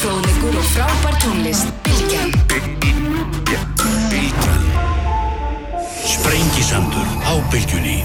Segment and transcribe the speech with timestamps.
[0.00, 1.68] fróðlegur og frábær tónlist.
[1.84, 2.30] Bilgjan.
[4.10, 4.62] Bilgjan
[6.08, 7.98] Sprengisandur á bylgjunni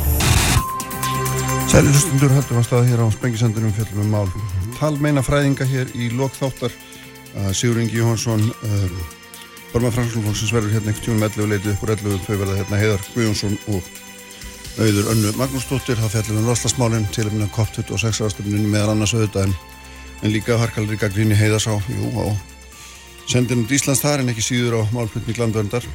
[1.71, 4.29] Sæli hlustundur höldum að staða hér á Sprengisandunum fjöldum um mál.
[4.75, 6.75] Talmeina fræðinga hér í lokþáttar
[7.39, 8.97] að Sigur Ingi Jóhansson um,
[9.71, 13.07] Borma Franslunfólksins verður hérna einhvern tíunum 11 leitið upp úr 11 þau verða hérna Heiðar
[13.13, 13.87] Guðjónsson og
[14.81, 19.55] auður önnu Magnúsdóttir það fellum við Roslasmálinn til að minna COP26 aðstöfnunum meðan annars auðvitað
[20.21, 22.25] en, líka harkalri gaggríni Heiðars á jú, á
[23.29, 25.85] sendinum Íslands þar en ekki síður á málflutni Glandverndar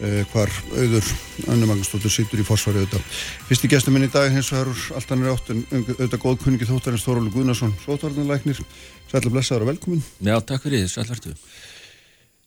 [0.00, 1.08] eh, hvar auður
[1.50, 3.08] önnu Magnúsdóttir sittur í forsvari auðvitað.
[3.48, 6.70] Fyrsti gestur minn í dag hins vegar úr allt annir átt en auðvitað góð kunningi
[6.70, 8.62] þóttarins Þórólu Guðnarsson Sótvarnarlæknir,
[9.10, 10.06] sætla blessaður og velkomin.
[10.20, 11.34] Já, takk fyrir því, sælvertu.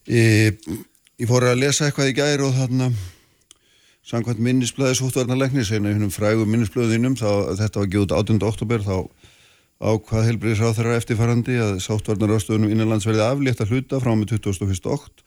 [0.07, 0.65] Ég,
[1.19, 2.91] ég fór að lesa eitthvað í gæri og þarna
[4.07, 8.45] samkvæmt minnisblöði sóttvarnarleiknis einu húnum frægum minnisblöðinum þá þetta var gjóð 18.
[8.47, 8.95] oktober þá
[9.77, 14.89] ákvað helbriðis á þeirra eftirfarandi að sáttvarnarástöðunum innanlands verði aflétt að hluta frá með 21.
[14.93, 15.25] okt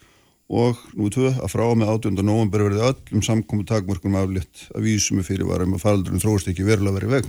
[0.51, 2.25] og nú tvö að frá með 18.
[2.27, 6.99] november verði öllum samkomu takmörkunum aflétt að vísum fyrir varum að faraldurinn þróst ekki verulega
[6.99, 7.29] verið veg.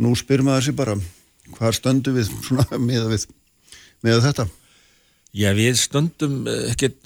[0.00, 0.96] Nú spyr maður sér bara
[1.58, 2.32] hvað stöndu við
[2.88, 3.28] með, við
[4.06, 4.48] með þetta?
[5.36, 6.40] Já, við stöndum
[6.72, 7.04] ekkert,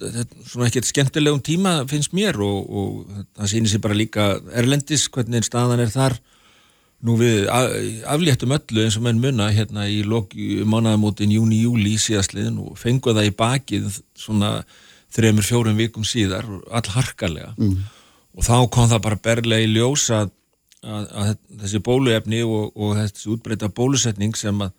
[0.49, 5.45] svona ekkert skemmtilegum tíma finnst mér og, og það sýnir sér bara líka erlendis hvernig
[5.45, 6.17] staðan er þar
[7.05, 7.49] nú við
[8.09, 13.35] afléttum öllu eins og menn munna hérna í mánaðamótin júni-júli síðastliðin og fenguð það í
[13.41, 14.55] bakið svona
[15.15, 17.77] þremur fjórum vikum síðar all harkalega mm.
[18.39, 20.33] og þá kom það bara berlega í ljós að,
[20.83, 24.75] að, að þessi bóluefni og, og þessi útbreyta bólusetning sem að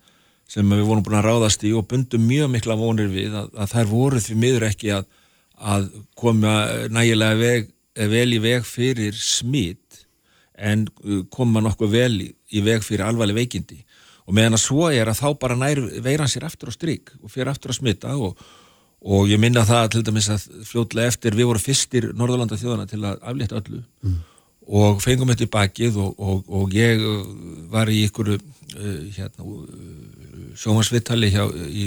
[0.50, 3.72] sem við vorum búin að ráðast í og bundum mjög mikla vonir við að, að
[3.72, 5.08] þær voru því miður ekki að,
[5.58, 5.88] að
[6.18, 6.52] koma
[6.94, 7.72] nægilega veg,
[8.12, 9.85] vel í veg fyrir smitt
[10.56, 13.82] en uh, koma nokkuð vel í, í veg fyrir alvarleg veikindi
[14.26, 17.30] og meðan að svo er að þá bara nær veiran sér aftur á stryk og
[17.32, 18.38] fyrir aftur að smitta og,
[19.06, 23.02] og ég minna það til dæmis að fljóðlega eftir við vorum fyrstir Norðalanda þjóðana til
[23.04, 24.16] að aflétta öllu mm.
[24.80, 27.04] og fengum þetta í bakið og, og, og ég
[27.72, 28.40] var í ykkur uh,
[29.14, 29.46] hérna
[30.56, 31.30] sjómarsvittali
[31.68, 31.86] í,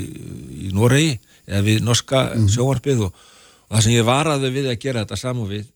[0.70, 1.18] í Noregi
[1.50, 2.48] eða við norska mm.
[2.54, 3.28] sjómarpið og,
[3.68, 5.68] og það sem ég varaði við að gera þetta saman við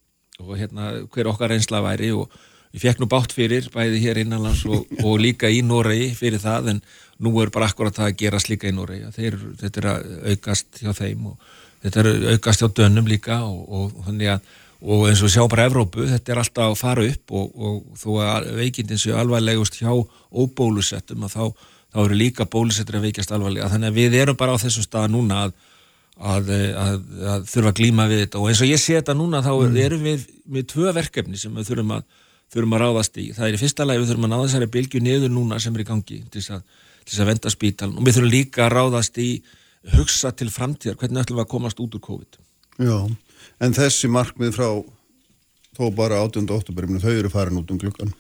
[0.42, 2.32] og hérna hver okkar einsla væri og
[2.74, 6.74] ég fekk nú bátt fyrir bæði hér innanlands og, og líka í Noregi fyrir það
[6.74, 6.82] en
[7.24, 9.12] nú er bara akkurat það að gerast líka í Noregi.
[9.16, 11.52] Þeir, þetta er að aukast hjá þeim og
[11.86, 14.52] þetta er að aukast hjá dönnum líka og, og þannig að
[14.84, 18.10] og eins og sjá bara Evrópu, þetta er alltaf að fara upp og, og þó
[18.20, 23.70] að veikindin séu alvarlegust hjá óbólusettum að þá þá eru líka bólusettur að veikjast alvarlega.
[23.72, 25.54] Þannig að við erum bara á þessum stað núna að,
[26.18, 26.52] að,
[26.82, 26.96] að,
[27.36, 28.42] að þurfa að glíma við þetta.
[28.42, 29.80] Og eins og ég sé þetta núna þá mm.
[29.86, 32.08] erum við með tvö verkefni sem við þurfum að,
[32.54, 33.28] þurfum að ráðast í.
[33.36, 35.90] Það er í fyrsta við þurfum að ná þessari bylgu niður núna sem er í
[35.90, 39.30] gangi til þess að venda spítal og við þurfum líka að ráðast í
[39.98, 42.38] hugsa til framtíðar hvernig ætlum við að komast út úr COVID?
[42.80, 42.98] Já,
[43.60, 44.68] en þessi markmið frá
[45.74, 46.46] þó bara 8.
[46.54, 48.14] oktober þau eru farin út um glukkan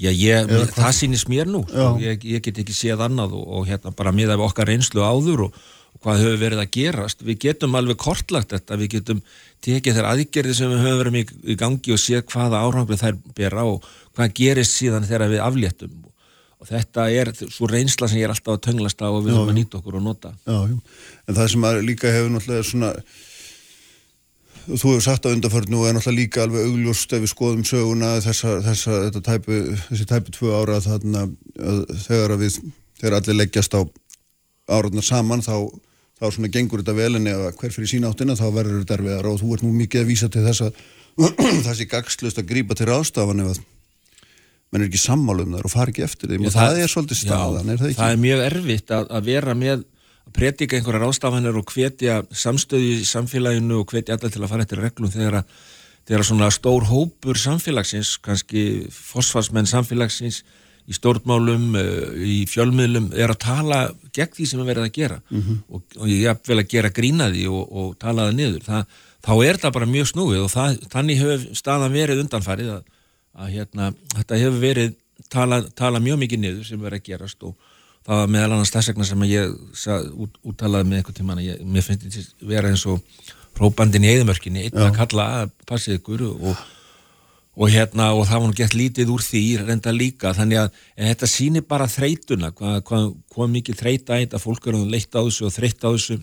[0.00, 1.60] Já, ég, það sýnist mér nú.
[2.00, 5.42] Ég, ég get ekki séð annað og, og hérna bara miða við okkar reynslu áður
[5.48, 5.58] og,
[5.92, 7.24] og hvað hefur verið að gerast.
[7.26, 8.78] Við getum alveg kortlagt þetta.
[8.80, 9.20] Við getum
[9.66, 13.18] tekið þær aðgerði sem við höfum verið í, í gangi og séð hvaða árangur þær
[13.36, 15.98] bera og hvað gerist síðan þegar við afléttum.
[16.60, 19.52] Og þetta er svo reynsla sem ég er alltaf að tönglast á og við höfum
[19.52, 20.32] að nýta okkur og nota.
[20.44, 20.76] Já, já.
[21.28, 22.90] En það sem líka hefur náttúrulega svona
[24.66, 28.12] þú hefur sagt á undarförnu og er náttúrulega líka alveg augljóst ef við skoðum söguna
[28.24, 31.26] þessa, þessa tæpu, þessi tæpu tvö ára þarna
[32.06, 32.60] þegar við
[33.00, 33.80] þegar allir leggjast á
[34.70, 35.66] áraðna saman þá,
[36.20, 39.30] þá svona gengur þetta vel en ef hver fyrir sína áttina þá verður þetta erfiðar
[39.30, 40.80] og þú ert nú mikið að vísa til þess að
[41.66, 43.62] þessi gagslust að grípa til rástafan ef að
[44.70, 47.18] menn er ekki sammálum þar og fari ekki eftir þeim og það, það er svolítið
[47.24, 47.98] staðan, já, er það ekki?
[48.00, 49.88] Það er mjög erfitt að, að vera með að
[50.36, 54.82] predika einhverja rástafanir og hvetja samstöði í samfélaginu og hvetja allar til að fara eftir
[54.82, 55.52] reglum þegar að
[56.10, 60.42] þegar svona stór hópur samfélagsins, kannski fosfarsmenn samfélagsins
[60.90, 63.80] í stórnmálum, eh, í fjölmiðlum er að tala
[64.16, 65.58] gegn því sem er verið að gera mm -hmm.
[65.68, 68.84] og, og ég er vel að gera grínaði og, og tala það niður það,
[69.22, 72.82] þá er það bara mjög snúið og það, þannig hefur staðan verið undanfarið að,
[73.34, 74.94] að hérna, þetta hefur verið
[75.28, 77.54] tala, tala mjög mikið niður sem verið að gerast og
[78.06, 79.54] það var meðal annars þess vegna sem ég
[80.24, 83.00] út, úttalaði með einhvern tíman ég, mér finnst þetta vera eins og
[83.56, 86.62] próbandin í eðimörkinni, einn að kalla að passið ykkur og,
[87.60, 91.30] og hérna og það var nú gett lítið úr því reynda líka, þannig að þetta
[91.34, 95.56] sýnir bara þreytuna, hvað, hvað, hvað mikið þreyta þetta, fólk eru leitt á þessu og
[95.56, 96.20] þreytt á þessu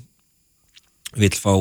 [1.17, 1.53] vil fá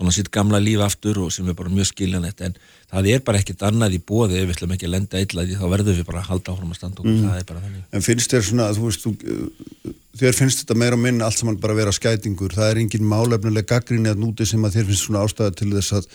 [0.00, 2.54] svona sitt gamla líf aftur og sem er bara mjög skiljanett en
[2.90, 5.66] það er bara ekkit annað í bóði ef við ætlum ekki að lenda því þá
[5.74, 7.26] verðum við bara að halda áfram að standa okkur, mm.
[7.28, 7.82] það er bara þannig.
[7.92, 9.92] En finnst þér svona, þú veist, þú,
[10.22, 13.08] þér finnst þetta meira og minna allt saman bara að vera skætingur, það er engin
[13.12, 16.08] málefnilega gaggrinni að núti sem að þér finnst svona ástæða til þess að,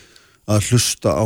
[0.55, 1.25] að hlusta á?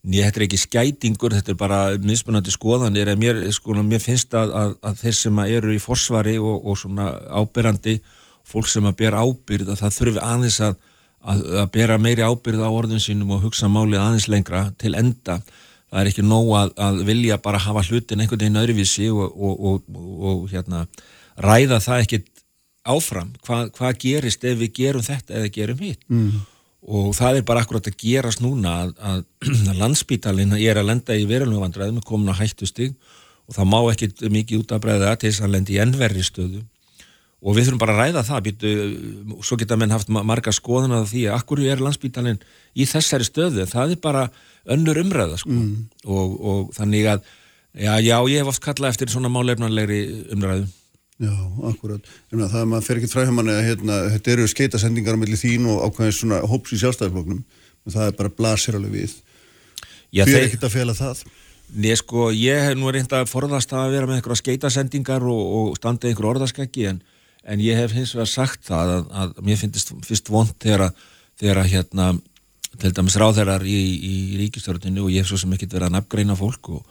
[0.00, 4.54] Nýja, þetta er ekki skætingur, þetta er bara mismunandi skoðanir, mér, sko, mér finnst að,
[4.56, 7.98] að, að þeir sem eru í forsvari og, og svona ábyrrandi,
[8.48, 10.78] fólk sem að bera ábyrð, að það þurfi aðeins að,
[11.20, 15.40] að bera meiri ábyrð á orðin sínum og hugsa málið aðeins lengra til enda.
[15.90, 19.82] Það er ekki nóg að vilja bara hafa hlutin einhvern veginn öðruvísi og, og,
[20.30, 20.84] og hérna,
[21.42, 22.30] ræða það ekkit
[22.88, 23.34] áfram.
[23.44, 26.06] Hva, hvað gerist ef við gerum þetta eða gerum hitt?
[26.08, 26.40] Mm
[26.80, 29.22] og það er bara akkurat að gerast núna að, að,
[29.70, 32.94] að landsbítalinn er að lenda í verulegum vandræðum, komin á hættustig
[33.48, 36.62] og það má ekki mikið út að breyða til þess að lendi í ennverri stöðu
[37.40, 38.72] og við þurfum bara að ræða það býtu,
[39.46, 42.42] svo geta menn haft marga skoðan að því að akkur er landsbítalinn
[42.76, 44.26] í þessari stöðu, það er bara
[44.70, 45.78] önnur umræða sko mm.
[46.04, 47.24] og, og þannig að
[47.72, 50.02] já, já, ég hef oft kallað eftir svona málefnarlegri
[50.36, 50.68] umræðu
[51.20, 51.34] Já,
[51.68, 52.06] akkurat.
[52.32, 55.66] Það er maður fer ekki fræðum manni að hérna, þetta eru skeitasendingar á milli þín
[55.68, 59.16] og ákveðins svona hóps í sjálfstæðarfloknum og það er bara blasir alveg við.
[60.08, 61.20] Já, Þú er ekkert að fela það?
[61.76, 65.76] Nei, sko, ég hef nú reynd að forðast að vera með einhverja skeitasendingar og, og
[65.76, 67.02] standa einhverju orðaskæki en,
[67.44, 70.90] en ég hef hins vegar sagt það að, að mér finnst fyrst vond þegar
[71.40, 72.08] þegar hérna,
[72.80, 76.36] til dæmis ráðherrar í, í ríkistörninu og ég hef svo sem ekkert verið að nafngreina
[76.38, 76.82] fólk og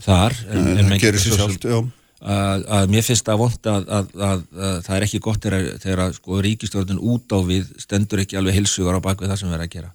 [0.00, 0.36] þar.
[0.48, 1.78] En, en, það gerir sér sjálft, já.
[2.20, 4.44] að, að mér finnst það vond að, að, að
[4.86, 9.00] það er ekki gott þegar, þegar sko, ríkistjórnun út á við stendur ekki alveg hilsugar
[9.02, 9.92] á bakvið það sem við erum að gera.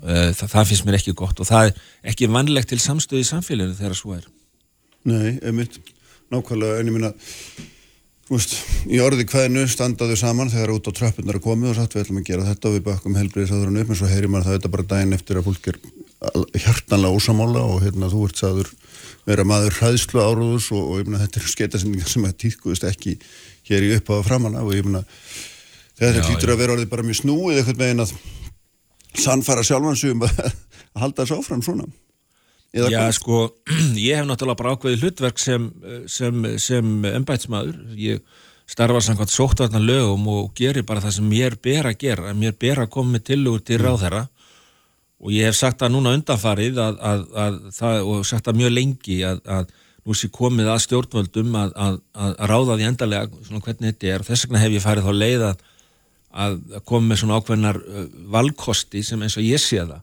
[0.00, 1.80] Uh, það, það finnst mér ekki gott og það er
[2.12, 4.28] ekki vannlegt til samstöði í samfélaginu þegar svo er.
[5.08, 5.76] Nei, einmitt,
[6.32, 7.12] nákvæmlega en ég minna
[8.30, 8.52] Veist,
[8.86, 12.20] í orði hvaðinu standaðu saman þegar út á tröppunar er komið og sagt við ætlum
[12.20, 13.90] að gera þetta og við bakum helbriðisáðurinn upp.
[13.90, 15.80] En svo heyrir maður það þetta bara daginn eftir að fólk er
[16.20, 18.70] hjartanlega ósamála og hérna þú ert saður
[19.26, 23.16] vera maður hræðslu áróðus og, og ég meina þetta eru skeitasendingar sem að týrkuðist ekki
[23.70, 25.02] hér í upphafa framanna og ég meina
[25.98, 28.14] þetta hlýtur að vera orðið bara mjög snúið eitthvað megin að
[29.24, 31.88] sannfæra sjálfansum að, að halda þessu áfram svona
[32.70, 33.48] Eða Já sko,
[33.98, 35.66] ég hef náttúrulega bara ákveðið hlutverk sem,
[36.06, 38.22] sem, sem ennbætsmaður, ég
[38.70, 42.84] starfa samkvæmt sóttvarnar lögum og gerir bara það sem mér ber að gera, mér ber
[42.84, 43.86] að koma með tilugur til mm.
[43.88, 44.22] ráðherra.
[45.20, 49.18] Og ég hef sagt það núna undanfarið að, að, að, og sagt það mjög lengi
[49.26, 49.74] að
[50.06, 51.98] nú sé komið að stjórnvöldum að
[52.48, 54.22] ráða því endarlega svona hvernig þetta er.
[54.22, 56.56] Og þess vegna hef ég farið þá leið að
[56.88, 60.00] koma með svona ákveðnar uh, valkosti sem eins og ég sé það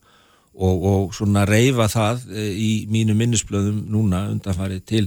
[0.57, 5.05] og, og svona reyfa það uh, í mínu minnisblöðum núna undanfarið til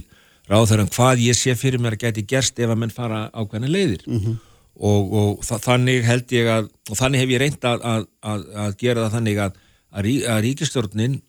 [0.51, 4.07] ráðherran hvað ég sé fyrir mér að geti gerst ef að menn fara ákveðna leiðir
[4.07, 4.37] mm -hmm.
[4.79, 9.43] og, og þannig held ég að og þannig hef ég reynd að gera það þannig
[9.47, 9.59] að
[9.91, 11.19] að, rí, að ríkistjórnin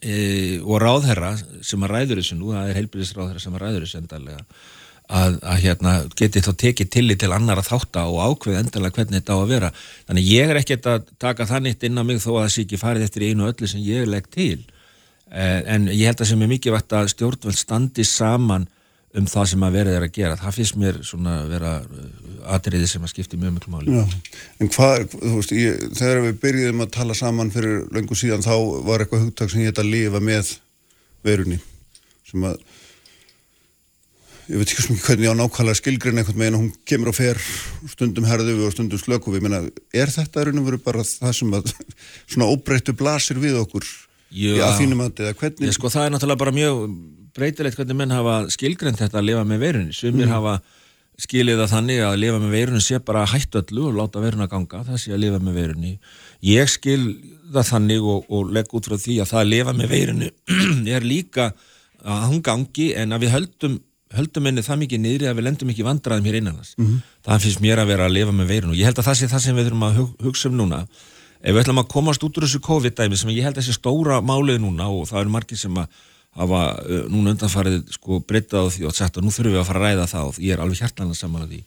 [0.00, 0.14] e,
[0.60, 1.32] og ráðherra
[1.64, 4.44] sem að ræður þessu nú, það er heilbyrðisráðherra sem að ræður þessu endalega
[5.10, 9.36] að, að hérna, geti þá tekið tillit til annara þátt og ákveð endalega hvernig þetta
[9.36, 9.70] á að vera.
[10.08, 12.80] Þannig ég er ekkert að taka þannig inn á mig þó að það sé ekki
[12.80, 14.60] farið eftir einu öllu sem ég legg til.
[15.30, 18.68] E, en ég held að sem er mikið vært að stjórnveld standi saman
[19.18, 20.38] um það sem að verið er að gera.
[20.38, 22.10] Það finnst mér svona að vera uh,
[22.54, 23.96] atriði sem að skipti mjög mjög máli.
[23.96, 24.36] Já.
[24.62, 28.54] En hvað, þú veist, ég, þegar við byrjuðum að tala saman fyrir löngu síðan þá
[28.86, 30.52] var eitthvað hugtak sem ég hætti að lifa með
[31.26, 31.58] verunni
[32.30, 32.62] sem að
[34.50, 37.10] ég veit ekki svo mikið hvernig ég á nákvæmlega skilgrin eitthvað með en hún kemur
[37.12, 37.40] og fer
[37.92, 39.62] stundum herðu við og stundum slöku við menna,
[39.94, 41.70] er þetta raun og veru bara það sem að
[42.32, 43.86] svona óbreyttu blasir við okkur
[44.30, 45.72] Já, að þínum að, hvernig?
[45.74, 46.82] Sko, það er náttúrulega bara mjög
[47.34, 50.34] breytilegt hvernig menn hafa skilgrend þetta að lifa með veirunni sumir mm.
[50.34, 50.54] hafa
[51.20, 54.84] skilið að þannig að lifa með veirunni sé bara hættu öllu og láta veiruna ganga,
[54.86, 55.92] það sé að lifa með veirunni
[56.46, 57.02] ég skil
[57.50, 60.30] það þannig og, og legg út frá því að það að lifa með veirunni
[60.96, 61.50] er líka
[62.00, 63.78] að hún gangi en að við höldum
[64.16, 67.00] höldum henni það mikið niðri að við lendum ekki vandraðum hér innanast mm -hmm.
[67.26, 69.28] það finnst mér að vera að lifa með veirun og ég held að það sé
[69.30, 70.86] það sem við þurfum að hugsa um núna.
[71.40, 74.20] Ef við ætlum að komast út úr þessu COVID-dæmi sem ég held að sé stóra
[74.20, 75.86] málið núna og það eru margir sem að
[76.36, 79.66] hafa uh, núna undanfarið sko breytað á því og sagt að nú þurfum við að
[79.70, 81.60] fara að ræða það og ég er alveg saman að því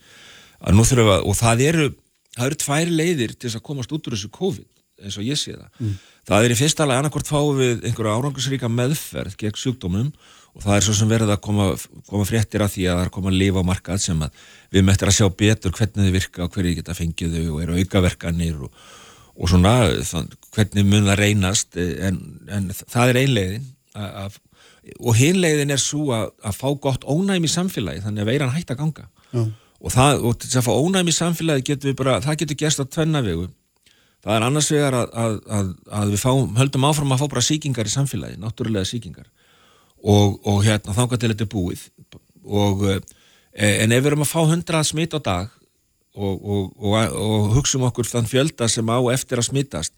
[0.64, 1.88] að nú þurfum við að, og það eru
[2.34, 4.70] það eru tvær leiðir til þess að komast út úr þessu COVID
[5.04, 5.98] eins og ég sé það mm.
[6.30, 10.10] það er í fyrsta lega annarkort fáið við einhverja árangusríka meðferð gegn sjúkdómum
[10.54, 11.68] og það er svo sem verður að koma,
[12.10, 14.42] koma fréttir af því að það er að koma að lifa á markað sem að
[14.76, 17.78] við möttum að sjá betur hvernig þau virka og hverju geta fengið þau og eru
[17.82, 18.82] aukaverkanir og,
[19.34, 22.20] og svona þann, hvernig mun það reynast en,
[22.54, 24.38] en það er einlegin að
[25.00, 28.74] og hinlegin er svo að, að fá gott ónæmi í samfélagi þannig að veiran hægt
[28.74, 29.44] að ganga Já.
[29.80, 32.84] og það, og þess að fá ónæmi í samfélagi getur við bara, það getur gerst
[32.84, 33.48] á tvennavegu
[34.24, 37.46] það er annars vegar að, að, að, að við fáum, höldum áfram að fá bara
[37.50, 39.28] síkingar í samfélagi, náttúrulega síkingar
[40.04, 41.84] og, og hérna þángar til þetta er búið.
[42.44, 45.54] Og, e, en ef við erum að fá hundrað smitt á dag
[46.14, 49.96] og, og hugsa um okkur þann fjölda sem á eftir að smittast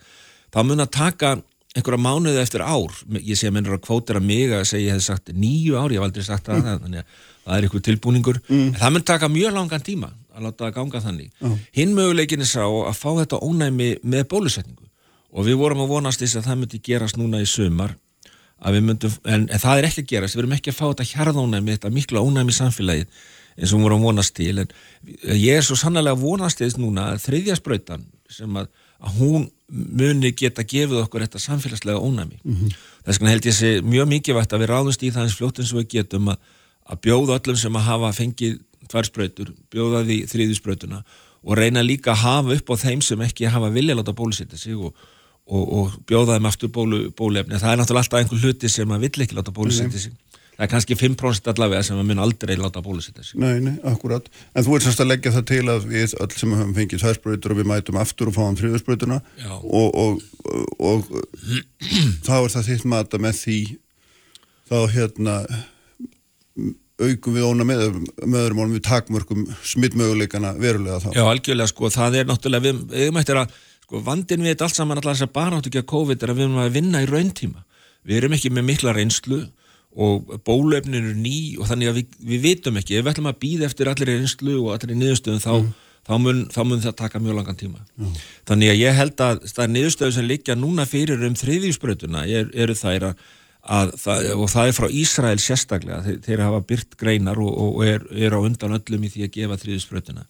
[0.53, 1.35] þá mun að taka
[1.75, 5.07] einhverja mánuði eftir ár, ég sé að minnur að kvótera mig að segja ég hef
[5.09, 8.63] sagt nýju ár, ég hef aldrei sagt það, þannig að það er einhver tilbúningur, mm.
[8.73, 11.29] en það mun taka mjög langan tíma að láta það ganga þannig.
[11.41, 11.59] Mm.
[11.77, 14.89] Hinn möguleikin er sá að fá þetta ónæmi með bólusetningu
[15.35, 17.95] og við vorum að vonast þess að það myndi gerast núna í sömar,
[18.65, 21.75] myndum, en, en það er ekki að gerast, við erum ekki að fá þetta hjarðónæmi,
[21.75, 23.25] þetta miklu ónæmi samfélagið
[23.55, 24.71] eins og við vorum að vonast til, en
[25.35, 28.71] ég er svo sannlega að vonast þess núna að þriðja spröytan sem að
[29.05, 32.39] að hún muni geta gefið okkur þetta samfélagslega ónæmi.
[32.43, 32.75] Mm -hmm.
[33.05, 35.73] Þess vegna held ég sé mjög mikilvægt að við ráðumst í það eins fljótt eins
[35.73, 36.37] og við getum að,
[36.85, 38.59] að bjóða öllum sem að hafa fengið
[38.91, 41.01] tværspröytur, bjóða því þriðispröytuna
[41.45, 44.77] og reyna líka að hafa upp á þeim sem ekki hafa vilja láta bólusetja sig
[44.77, 44.93] og,
[45.45, 47.57] og, og bjóða þeim aftur bólu, bólefni.
[47.61, 50.15] Það er náttúrulega alltaf einhver hluti sem að vill ekki láta bólusetja sig
[50.55, 53.39] það er kannski 5% allavega sem við munum aldrei láta bólusetja sig.
[53.41, 54.27] Nei, nei, akkurat.
[54.55, 57.55] En þú ert semst að leggja það til að við öll sem höfum fengið tværspröytur
[57.55, 58.55] og við mætum aftur og fáum
[59.65, 60.21] og, og,
[60.79, 61.09] og
[62.23, 63.59] þá er það þitt mata með því
[64.69, 65.35] þá hérna
[67.01, 67.85] augum við óna með,
[68.23, 71.09] með öðrum og við takmörgum smittmöguleikana verulega þá.
[71.17, 75.01] Já, algjörlega sko, það er náttúrulega, við, við mættir að, sko, vandin við allt saman
[75.01, 77.09] allar þess að bara áttu ekki að COVID er að við erum að vinna í
[77.09, 77.65] rauntíma.
[78.05, 79.41] Við erum ekki með mikla reynslu
[79.95, 83.41] og bólöfnin eru ný og þannig að við, við vitum ekki, ef við ætlum að
[83.43, 85.69] býða eftir allir einslu og allir niðurstöðum þá, mm.
[86.03, 88.17] þá, mun, þá mun það taka mjög langan tíma mm.
[88.51, 90.27] þannig að ég held að það er niðurstöðu sem
[93.65, 98.05] það, og það er frá Ísrael sérstaklega þeir, þeir hafa byrt greinar og, og er,
[98.13, 100.25] er á undan öllum í því að gefa þriðjúsbröðuna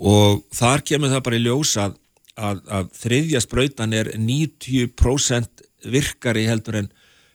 [0.00, 1.96] og þar kemur það bara í ljós að,
[2.36, 6.90] að, að þriðja spröðan er 90% virkari heldur en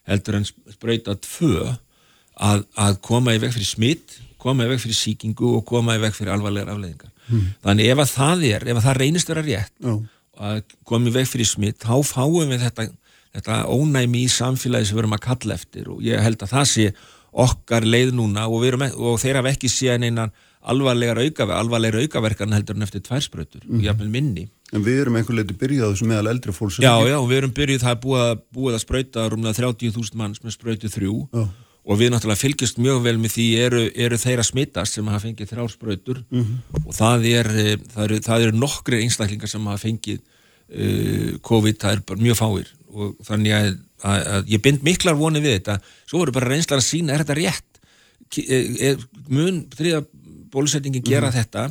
[0.05, 1.65] heldur en spröyta tvö
[2.35, 6.01] að, að koma í veg fyrir smitt, koma í veg fyrir síkingu og koma í
[6.03, 7.13] veg fyrir alvarlegar afleðingar.
[7.25, 7.47] Mm.
[7.63, 10.01] Þannig ef að það er, ef að það reynist vera rétt oh.
[10.49, 12.87] að koma í veg fyrir smitt, þá fáum við þetta,
[13.35, 16.67] þetta ónæmi í samfélagi sem við erum að kalla eftir og ég held að það
[16.71, 16.89] sé
[17.35, 20.31] okkar leið núna og, erum, og þeir hafa ekki séð einan
[20.65, 23.75] alvarlegar aukaverkan, alvarlegar aukaverkan heldur en eftir tværspröytur mm.
[23.77, 24.47] og jáfnveil minni.
[24.73, 27.83] En við erum einhvern leiti byrjað þessu meðal eldri fólks Já, já, við erum byrjuð,
[27.83, 31.43] það er búið, búið að spröyta rúmlega 30.000 manns með spröytu þrjú já.
[31.85, 35.51] og við náttúrulega fylgjast mjög vel með því eru, eru þeirra smittast sem hafa fengið
[35.51, 36.81] þrjálfspröytur mm -hmm.
[36.81, 37.75] og það er, eh,
[38.07, 43.15] eru, það eru nokkri einstaklingar sem hafa fengið uh, COVID, það er mjög fáir og
[43.27, 43.71] þannig að,
[44.01, 47.25] að, að ég bind miklar vonið við þetta, svo voru bara reynslar að sína, er
[47.25, 47.81] þetta rétt?
[48.41, 50.05] Er, er mun þriða
[50.55, 51.67] bólusetningi gera mm þetta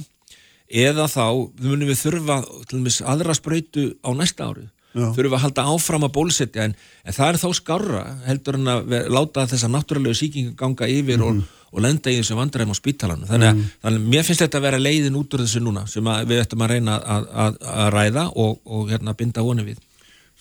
[0.75, 1.27] eða þá
[1.63, 2.39] munum við þurfa
[2.71, 4.65] dæmis, aðra spröytu á næsta ári
[4.95, 5.11] Já.
[5.11, 8.73] þurfum við að halda áfram að bólusetja en, en það er þá skarra heldur en
[8.73, 11.25] að láta þessa náttúrulegu síkingu ganga yfir mm.
[11.27, 11.63] og, mhm.
[11.75, 13.73] og lenda í þessu vandræðum á spítalanum þannig að, mm.
[13.83, 16.65] þannig að mér finnst þetta að vera leiðin út úr þessu núna sem við ættum
[16.65, 19.83] að reyna að, að, að ræða og, og hérna, binda honi við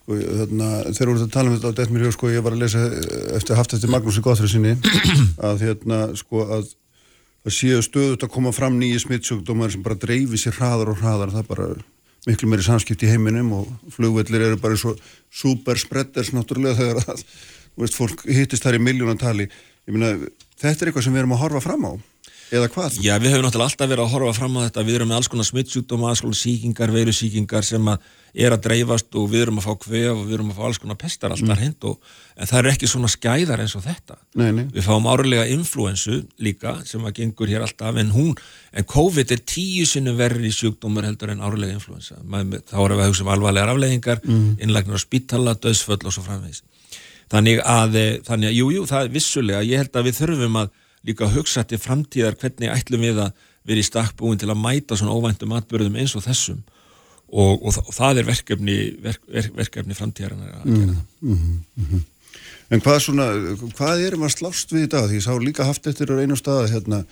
[0.03, 2.81] Sko, þarna, þegar voruð að tala um þetta á Detmir sko, ég var að lesa
[3.37, 4.73] eftir haft eftir Magnúsi Góþrið sinni
[5.49, 6.73] að hérna, sko, að
[7.45, 11.31] það séu stöðut að koma fram nýju smittsjókdómar sem bara dreifi sér hraðar og hraðar.
[11.31, 11.69] Það er bara
[12.27, 14.93] miklu meiri samskipt í heiminum og flugvellir eru bara svo
[15.31, 17.23] super spreaders náttúrulega þegar að
[17.79, 19.49] veist, fólk hittist þar í miljónantali
[19.83, 21.93] þetta er eitthvað sem við erum að horfa fram á
[22.53, 22.97] eða hvað?
[23.03, 25.29] Já, við höfum náttúrulega alltaf verið að horfa fram á þetta við erum með alls
[25.31, 29.67] konar smittsjúkdóma, alls konar síkingar, veirusíkingar sem að er að dreifast og við erum að
[29.67, 31.61] fá kvef og við erum að fá alls konar pestar alltaf mm.
[31.61, 34.63] hend og en það er ekki svona skæðar eins og þetta nei, nei.
[34.73, 38.33] við fáum árlega influensu líka sem að gengur hér alltaf en hún,
[38.73, 43.11] en COVID er tíu sinu verri sjúkdómar heldur en árlega influensa þá erum við að
[43.11, 44.47] hugsa um alvarlegar afleggingar mm.
[44.65, 46.63] innlægnar á spítala, döðsföll og svo framvegis
[47.33, 48.87] þannig að, eh, þannig að, jú, jú,
[51.03, 53.33] held að líka hugsa til framtíðar hvernig ætlum við að
[53.63, 56.63] vera í stakkbúin til að mæta svona óvæntum atbyrðum eins og þessum.
[57.33, 60.73] Og, og, og það er verkefni verk, verk, verkefni framtíðarinn að gera það.
[60.73, 62.03] Mm, mm, mm.
[62.73, 63.27] En hvað svona,
[63.77, 65.07] hvað erum að slást við í dag?
[65.09, 67.03] Því ég sá líka haft eftir á einu stað hérna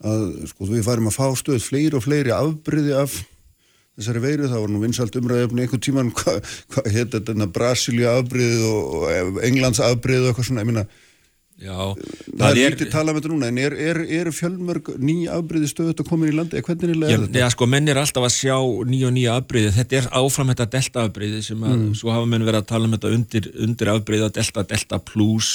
[0.00, 3.20] að sko við varum að fá stöð fleiri og fleiri afbryði af
[4.00, 6.38] þessari veiru, það var nú vinsalt umræðið einhvern tíman, hvað
[6.72, 10.86] hva, hétt þetta Brasilia afbryðið og, og Englands afbryðið og eitthvað svona, ég minna
[11.60, 11.76] Já,
[12.40, 15.98] það er lítið tala um þetta núna en er, er, er fjölmörg nýja afbríði stöðut
[16.00, 17.42] að koma í landi, hvernig er þetta?
[17.42, 18.54] Já, sko, menn er alltaf að sjá
[18.88, 21.90] nýja og nýja afbríði, þetta er áfram þetta delta afbríði sem að, mm.
[22.00, 25.50] svo hafa menn verið að tala um þetta undir, undir afbríða, delta, delta plus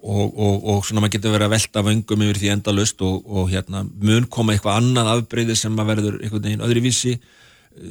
[0.00, 3.50] og, og, og svona maður getur verið að velta vöngum yfir því endalust og, og
[3.52, 7.14] hérna mun koma eitthvað annað afbríði sem að verður einhvern veginn öðruvísi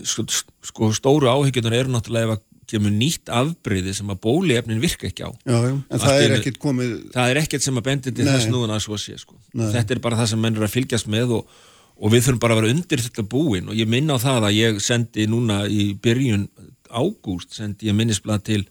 [0.03, 0.25] sko,
[0.65, 5.25] sko stóru áhyggjunar eru náttúrulega ef að kemur nýtt afbreyði sem að bóliefnin virka ekki
[5.25, 8.25] á Já, já, en það er ekkit komið það er ekkert sem að bendi til
[8.27, 8.31] Nei.
[8.35, 9.35] þess núðan að svo sé sko.
[9.57, 11.55] Þetta er bara það sem menn eru að fylgjast með og,
[11.99, 14.57] og við þurfum bara að vera undir þetta búin og ég minna á það að
[14.59, 16.45] ég sendi núna í byrjun
[16.89, 18.63] ágúst sendi ég minnisblad til,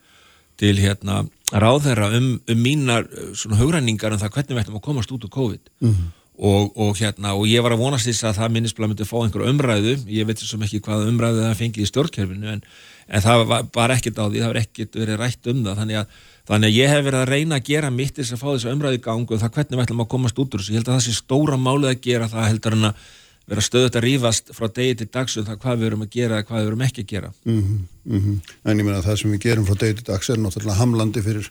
[0.59, 1.25] til hérna
[1.55, 5.27] ráðherra um, um mínar uh, svona hugræningar um það hvernig við ættum að komast út
[5.29, 6.09] úr COVID Mhm.
[6.39, 9.43] og, og hérna og ég var að vonast þess að það minnisblad myndi fá einhver
[9.51, 12.61] umræðu ég veit svo ekki hvað umræðu það fengið í stjórnkerfinu en,
[13.09, 15.79] en það var bara ekkert á því það var ekkert verið rætt um það.
[15.83, 16.19] Þannig að,
[16.51, 18.99] þannig að ég hef verið að reyna að gera mitt þess að fá þessu umræðu
[18.99, 20.75] í gang og það hvernig við ætlum að komast út úr þessu.
[20.75, 23.09] Ég held að það sé stóra málið að gera það heldur en að
[23.49, 26.37] vera stöðut að rífast frá degi til dags um það hvað við erum að gera
[26.37, 27.31] eða hvað við erum ekki að gera.
[27.49, 27.63] Mm
[28.05, 28.39] -hmm.
[28.65, 31.49] En ég meina það sem við gerum frá degi til dags er náttúrulega hamlandi fyrir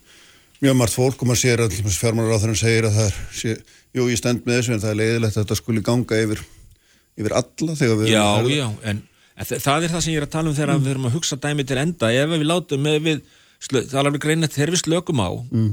[0.61, 3.57] mjög margt fólk og maður sér að fjármálar á þeirra segir að það er, sé,
[3.93, 6.41] jú ég stend með þessu en það er leiðilegt að þetta skuli ganga yfir,
[7.17, 9.03] yfir alla þegar við Já, erum já, en, en
[9.37, 11.65] það er það sem ég er að tala um þegar við erum að hugsa dæmi
[11.67, 12.09] til enda.
[12.09, 13.21] Ef við látum með við
[13.67, 15.29] það er alveg greinlega þegar við slökum á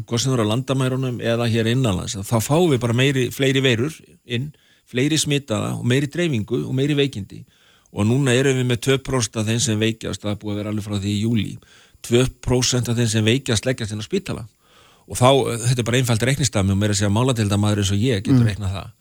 [0.08, 3.60] hvort sem þú eru á landamærunum eða hér innanlands þá fáum við bara meiri, fleiri
[3.60, 3.92] veirur
[4.24, 4.54] inn,
[4.88, 7.44] fleiri smitaða og meiri dreifingu og meiri veikindi.
[7.92, 10.72] Og núna erum við með 2% af þeim sem veikjast það er búið að vera
[10.72, 11.58] alveg frá því í júli
[12.04, 14.44] 2% af þeim sem veikjast leggjast inn á spítala.
[15.04, 15.28] Og þá,
[15.68, 18.72] þetta er bara einfalt reiknistami og meira að segja málatildamaður eins og ég getur reiknað
[18.72, 18.92] það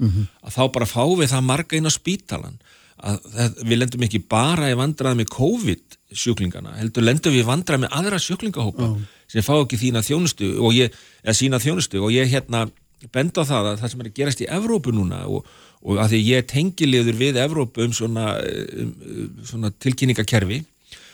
[0.44, 2.58] að þá bara fáum við það marga inn á spítalan
[3.04, 7.96] að við lendum ekki bara í vandrað með COVID sjúklingana, heldur lendum við vandrað með
[8.00, 8.88] aðra sjúklingahópa
[9.34, 10.94] sem fá ekki þína þjónustu og ég,
[11.24, 12.68] eða sína þjónustu og ég hérna
[13.12, 15.48] benda á það að það sem er að gerast í Evrópu núna og,
[15.84, 20.62] og að því ég tengiliður við Evrópu um svona, um, um, svona tilkynningakerfi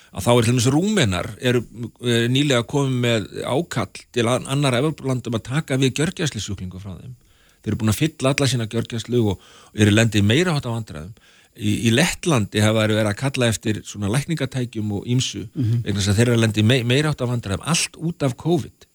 [0.10, 1.64] að þá er dæmis rúmenar eru
[2.04, 6.96] eh, nýlega komið með ákall til an- annarra Evropalandum að taka við gjörgjæsli sjúklingu frá
[6.98, 7.16] þeim.
[7.62, 9.44] Þeir eru búin að fylla alla sína gjörgjæslu og,
[9.78, 11.14] eru lendið meira hátt á vandræðum.
[11.58, 16.12] Í, í Lettlandi hafa þeir verið að kalla eftir svona lækningatækjum og ímsu vegna þess
[16.14, 18.86] að þeir eru lendið me, meira hátt á vandræðum allt út af COVID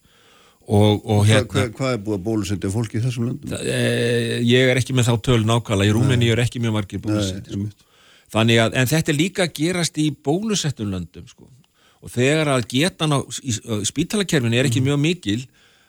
[0.65, 3.51] og, og Hva, hérna hva, hvað er búið að bólusetja fólki í þessum löndum?
[3.51, 7.03] það, e, ég er ekki með þá töl nákvæmlega í Rúmeni er ekki mjög margir
[7.05, 7.91] búlusettir sko.
[8.35, 11.51] Þannig að, en þetta er líka að gerast í bólusettum löndum, sko.
[12.05, 13.19] Og þegar að getan á
[13.89, 15.45] spítalakerfinu er ekki mjög mikil,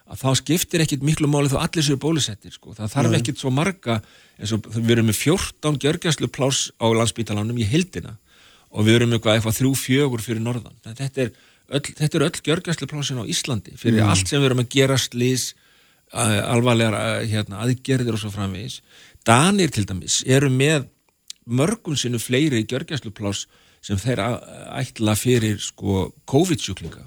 [0.06, 2.76] að þá skiptir ekkit miklu máli þó allir séu bólusettir, sko.
[2.78, 3.98] Það þarf ekkit svo marga,
[4.38, 8.16] eins og við erum með 14 gjörgjæslu pláss á landspítalanum í hildina
[8.70, 10.78] og við erum eitthvað, eitthvað þrjú fjögur fyrir norðan.
[10.86, 11.32] Þetta er
[11.70, 14.98] öll, þetta er öll gjörgjæslu plássin á Íslandi fyrir allt sem við erum að gera
[15.02, 15.54] slís,
[16.14, 18.82] alvarlegar hérna, aðgerðir og svo framvegis.
[19.26, 20.86] Danir til dæmis eru með
[21.46, 23.48] mörgum sinu fleiri gjörgjæslupláss
[23.86, 24.22] sem þeir
[24.80, 27.06] ætla fyrir sko COVID-sjúklinga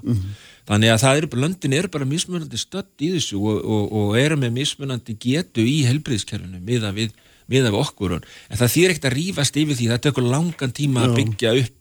[0.69, 4.55] þannig að eru, löndin eru bara mismunandi stödd í þessu og, og, og eru með
[4.59, 7.15] mismunandi getu í helbriðskerfinu miða við,
[7.49, 11.07] miða við okkur en það þýr ekkert að rífast yfir því það tekur langan tíma
[11.07, 11.75] að byggja upp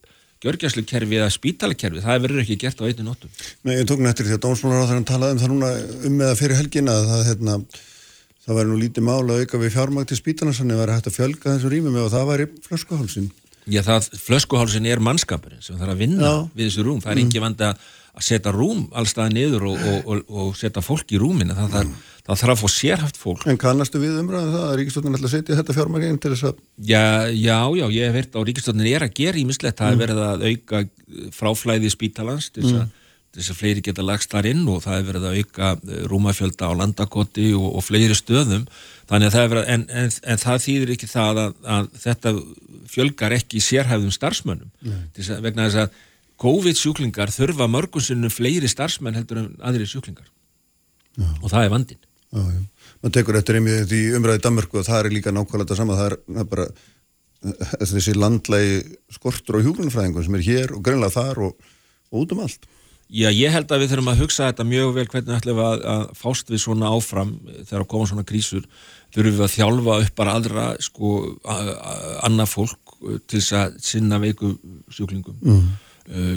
[0.44, 3.30] gjörgjæslukerfi eða spítalakerfi það verður ekki gert á einu nóttum
[3.66, 5.70] Nei, ég tók nættir því að dómsmálar á þeirra talaði um það núna
[6.06, 7.56] um eða fyrir helgina að það, hérna,
[8.46, 11.56] það væri nú lítið mál að auka við fjármæg til að væri hægt að fjölga
[11.56, 13.30] þessu rýmum og það væri flöskuhálsin.
[13.68, 16.36] Já, það, flöskuhálsin er mannskapurinn sem þarf að vinna Já.
[16.38, 16.52] Mm.
[16.54, 17.02] við þessu rúm.
[17.02, 17.82] Það er ekki vandi að
[18.18, 21.56] að setja rúm allstaði niður og, og, og, og setja fólk í rúmina.
[21.56, 21.90] Það, það,
[22.26, 23.46] það þarf að fá sérhaft fólk.
[23.50, 26.48] En kannastu við umræðum það að Ríkistofnin ætla að setja þetta fjármæg einn til þess
[26.50, 29.78] að Já, já, já, ég hef heyrt á ríkistofnin er að gera ímislegt.
[29.78, 32.96] Það er verið að auka eh, fráflæði spítalans til þess að
[33.28, 36.04] til þess að fleiri geta lagst þar inn og það er verið að auka eh,
[36.08, 38.64] rúmafjölda á landakoti og, og fleiri stöðum
[39.10, 42.32] þannig að það er verið, en, en, en það þýðir ekki það að, að þetta
[42.88, 44.72] fjölgar ekki sérhæfðum starfsmönnum
[45.12, 46.00] til þess að,
[46.38, 50.30] að COVID-sjúklingar þurfa mörgum sinnum fleiri starfsmenn heldur en aðri sjúklingar
[51.42, 52.60] og það er vandin Já, já.
[53.02, 56.10] Man tekur eftir einmið því umræði Danmörku og það er líka nákvæmlega þetta sama, það
[56.10, 58.80] er, það er bara eh, þessi landlegi
[59.16, 61.70] skortur á hjúgrunafræðingum sem er hér og greinlega þar og,
[62.12, 62.68] og út um allt.
[63.08, 65.84] Já, ég held að við þurfum að hugsa þetta mjög vel hvernig ætlum við að,
[65.94, 68.68] að fást við svona áfram eh, þegar að koma svona krísur
[69.16, 71.16] þurfum við að þjálfa upp bara aðra sko,
[72.28, 74.52] annað fólk eh, til þess að sinna veiku
[74.92, 75.68] sjúklingum mm.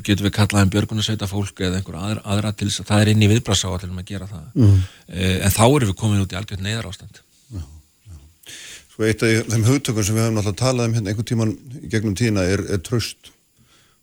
[0.03, 3.11] Getum við kallað um björgunarsveita fólk eða einhver aðra, aðra til þess að það er
[3.13, 4.47] inn í viðbrasa á að gera það.
[4.59, 4.79] Mm.
[5.47, 7.21] en þá erum við komin út í algjörn neyðar ástand
[8.91, 11.53] Svo eitt af þeim hugtökum sem við höfum alltaf talað um hérna einhvern tíman
[11.89, 13.31] gegnum tína er, er tröst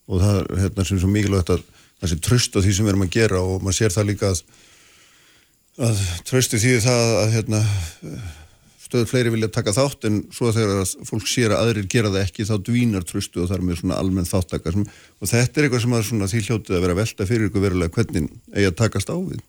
[0.09, 1.67] og það er hérna sem er svo mikilvægt að
[2.01, 4.31] það sé tröst á því sem við erum að gera og maður sér það líka
[4.33, 4.41] að,
[5.89, 7.63] að trösti því það að hérna
[8.89, 12.25] stöður fleiri vilja taka þátt en svo þegar að fólk sér að aðrir gera það
[12.25, 14.87] ekki þá dvínar tröstu og það er með svona almenn þáttaka sem,
[15.21, 17.65] og þetta er eitthvað sem að svona því hljótið að vera að velta fyrir ykkur
[17.67, 19.45] verulega hvernig eigi að takast á við.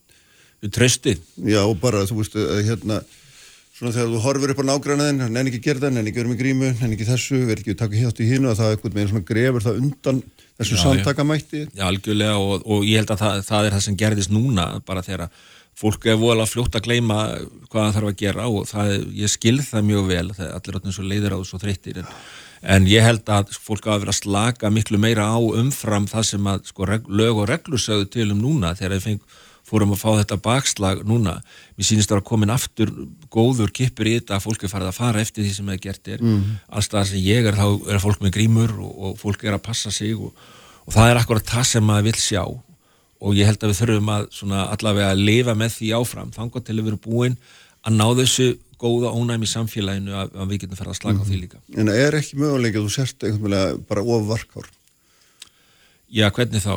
[0.76, 3.00] Tröstið Já, og bara, þú veist, að hérna
[3.80, 6.34] svona þegar þú horfir upp á nágrænaðin, hann nenni ekki gera það, nenni ekki verið
[6.34, 8.76] með grímu, nenni ekki þessu, verið ekki að taka hjátt í hínu og það er
[8.76, 10.20] eitthvað með svona grefur það undan
[10.60, 11.62] þessu samtakamætti.
[11.72, 15.06] Já, algjörlega og, og ég held að það, það er það sem gerðist núna bara
[15.06, 15.30] þegar
[15.80, 17.18] fólk er voðalega fljótt að gleyma
[17.70, 20.96] hvað það þarf að gera og það, ég skilð það mjög vel þegar allir áttum
[20.96, 22.10] svo leiður á þessu þreyttir en,
[22.76, 26.50] en ég held að fólk hafa verið að slaka miklu meira á umfram það sem
[26.52, 29.24] að sko, reg, lög og reglur sögðu til um núna þegar þeir feng,
[29.70, 31.36] fórum að fá þetta bakslag núna.
[31.78, 32.94] Mér sýnist það að komin aftur
[33.30, 36.10] góður kippur í þetta að fólk er farið að fara eftir því sem það gert
[36.16, 36.24] er.
[36.26, 36.56] Mm.
[36.74, 39.68] alls það sem ég er þá er fólk með grímur og, og fólk er að
[39.70, 40.34] passa sig og,
[40.88, 42.44] og það er akkurat það sem maður vil sjá
[43.20, 44.28] og ég held að við þurfum að
[44.76, 47.38] allavega að lifa með því áfram þangar til að vera búin
[47.84, 51.22] að ná þessu góða ónæmi í samfélaginu að, að við getum ferða að slaka mm
[51.22, 51.28] -hmm.
[51.28, 54.70] á því líka En er ekki mögulega að þú sért bara ofvarkár?
[56.10, 56.76] Já, hvernig þá?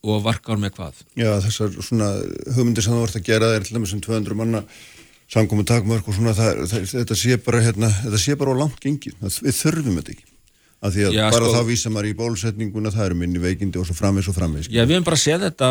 [0.00, 1.02] Ofvarkár með hvað?
[1.14, 2.08] Já, þessar svona
[2.56, 4.64] hugmyndir sem þú vart að gera er til dæmis um 200 manna
[5.30, 8.80] samkomi takmörk og svona það, það, þetta sé bara hérna, þetta sé bara á langt
[8.80, 10.29] gengið við þurfum þetta ekki
[10.80, 13.80] að því að Já, bara sko, þá vísa maður í bólusetninguna það eru minni veikindi
[13.80, 15.68] og svo framvegs og framvegs Já, við hefum bara séð þetta,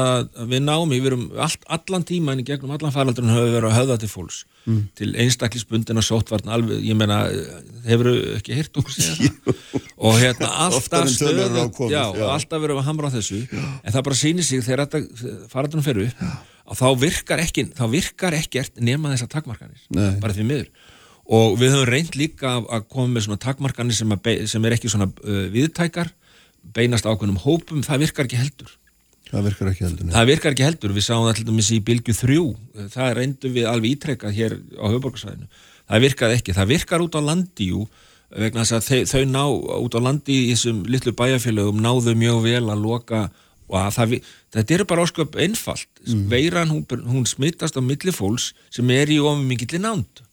[0.52, 3.98] við náum við erum allt, allan tíman í gegnum allan faraldurinn við verið að höfða
[4.04, 4.84] til fólks mm.
[5.00, 7.24] til einstaklisbundin og sóttvarn alveg, ég meina,
[7.88, 9.50] hefur við ekki hirt okkur það?
[10.10, 13.66] Og hérna alltaf stöðu já, alltaf verið að hamra á þessu já.
[13.82, 15.10] en það bara sýnir sig þegar
[15.52, 16.24] faraldurinn fer upp
[16.70, 19.82] og þá virkar ekki, þá virkar ekkert nema þessar takmarkanir,
[20.22, 20.70] bara því miður
[21.30, 24.14] og við höfum reynd líka að koma með svona takmarkanir sem,
[24.50, 26.12] sem er ekki svona uh, viðtækar
[26.76, 28.76] beinast ákveðnum hópum, það virkar ekki heldur.
[29.30, 30.94] Það virkar ekki heldur, það virkar ekki heldur.
[30.96, 32.38] við sáum það til dæmis í Bilgu 3
[32.96, 35.50] það reyndum við alveg ítrekkað hér á höfuborgarsvæðinu,
[35.86, 36.56] það virkar ekki.
[36.58, 37.84] Það virkar út á landi jú
[38.30, 39.44] vegna þess að þau, þau ná
[39.86, 43.22] út á landi í þessum litlu bæjarfélögum náðu mjög vel að loka
[43.70, 44.16] og að það,
[44.58, 45.90] þetta eru bara ásköp einfalt.
[46.08, 46.26] Mm.
[46.30, 50.26] veiran hún, hún smittast á millifóls sem er í ofum mikill nánd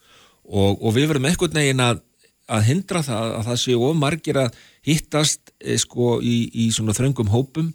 [0.47, 2.03] og, og við verðum eitthvað negin að,
[2.47, 6.95] að hindra það að það séu of margir að hittast e, sko í, í svona
[6.97, 7.73] þröngum hópum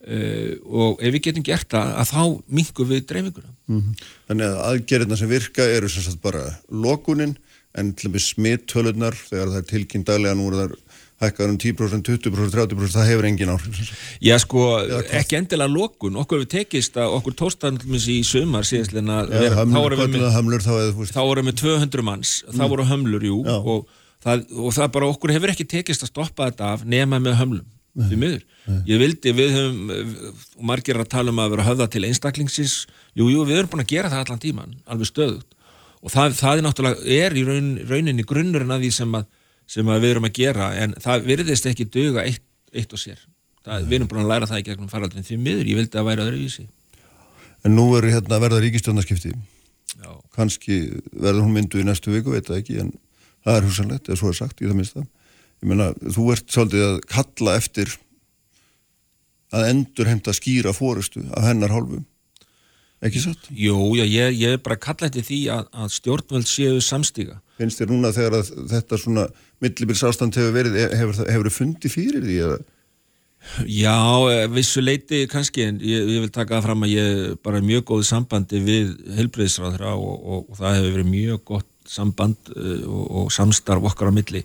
[0.00, 2.22] e, og ef við getum gert það að þá
[2.60, 3.54] mingum við dreifinguna.
[3.68, 4.06] Mm -hmm.
[4.28, 7.36] Þannig að aðgerðina sem virka eru sem sagt bara lokunin
[7.74, 10.76] en til og með smitthölunar þegar það er tilkynnt daglega nú er það
[11.24, 13.90] hækkar um 10%, 20%, 30% það hefur engin áhrif.
[14.24, 14.68] Já sko,
[15.18, 20.26] ekki endilega lokun, okkur við tekist að okkur tóstandlumins í sömar ja, þá vorum við
[20.36, 22.34] hömlur, þá vorum við 200 manns.
[22.48, 22.72] Þá mm.
[22.74, 23.86] voru hömlur, jú og
[24.24, 27.70] það, og það bara okkur hefur ekki tekist að stoppa þetta af nema með hömlum
[27.94, 28.40] miður,
[28.88, 29.90] ég vildi, við höfum
[30.66, 32.74] margir að tala um að vera höfða til einstaklingsins,
[33.14, 35.54] jú, jú, við erum búin að gera það allan tíman, alveg stöðut
[36.04, 39.28] og það, það er náttúrulega, er í raun, rauninni grunnurinn að því sem að
[39.70, 43.20] sem við erum að gera en það virðist ekki döga eitt, eitt og sér.
[43.64, 46.08] Það, við erum búin að læra það í gegnum faraldin því miður, ég vildi að
[46.10, 46.66] væri öðruvísi.
[47.64, 49.32] En nú er hérna verða ríkistjónarskipti
[50.34, 50.78] kannski
[51.12, 52.90] verður hún myndu í næstu viku, veit það ekki en
[53.44, 54.98] það er húsanlegt, eða svo er sagt í það minnst
[55.64, 57.94] ég menna, þú ert svolítið að kalla eftir
[59.54, 62.04] að endur heimta skýra fórustu af hennar hálfum
[63.04, 63.48] ekki satt?
[63.52, 67.38] Jú, já, ég, ég er bara að kalla eftir því að, að stjórnvöld séu samstíga
[67.60, 69.28] finnst þér núna þegar þetta svona
[69.62, 72.62] millibilsástand hefur verið, hefur það fundið fyrir því eða?
[73.68, 74.00] Já,
[74.32, 77.66] eh, vissu leiti kannski en ég, ég vil taka það fram að ég bara er
[77.68, 82.80] mjög góð sambandi við helbreyðsráðra og, og, og það hefur verið mjög gott samband uh,
[82.88, 84.42] og, og samstarf okkar á milli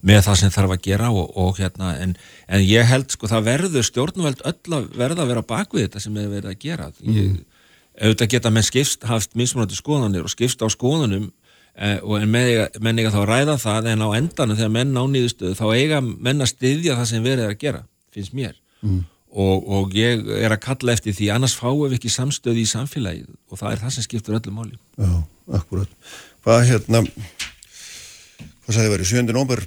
[0.00, 2.14] með það sem þarf að gera og hérna en,
[2.48, 6.16] en ég held sko það verður stjórnveld öll að verða að vera bakvið þetta sem
[6.16, 7.66] hefur verið að gera ég, mm.
[8.00, 11.28] auðvitað geta menn skipst haft mismunandi skoðanir og skipst á skoðanum
[12.02, 15.56] og en menn eiga þá að ræða það en á endanum þegar menn á nýðustöðu
[15.58, 17.82] þá eiga menn að styðja það sem verið er að gera
[18.14, 18.56] finnst mér.
[18.80, 19.04] Mm.
[19.36, 23.28] og, og ég er að kalla eftir því annars fáum við ekki samstöði í samfélagið
[23.52, 24.76] og það er það sem skiptur öllu máli.
[24.96, 25.12] Já,
[25.60, 26.12] akkurat.
[26.40, 27.04] Hvað hérna
[28.70, 29.34] hvað sagði verið, 7.
[29.36, 29.64] nómber.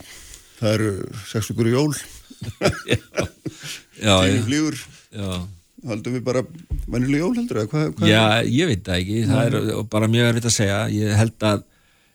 [0.60, 0.92] Það eru
[1.30, 1.92] 6 vikur í jól.
[4.04, 4.80] Tími flýgur.
[5.84, 6.42] Haldum við bara
[6.88, 8.08] vennileg jól heldur eða hvað?
[8.08, 11.66] Já, ég veit það ekki, það er bara mjög erfitt að segja, ég held að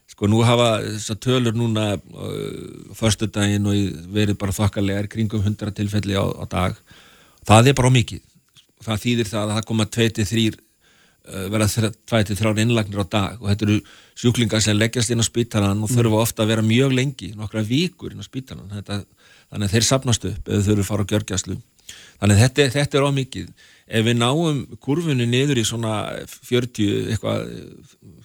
[0.09, 3.77] Sko nú hafa þessar tölur núna uh, förstu daginn og
[4.15, 6.79] verið bara þokkarlegar kringum 100 tilfelli á, á dag.
[7.49, 8.25] Það er bara mikið.
[8.85, 13.69] Það þýðir það að það koma 2-3 uh, verða 2-3 innlagnir á dag og þetta
[13.69, 13.79] eru
[14.19, 18.15] sjúklingar sem leggjast inn á spítalan og þurfa ofta að vera mjög lengi, nokkra vikur
[18.15, 18.71] inn á spítalan.
[18.79, 19.03] Þetta,
[19.53, 21.59] þannig að þeir sapnast upp eða þurfu að fara á gjörgjastlu.
[22.19, 23.51] Þannig að þetta, þetta er ómikið.
[23.89, 25.99] Ef við náum kurfunni niður í svona
[26.49, 27.45] 40 eitthvað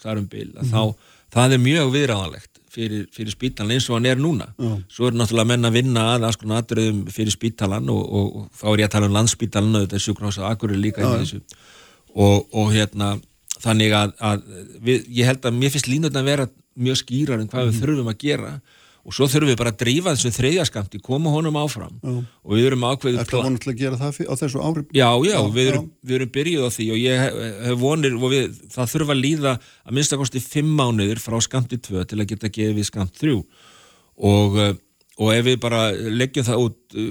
[0.01, 0.71] þarum bil, mm -hmm.
[0.71, 4.47] þá það er mjög viðræðanlegt fyrir, fyrir spítalan eins og hann er núna.
[4.57, 4.71] Já.
[4.95, 8.65] svo er náttúrulega menn að vinna að aðskona aðröðum fyrir spítalan og, og, og þá
[8.71, 13.15] er ég að tala um landspítalan og þetta er sjúkrása akkurir líka og, og hérna
[13.63, 14.47] þannig að, að
[14.83, 18.09] við, ég held að mér finnst línutna að vera mjög skýrar en hvað við þurfum
[18.11, 18.53] að gera
[19.03, 21.95] og svo þurfum við bara að drífa þessu þriðjaskamti, koma honum áfram.
[21.99, 22.13] Já.
[22.23, 24.83] og við erum ákveðið að vonast til að gera það á þessu ári?
[24.95, 28.15] Já, já, Já, við, erum, við erum byrjuð á því og ég hef, hef vonir
[28.15, 32.29] og við, það þurfa að líða að minnstakosti fimm mánuðir frá skamti 2 til að
[32.31, 34.77] geta gefið skamt 3 og, eh,
[35.19, 37.09] og ef við bara leggjum það út eh,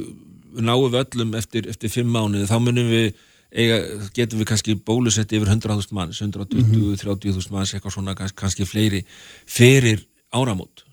[0.62, 3.12] náum við öllum eftir, eftir fimm mánuði þá munum við
[3.52, 3.82] eiga,
[4.16, 9.02] getum við kannski bólusett yfir 100.000 manns 120, 30.000 manns, eitthvað svona kannski, fleiri
[9.44, 10.86] fyrir áramót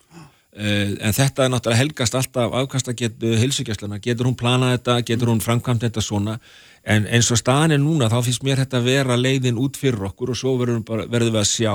[0.59, 5.43] en þetta er náttúrulega helgast alltaf afkasta getur heilsugjastlana, getur hún planað þetta, getur hún
[5.43, 6.39] framkvæmt þetta svona?
[6.83, 10.33] En eins og staðan er núna þá finnst mér þetta vera leiðin út fyrir okkur
[10.33, 11.73] og svo verðum, bara, verðum við að sjá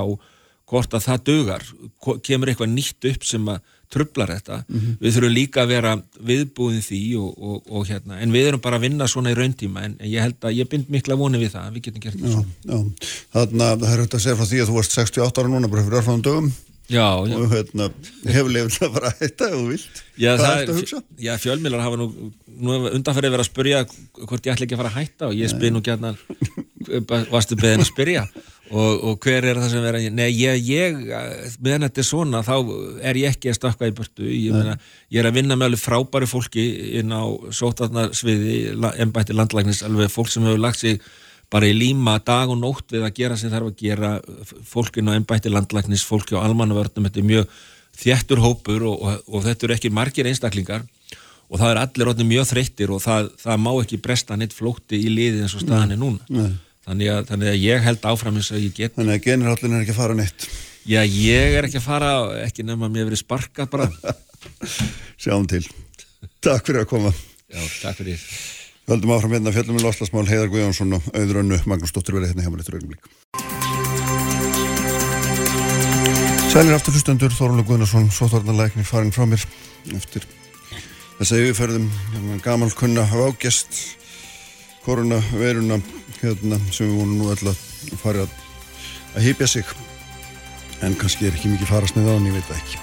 [0.65, 1.65] hvort að það dögar,
[2.25, 4.59] kemur eitthvað nýtt upp sem að trublar þetta?
[5.01, 5.91] Við þurfum líka að vera
[6.25, 9.85] viðbúin því og, og, og hérna, en við erum bara að vinna svona í rauntíma
[9.85, 12.39] en ég held að ég bind mikla voni við það, við getum gert já.
[13.35, 15.69] Þannig að það er hægt að segja frá því að þú varst 68 ára núna
[15.69, 16.49] bara fyrir örfáðum dögum
[16.85, 17.35] Já, já.
[17.39, 17.87] og hérna,
[18.29, 20.01] hefur lefðið að fara að hætta ef þú vilt.
[20.15, 20.99] Já, Hvað það ertu að hugsa?
[21.25, 22.09] Já, fjölmiðlar hafa nú,
[22.45, 25.51] nú undanferðið verið að spurja hvort ég ætla ekki að fara að hætta og ég
[25.51, 26.13] spyr nú gætna
[27.31, 28.25] varstu beðin að spyrja
[28.69, 31.01] og, og hver er það sem vera Nei, ég, ég
[31.63, 32.55] meðan þetta er svona þá
[33.01, 34.77] er ég ekki að stökka í burtu ég, meina,
[35.13, 36.65] ég er að vinna með alveg frábæri fólki
[37.01, 38.57] inn á sótarnarsviði
[39.01, 41.01] ennbætti landlæknis, alveg fólk sem hefur lagt sig
[41.53, 44.11] bara í líma dag og nótt við að gera sem þarf að gera
[44.67, 47.55] fólkin á ennbætti landlæknis, fólki á almannavörnum þetta er mjög
[47.95, 50.83] þjættur hópur og, og, og þetta eru ekki margir einstaklingar
[51.45, 54.97] og það er allir orðin mjög þreyttir og það, það má ekki bresta neitt flótti
[55.05, 56.49] í liði eins og staðan er núna
[56.85, 59.85] þannig að, þannig að ég held áfram eins og ég get Þannig að generallin er
[59.85, 60.47] ekki að fara neitt.
[60.89, 62.11] já ég er ekki að fara
[62.43, 63.87] ekki nefn að mér verið sparkað bara
[65.21, 65.63] Sjáum til.
[66.43, 67.13] Takk fyrir að koma.
[67.49, 68.19] já, takk fyrir
[68.85, 72.35] Við höldum áfram hérna fjallum við Loslasmál Heiðar Guðjónsson og Auður Önnu Magnús Dóttir verið
[72.35, 73.07] hérna hjá mér eftir augnumlík.
[76.53, 79.41] Sælir aftur hlustendur Þorvaldur Guðnason, sótvarnalækni farin frá mér
[79.97, 80.27] eftir
[81.17, 83.81] þessa yfirferðum hérna, gamal kunna hafa ágest
[84.85, 85.81] koronaveiruna
[86.21, 87.65] hérna, sem við vonum nú öll að
[88.03, 88.37] fara að,
[89.15, 89.75] að hýpja sig
[90.83, 92.79] en kannski er ekki mikið farast með það en ég veit það ekki.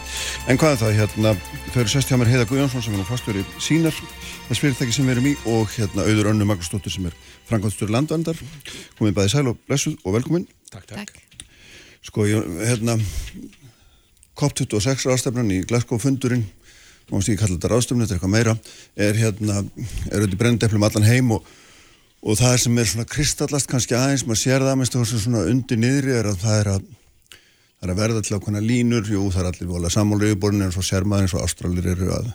[0.49, 1.33] En hvað er það, hérna,
[1.73, 3.99] þau eru sest hjá mér Heiða Guðjónsson sem er nú fastur í sínar
[4.49, 8.39] þess fyrirtæki sem við erum í og hérna auður önnu Magnúsdóttir sem er frangvæmstur landvendar
[8.99, 11.13] komið bæði sæl og blessuð og velkomin takk, takk.
[12.05, 12.99] sko, ég, hérna
[14.41, 16.47] COP26 ráðstefnan í Glasgow fundurinn
[17.11, 18.57] og mást ekki kalla þetta ráðstefnu, þetta er eitthvað meira
[19.09, 19.61] er hérna,
[20.09, 21.47] er auðvitað brenndeplum allan heim og,
[22.25, 26.17] og það sem er svona kristallast kannski aðeins, maður sér það mest svona undir niðri
[26.17, 26.91] er að það er að
[27.83, 30.75] það er að verða til ákveðna línur, jú það er allir volað sammála yfirborðinu en
[30.75, 32.29] svo sér maður eins og Ástralir eru að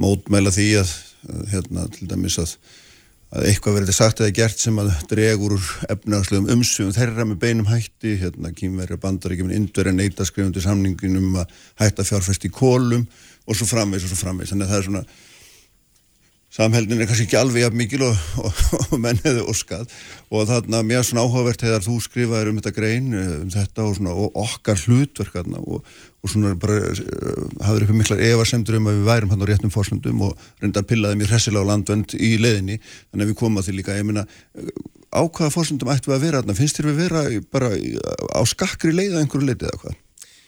[0.00, 0.92] mótmæla því að,
[1.28, 2.54] að hérna til dæmis að,
[3.36, 7.68] að eitthvað verði sagt eða gert sem að dregur úr efnagslegum umsugum þeirra með beinum
[7.68, 13.04] hætti, hérna kýmverja bandaríkjum indverja neita skrifundi samningin um að hætta fjárfest í kólum
[13.44, 15.04] og svo framvegs og svo framvegs, þannig að það er svona
[16.56, 19.92] samheldin er kannski ekki alveg jafn mikil og, og, og menn hefði óskað.
[20.32, 23.96] Og þarna mér svona áhugavert þegar þú skrifaðir um þetta grein eh, um þetta og,
[23.98, 28.96] svona, og okkar hlutverk þarna, og, svona bara uh, hafður upp miklar efasemdur um að
[28.96, 32.32] við værum hann á réttum fórsöndum og reynda að pillaði mér hressilega á landvend í
[32.40, 32.80] leiðinni.
[33.12, 33.98] Þannig að við komum að því líka.
[34.00, 36.58] Ég meina á hvaða fórsöndum ættum við að vera þarna?
[36.58, 37.22] Finnst þér við vera
[37.54, 37.70] bara
[38.34, 40.02] á skakkri leið að einhverju leitið eða hvað?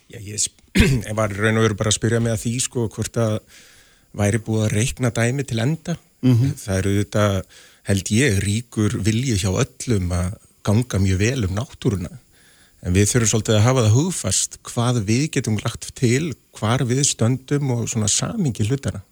[0.09, 0.49] Já, ég
[1.21, 3.39] var raun og veru bara að spyrja mig að því sko hvort að
[4.17, 5.97] væri búið að reikna dæmi til enda.
[6.59, 7.25] Það eru þetta,
[7.89, 12.11] held ég, ríkur vilji hjá öllum að ganga mjög vel um náttúruna.
[12.83, 17.05] En við þurfum svolítið að hafa það hugfast hvað við getum lagt til, hvar við
[17.09, 19.03] stöndum og svona samingi hlutana.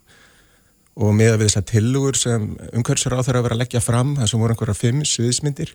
[0.97, 4.15] Og með að við þessar tilugur sem umhverfsar á þeirra að vera að leggja fram,
[4.17, 5.73] það sem voru einhverja fimm sviðismyndir,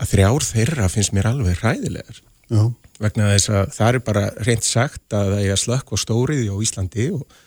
[0.00, 2.62] að þrjár þeirra finnst mér alveg hræðilegar Já,
[2.98, 6.48] vegna þess að það er bara reynd sagt að það er að slökk og stóriði
[6.50, 7.38] á Íslandi og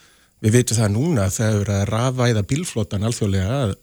[0.43, 3.75] við veitum það núna þegar að rafvæða bílflótan alþjóðlega að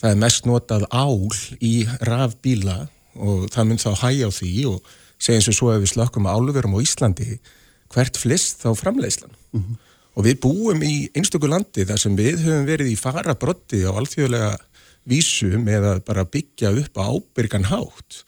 [0.00, 1.30] það er mest notað ál
[1.64, 2.78] í rafbíla
[3.14, 6.28] og það mun þá hægja á því og segja eins og svo ef við slökkum
[6.28, 7.38] álverum á Íslandi
[7.94, 9.34] hvert flist þá framleiðslan.
[10.14, 14.50] Og við búum í einstöku landi þar sem við höfum verið í farabrotti á alþjóðlega
[15.10, 18.20] vísu með að bara byggja upp á ábyrgan hátt.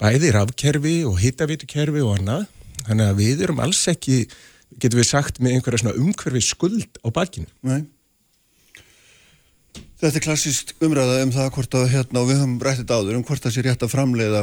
[0.00, 2.46] Bæði rafkerfi og hittavitukerfi og annað.
[2.86, 4.26] Þannig að við erum alls ekki,
[4.82, 7.48] getum við sagt, með einhverja svona umhverfi skuld á bakinu.
[7.66, 7.86] Nei.
[9.96, 13.24] Þetta er klassísk umræða um það hvort að hérna og við höfum rættið áður um
[13.28, 14.42] hvort það sé rétt að framleiða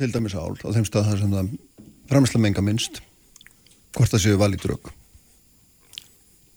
[0.00, 1.54] til dæmis ál á þeim stað þar sem það
[2.10, 3.00] framleysla menga minnst
[3.96, 4.92] hvort það séu valið drögg.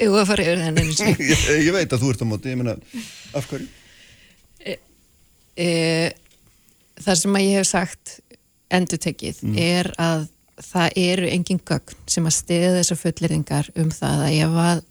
[0.03, 1.23] Jú, að fara yfir það nefnir sig.
[1.31, 2.75] ég, ég veit að þú ert á móti, ég meina
[3.35, 3.71] af hverju?
[5.55, 5.67] e,
[6.99, 8.15] það sem að ég hef sagt
[8.75, 10.27] endur tekið er að
[10.61, 14.83] það eru engin gögn sem að stiða þessar fulleringar um það að ef að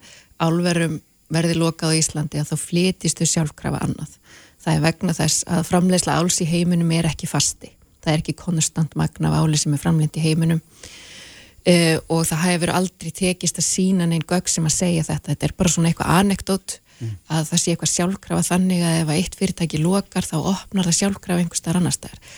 [0.44, 0.98] álverum
[1.34, 4.18] verði lokað á Íslandi að þá flytistu sjálfkrafa annað.
[4.64, 7.72] Það er vegna þess að framlegsla áls í heiminum er ekki fasti.
[8.04, 12.44] Það er ekki konstant magna af áli sem er framleitt í heiminum uh, og það
[12.44, 15.32] hefur aldrei tekist að sína neinn gögg sem að segja þetta.
[15.32, 17.14] Þetta er bara svona eitthvað anekdót mm.
[17.28, 21.44] að það sé eitthvað sjálfkrafa þannig að ef eitt fyrirtæki lokar þá opnar það sjálfkrafa
[21.44, 22.34] einhver starf annar staðar.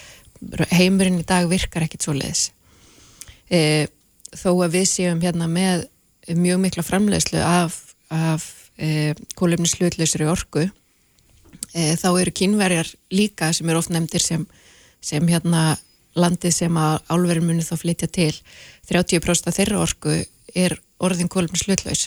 [0.71, 2.51] Heimurinn í dag virkar ekkit svo leiðis.
[3.47, 3.85] Uh,
[4.37, 5.87] þó að við séum hérna með
[6.35, 7.79] mjög mikla framleiðslu af,
[8.11, 8.47] af
[8.83, 10.69] uh, kólefni slutlausri orgu
[11.77, 14.47] þá eru kynverjar líka sem eru oft nefndir sem,
[15.05, 15.75] sem hérna
[16.17, 18.33] landið sem að álverðin muni þá flytja til.
[18.89, 20.15] 30% af þeirra orku
[20.57, 22.07] er orðin kólumni slutlaus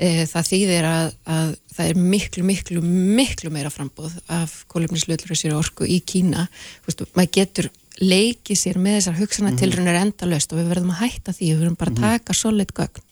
[0.00, 2.82] e, það þýðir að, að það er miklu, miklu,
[3.20, 6.48] miklu meira frambóð af kólumni slutlausir orku í Kína,
[6.86, 7.70] Vistu, maður getur
[8.00, 9.60] leikið sér með þessar hugsana mm -hmm.
[9.60, 13.02] tilrunir endalöst og við verðum að hætta því við verðum bara að taka solid gögn.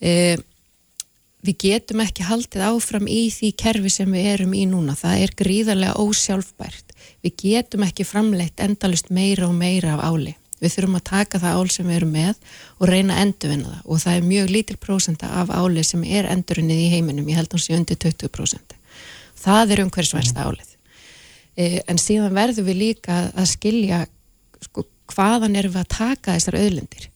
[0.00, 0.36] E,
[1.46, 4.94] við getum ekki haldið áfram í því kerfi sem við erum í núna.
[4.94, 6.92] Það er gríðarlega ósjálfbært.
[7.22, 10.36] Við getum ekki framleitt endalust meira og meira af áli.
[10.60, 12.34] Við þurfum að taka það ál sem við erum með
[12.80, 13.82] og reyna að endurvinna það.
[13.84, 17.48] Og það er mjög lítil prósenta af áli sem er endurinnið í heiminum, ég held
[17.48, 18.76] að það sé undir 20%
[19.46, 20.70] það er umhverfisværsta álið.
[20.72, 20.75] e,
[21.56, 24.02] en síðan verðum við líka að skilja
[24.64, 27.08] sko, hvaðan erum við að taka þessar auðlendir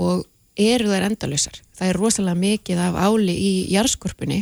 [0.00, 0.24] og
[0.60, 1.60] eru þær endalusar.
[1.76, 4.40] Það er rosalega mikið af áli í jarðskorpunni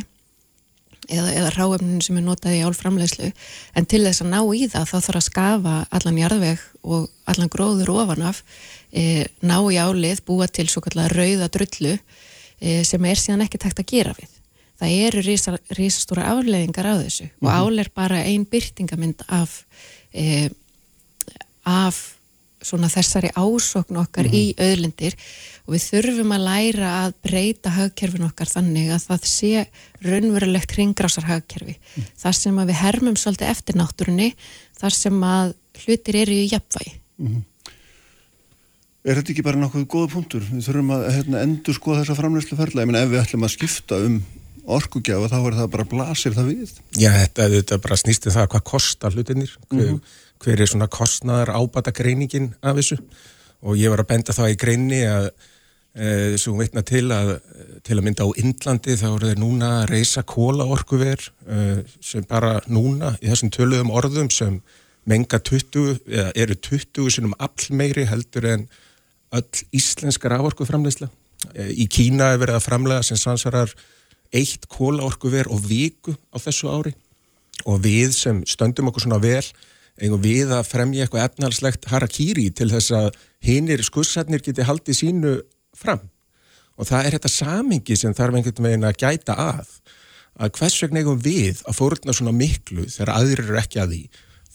[1.09, 3.29] eða, eða ráefninu sem er notað í álframlegslu
[3.77, 7.53] en til þess að ná í það þá þarf að skafa allan jarðveg og allan
[7.53, 8.43] gróður ofanaf
[8.91, 13.61] e, ná í álið, búa til svo kallega rauða drullu e, sem er síðan ekki
[13.61, 14.38] takt að gera við.
[14.79, 15.23] Það eru
[15.75, 17.47] risastóra áleðingar á þessu mm -hmm.
[17.47, 19.65] og ál er bara ein byrtingamind af
[20.13, 20.49] e,
[21.65, 22.19] af
[22.61, 24.39] svona þessari ásokn okkar mm -hmm.
[24.39, 25.15] í auðlindir
[25.65, 29.65] og við þurfum að læra að breyta hagkerfin okkar þannig að það sé
[30.01, 32.09] raunverulegt hringrásar hagkerfi mm.
[32.17, 34.33] þar sem að við hermum svolítið eftir náttúrunni
[34.79, 35.53] þar sem að
[35.85, 37.43] hlutir eru í jafnvægi mm.
[39.07, 40.43] Er þetta ekki bara nokkuð góða punktur?
[40.43, 43.53] Við þurfum að hérna, endur skoða þessa framleyslu ferla, ég menna ef við ætlum að
[43.53, 44.17] skipta um
[44.77, 46.73] orkugjafa þá er það bara blasir það við.
[46.99, 50.01] Já, þetta, þetta bara snýsti um það hvað kostar hlutinir hver, mm.
[50.45, 52.99] hver er svona kostnaðar ábata greiningin af þessu.
[53.65, 55.31] Og ég var að benda það í greini að
[55.93, 57.33] e, sem veitna til að
[57.85, 61.61] til að mynda á Indlandi þá eru þeir núna að reysa kóla orkuver e,
[62.03, 64.59] sem bara núna í þessum töluðum orðum sem
[65.09, 68.67] menga 20 eða eru 20 sinum all meiri heldur en
[69.35, 71.09] öll íslenskar áorkuframleysla
[71.53, 73.73] e, í Kína er verið að framlega sem sansarar
[74.35, 76.93] eitt kólaorkuver og viku á þessu ári.
[77.67, 79.43] Og við sem stöndum okkur svona vel
[79.99, 83.09] eigum við að fremja eitthvað efnarslegt harakýri til þess að
[83.43, 85.33] hinnir skussarnir geti haldið sínu
[85.75, 86.05] fram.
[86.79, 89.73] Og það er þetta samingi sem þarf einhvern veginn að gæta að
[90.39, 94.03] að hvers vegna eigum við að fórna svona miklu þegar aðrir eru ekki að því?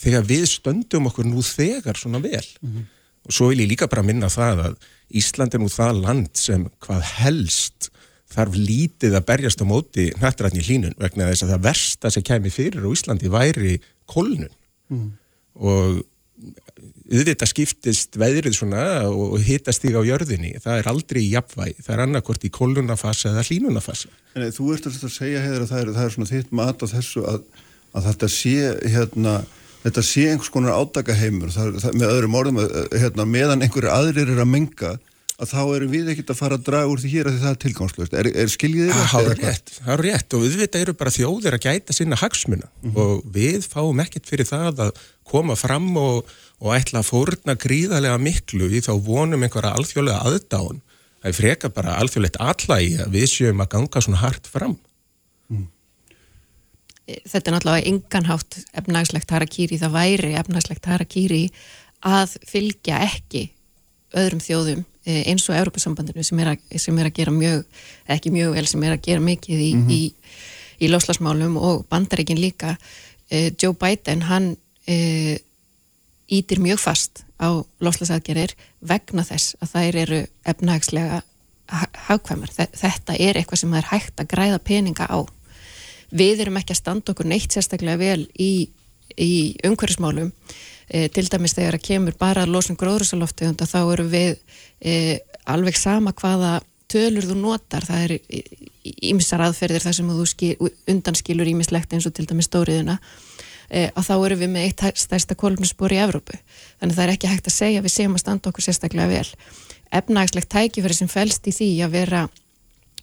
[0.05, 2.47] Þegar við stöndum okkur nú þegar svona vel.
[2.63, 2.85] Mm -hmm.
[3.25, 4.75] og svo vil ég líka bara minna það að
[5.15, 7.91] Ísland er nú það land sem hvað helst
[8.33, 12.53] þarf lítið að berjast á móti nættrætni hlínun vegna þess að það versta sem kemi
[12.53, 13.77] fyrir á Íslandi væri
[14.11, 14.53] kólnun.
[14.93, 15.15] Mm.
[15.55, 16.03] og
[17.05, 20.55] auðvitað skiptist veðrið svona og hitast þig á jörðinni.
[20.63, 24.89] Það er aldrei í jafnvæg, það er annarkort í kólunafasa eða hlínunafasa en, Þú ert
[24.89, 27.43] að segja hefur að það er, það er svona þitt mat á þessu að,
[27.95, 28.57] að þetta sé
[28.97, 29.35] hérna,
[29.85, 30.77] þetta sé einhvers konar
[31.55, 34.95] það, með öðrum orðum hérna, meðan einhverju aðrir er að menga
[35.35, 37.59] að þá erum við ekkert að fara að draga úr því hér að það er
[37.65, 38.15] tilgangslöst.
[38.15, 39.09] Er, er skiljið þér?
[39.11, 42.69] Það er rétt, það er rétt og við eru bara þjóðir að gæta sinna hagsmuna
[42.69, 43.01] mm -hmm.
[43.03, 46.31] og við fáum ekkert fyrir það að koma fram og,
[46.63, 50.81] og ætla að fórna gríðarlega miklu í þá vonum einhverja alþjóðlega aðdáðun.
[51.19, 54.79] Það er freka bara alþjóðlegt allægi að við séum að ganga svona hart fram.
[55.51, 55.67] Mm.
[57.27, 61.45] Þetta er náttúrulega enganhátt efnagslegt harakýri, það væri efnagslegt harakýri
[62.05, 63.49] að fylgja ekki
[64.15, 66.41] öðrum þjóðum Eh, eins og Európa-sambandinu sem,
[66.81, 67.65] sem er að gera mjög,
[68.09, 69.93] ekki mjög vel, sem er að gera mikið í, mm -hmm.
[69.93, 72.77] í, í loslasmálum og bandaríkin líka.
[73.33, 74.57] Uh, Joe Biden, hann
[76.29, 78.55] ítir mjög fast á loslasaðgerir
[78.85, 81.23] vegna þess að þær eru efnahagslega
[82.09, 82.53] hagkvæmar.
[82.55, 85.19] Þetta er eitthvað sem það er hægt að græða peninga á.
[86.15, 88.69] Við erum ekki að standa okkur neitt sérstaklega vel í,
[89.21, 90.31] í umhverfismálum
[90.89, 94.37] e, til dæmis þegar að kemur bara losun gróðursaloftu þá eru við
[94.81, 98.19] e, alveg sama hvaða tölur þú notar, það er
[99.11, 100.53] ímissar aðferðir þar sem þú skil,
[100.91, 102.99] undanskilur ímislegt eins og til dæmis stóriðina
[103.71, 106.39] e, að þá erum við með eitt stærsta kolumnusbor í Evrópu.
[106.81, 109.51] Þannig það er ekki hægt að segja að við séum að standa okkur sérstaklega vel.
[109.95, 112.23] Efnagslegt tækifæri sem fælst í því að vera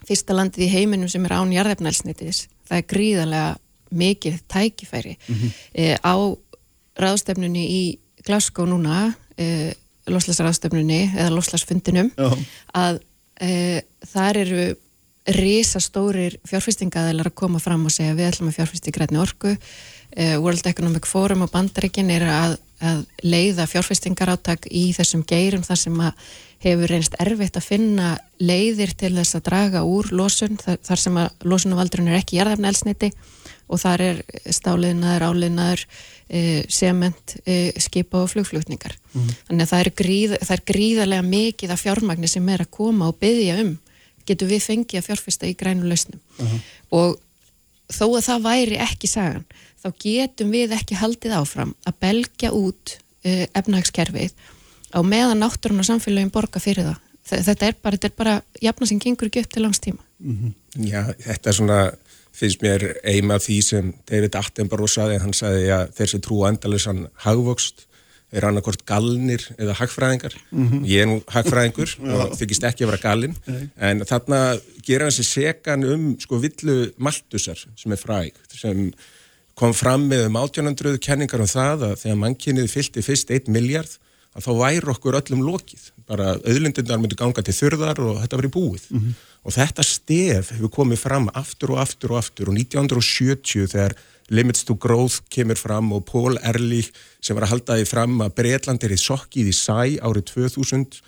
[0.07, 2.45] fyrsta landið í heiminum sem er án jarðefnælsnitiðis.
[2.69, 3.51] Það er gríðarlega
[3.91, 5.51] mikið tækifæri mm -hmm.
[5.73, 6.15] e, á
[6.99, 7.83] ráðstefnunni í
[8.25, 9.73] Glasgow núna, e,
[10.07, 12.11] loslasráðstefnunni eða loslasfundinum,
[12.73, 13.01] að
[13.41, 13.81] e,
[14.13, 14.75] þar eru
[15.25, 19.57] risastórir fjárfestingaðilar að koma fram og segja við ætlum að fjárfesti grætni orku.
[20.17, 26.01] World Economic Forum og bandarikin er að, að leiða fjárfestingaráttak í þessum geirum þar sem
[26.01, 26.13] að
[26.61, 28.09] hefur reynst erfitt að finna
[28.41, 33.11] leiðir til þess að draga úr losun þar, sem að losunavaldrun er ekki jarðafna elsniti
[33.71, 39.33] og þar er stáliðnaður, áliðnaður uh, sement, uh, skipa og flugflutningar mm.
[39.47, 43.09] þannig að það er, gríð, það er gríðarlega mikið af fjármagnir sem er að koma
[43.11, 43.75] og byggja um
[44.27, 46.63] getur við fengið að fjárfesta í grænu lausnum uh -huh.
[46.99, 47.19] og
[47.91, 49.45] þó að það væri ekki sagan
[49.81, 54.35] þá getum við ekki haldið áfram að belgja út uh, efnahagskerfið
[54.91, 56.99] á meðan náttúrun og samfélagin borga fyrir það
[57.31, 60.37] þetta er bara, þetta er bara jafna sem gengur ekki upp til langs tíma mm
[60.37, 60.53] -hmm.
[60.87, 61.91] Já, þetta er svona
[62.35, 67.87] finnst mér eima því sem David Attenborough saði, hann saði að þessi trú andalisann hagvokst
[68.31, 70.35] er annarkort galnir eða hagfræðingar.
[70.51, 70.85] Mm -hmm.
[70.87, 73.35] ég er nú hagfræðingur og þykist ekki að vera galin
[73.75, 78.93] en þarna gera hans í segan um sko villu Maltusar sem er fræg sem
[79.55, 83.91] kom fram með um 1800 kenningar um það að þegar mannkynnið fylgti fyrst 1 miljard
[84.31, 85.91] að þá væri okkur öllum lokið.
[86.07, 88.85] Bara auðlindundar myndi ganga til þurðar og þetta verið búið.
[88.89, 89.13] Mm -hmm.
[89.41, 92.51] Og þetta stef hefur komið fram aftur og aftur og aftur.
[92.51, 93.95] Og 1970 þegar
[94.31, 98.35] Limits to Growth kemur fram og Paul Ehrlich sem var að halda því fram að
[98.37, 101.01] Breitland er í sokkið í sæ árið 2000 uh,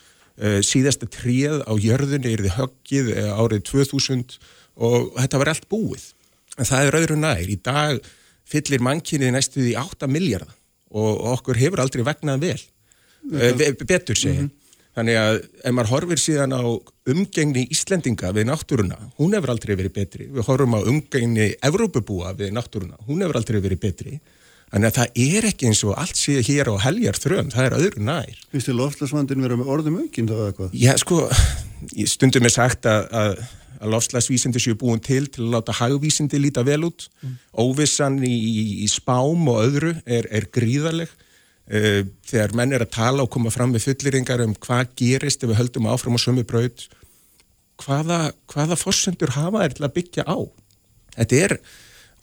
[0.43, 4.35] eh, síðasta tríð á jörðunni er þið höggið uh, árið 2000
[4.81, 6.09] og þetta var allt búið.
[6.57, 8.01] En það er öðru nær, í dag
[8.49, 10.57] fyllir mannkynnið næstuði 8 miljardar
[10.93, 12.59] og okkur hefur aldrei vegnað vel.
[13.23, 13.53] Uh,
[13.87, 14.62] betur segja mm -hmm.
[14.93, 16.61] Þannig að ef maður horfir síðan á
[17.09, 20.27] umgengni Íslendinga við náttúruna, hún hefur aldrei verið betri.
[20.29, 24.19] Við horfum á umgengni Evrópubúa við náttúruna, hún hefur aldrei verið betri.
[24.73, 27.75] Þannig að það er ekki eins og allt sé hér á heljar þröm, það er
[27.77, 28.37] öðru nær.
[28.53, 30.77] Vist þið lofslagsvandin vera með orðum aukinn þá eða hvað?
[30.81, 31.19] Já, sko,
[32.09, 33.43] stundum er sagt að, að,
[33.79, 37.05] að lofslagsvísindi séu búin til til að láta hagvísindi líta vel út.
[37.21, 37.35] Mm.
[37.65, 41.22] Óvissan í, í, í spám og öðru er, er gríðarleg uh,
[41.63, 45.61] þegar menn er að tala og koma fram með fulleringar um hvað gerist ef við
[45.61, 46.89] höldum áfram á sömu braut
[47.79, 50.37] hvaða, hvaða fórsendur hafa er til að byggja á?
[51.15, 51.55] Þetta er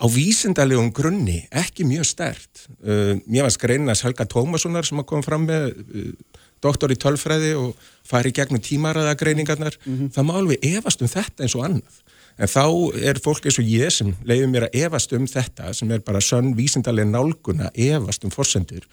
[0.01, 5.45] á vísindalegum grunni ekki mjög stert uh, mér var skreinas Helga Tómassonar sem kom fram
[5.49, 6.13] með uh,
[6.61, 10.09] doktor í tölfræði og fari gegnum tímaræðagreiningarnar mm -hmm.
[10.13, 11.95] það má alveg efast um þetta eins og annað.
[12.37, 12.65] En þá
[13.01, 16.21] er fólk eins og ég sem leiður mér að efast um þetta sem er bara
[16.21, 18.85] sönn vísindalega nálguna efast um fórsendur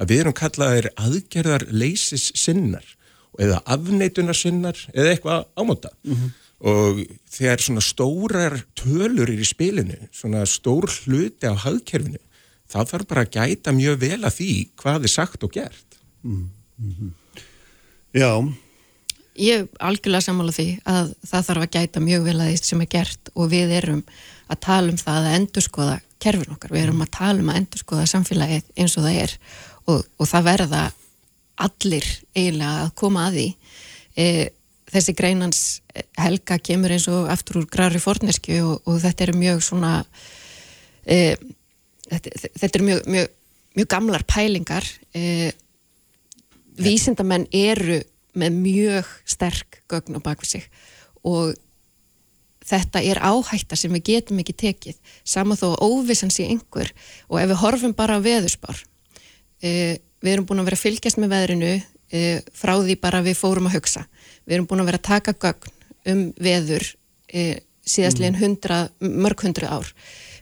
[0.00, 2.86] að við erum kallaðir aðgerðar leysis sinnar
[3.40, 6.32] eða afneitunar sinnar eða eitthvað ámóta mm -hmm.
[6.72, 12.20] og þegar svona stórar tölur er í spilinu, svona stór hluti á hagkerfinu,
[12.70, 16.00] þá þarf bara að gæta mjög vel að því hvað er sagt og gert.
[16.22, 17.12] Mm -hmm.
[18.12, 18.52] Já.
[19.38, 22.86] Ég algjörlega sammála því að það þarf að gæta mjög vel að því sem er
[22.86, 24.02] gert og við erum
[24.50, 28.06] að tala um það að endurskoða kerfin okkar, við erum að tala um að endurskoða
[28.10, 29.36] samfélagið eins og það er
[29.90, 30.82] og, og það verða
[31.60, 33.46] allir eiginlega að koma að því.
[34.16, 34.26] E,
[34.90, 35.62] þessi greinans
[36.18, 39.92] helga kemur eins og aftur úr græri forneski og, og þetta eru mjög svona
[41.04, 41.36] e,
[42.08, 43.34] þetta, þetta eru mjög, mjög,
[43.78, 44.86] mjög gamlar pælingar.
[45.14, 45.50] E,
[46.80, 48.00] vísindamenn eru
[48.38, 50.68] með mjög sterk gögn á bakvið sig
[51.26, 51.56] og
[52.70, 56.92] þetta er áhætta sem við getum ekki tekið saman þó óvissan sé einhver
[57.28, 58.84] og ef við horfum bara á veðurspár
[59.60, 63.68] við erum búin að vera að fylgjast með veðrinu uh, frá því bara við fórum
[63.70, 64.06] að hugsa.
[64.44, 65.76] Við erum búin að vera að taka gögn
[66.10, 67.56] um veður uh,
[67.90, 68.42] síðastlegin mm.
[68.42, 69.90] hundra, mörg hundru ár.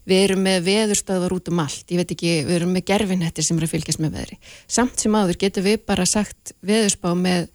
[0.08, 3.58] Við erum með veðurstöðar út um allt, ég veit ekki, við erum með gerfinhettir sem
[3.58, 4.38] er að fylgjast með veðri.
[4.64, 7.50] Samt sem áður getur við bara sagt veðurspá með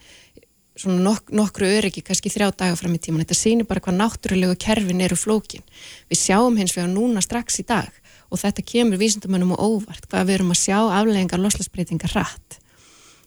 [0.78, 3.24] svona nok nokkru öryggi, kannski þrjá daga fram í tíman.
[3.24, 5.66] Þetta sýnir bara hvað náttúrulegu kerfin eru flókin.
[6.14, 7.90] Við sjáum hins vegar núna strax í dag
[8.34, 12.60] og þetta kemur vísindamönnum og óvart hvað við erum að sjá afleggingar loslasbreytingar hratt.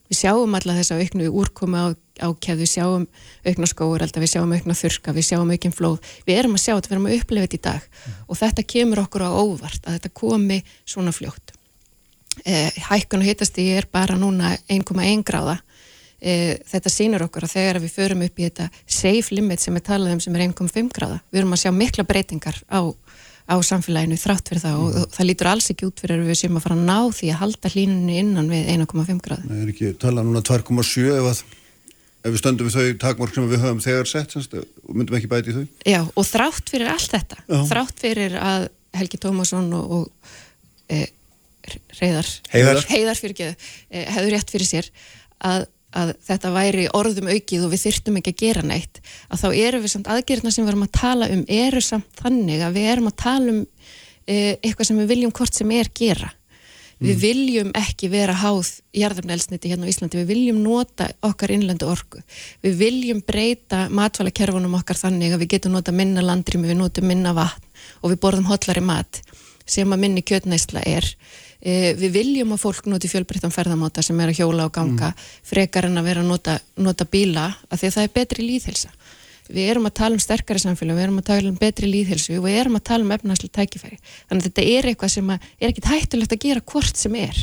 [0.06, 1.86] Við sjáum alltaf þess að auknu úrkomi á,
[2.22, 3.06] á keð, við sjáum
[3.46, 5.98] aukna skóur, við sjáum aukna þurka, við sjáum aukinn flóð.
[6.28, 8.18] Við erum að sjá þetta, við erum að upplefa þetta í dag mm.
[8.26, 11.56] og þetta kemur okkur á óvart að þetta komi svona fljótt.
[12.44, 15.58] Eh, hækkun og hittast í er bara núna 1,1 gráða.
[16.22, 19.88] Eh, þetta sínur okkur að þegar við förum upp í þetta safe limit sem við
[19.90, 22.80] talaðum sem er 1,5 gráða, við erum að sjá mikla breytingar á
[23.46, 26.58] á samfélaginu þrátt fyrir það og það lítur alls ekki út fyrir að við séum
[26.58, 29.50] að fara að ná því að halda hlínunni innan við 1,5 gráði.
[29.50, 31.42] Það er ekki talað núna 2,7 ef,
[32.26, 35.30] ef við stöndum við þau takmorg sem við höfum þegar sett semst, og myndum ekki
[35.30, 35.68] bæti í þau.
[35.86, 37.60] Já og þrátt fyrir allt þetta, Já.
[37.70, 38.66] þrátt fyrir að
[38.96, 40.34] Helgi Tómasson og, og
[40.90, 41.04] e,
[42.00, 42.82] Reyðar, Heiðar.
[42.90, 43.54] Heiðar fyrir e,
[43.90, 44.90] hefur rétt fyrir sér
[45.38, 45.66] að,
[45.96, 49.82] að þetta væri orðum aukið og við þyrftum ekki að gera neitt að þá eru
[49.82, 53.10] við samt aðgerðna sem við erum að tala um eru samt þannig að við erum
[53.10, 53.62] að tala um
[54.26, 56.32] e, eitthvað sem við viljum hvort sem er gera.
[56.96, 62.22] Við viljum ekki vera háð jarðarnelsniti hérna á Íslandi, við viljum nota okkar innlendu orku,
[62.64, 67.34] við viljum breyta matvælakerfunum okkar þannig að við getum nota minna landrými, við notum minna
[67.36, 67.68] vatn
[68.00, 69.20] og við borðum hotlari mat
[69.68, 71.10] sem að minni kjötnæsla er
[71.60, 75.12] við viljum að fólk noti fjölbreyttan ferðamáta sem er að hjóla og ganga
[75.46, 78.92] frekar en að vera að nota, nota bíla af því að það er betri líðhelsa
[79.52, 82.46] við erum að tala um sterkari samfélag, við erum að tala um betri líðhelsu og
[82.46, 83.98] við erum að tala um efnaðslega tækifæri.
[84.28, 87.42] Þannig að þetta er eitthvað sem að, er ekkit hættulegt að gera hvort sem er.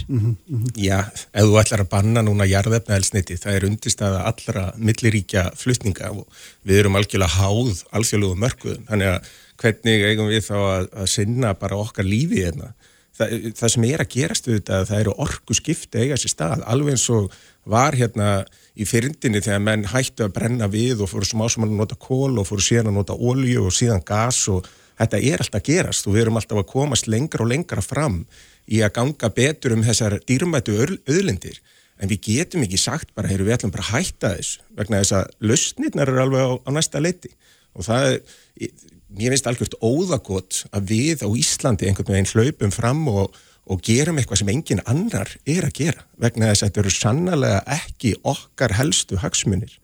[0.79, 0.97] Já,
[1.31, 6.83] ef þú ætlar að banna núna jarðefnaelsniti, það er undirstaða allra milliríkja flutninga og við
[6.83, 9.31] erum algjörlega háð alþjóðlegu mörkuðum, þannig að
[9.63, 12.73] hvernig eigum við þá að, að sinna bara okkar lífi hérna.
[13.13, 16.63] Það, það sem er að gerast við þetta, það eru orku skipti eiga sér stað,
[16.65, 17.35] alveg eins og
[17.69, 18.29] var hérna
[18.73, 22.39] í fyrndinni þegar menn hættu að brenna við og fóru smá sem að nota kól
[22.41, 24.65] og fóru síðan að nota olju og síðan gas og
[24.97, 28.23] þetta er alltaf að gerast og við erum alltaf að komast lengra og lengra fram
[28.65, 31.61] í að ganga betur um þessar dýrmætu auðlindir.
[32.01, 35.15] En við getum ekki sagt bara, heyru við ætlum bara að hætta þess vegna þess
[35.19, 37.29] að lausnirnar eru alveg á, á næsta leiti.
[37.77, 38.73] Og það er,
[39.17, 43.35] mér finnst algjört óðagott að við á Íslandi einhvern veginn hlaupum fram og,
[43.69, 47.61] og gerum eitthvað sem engin annar er að gera vegna þess að þetta eru sannlega
[47.77, 49.77] ekki okkar helstu hagsmunir.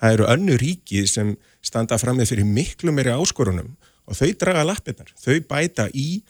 [0.00, 3.72] Það eru önnu ríki sem standa fram með fyrir miklu meiri áskorunum
[4.04, 6.20] og þau draga lappirnar, þau bæta í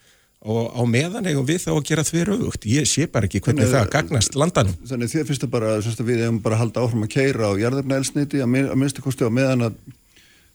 [0.45, 2.67] og á meðan eigum við þá að gera þver auðvugt.
[2.69, 4.75] Ég sé bara ekki hvernig Þannig að- það gagnast landanum.
[4.87, 7.53] Þannig þér finnst það bara að við hefum bara að halda áfram að keira á
[7.65, 9.79] jarðefnaelsniti að, min- að minnstu kosti á meðan að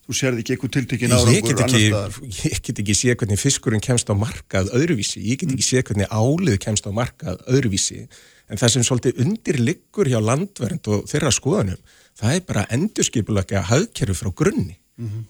[0.10, 2.16] þú sérði ekki eitthvað tiltekin Ég árangur staðar.
[2.34, 6.10] ég get ekki séð hvernig fiskurinn kemst á markað öðruvísi, ég get ekki séð hvernig
[6.10, 8.08] álið kemst á markað öðruvísi.
[8.50, 11.78] En það sem svolítið undirliggur hjá landvernd og þeirra skoðanum
[12.18, 14.80] það er bara endurskipulega hagkerfi frá grunni.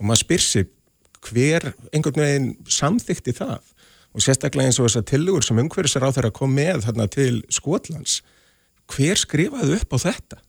[0.02, 0.70] maður spyr sig
[1.28, 3.60] hver einhvern veginn samþykti það.
[4.16, 8.22] Og sérstaklega eins og þessar tilugur sem umhverfisar á þeirra kom með þarna til Skotlands
[8.90, 10.40] hver skrifaði upp á þetta?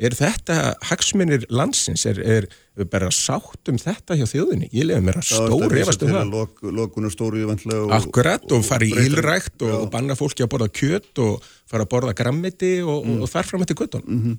[0.00, 0.56] Er þetta
[0.88, 2.06] hagsmunir landsins?
[2.08, 2.46] Er, er
[2.88, 4.70] bara sátt um þetta hjá þjóðinni?
[4.72, 6.30] Ég lefði mér að stór efast um það.
[6.32, 10.52] Lok, lokunum stóriðu vantlega og, Akkurat og fara í ílrækt og, og banna fólki að
[10.54, 14.06] borða kjöt og fara að borða grammiti og, og þar fram eftir göttun.
[14.06, 14.38] Mhm.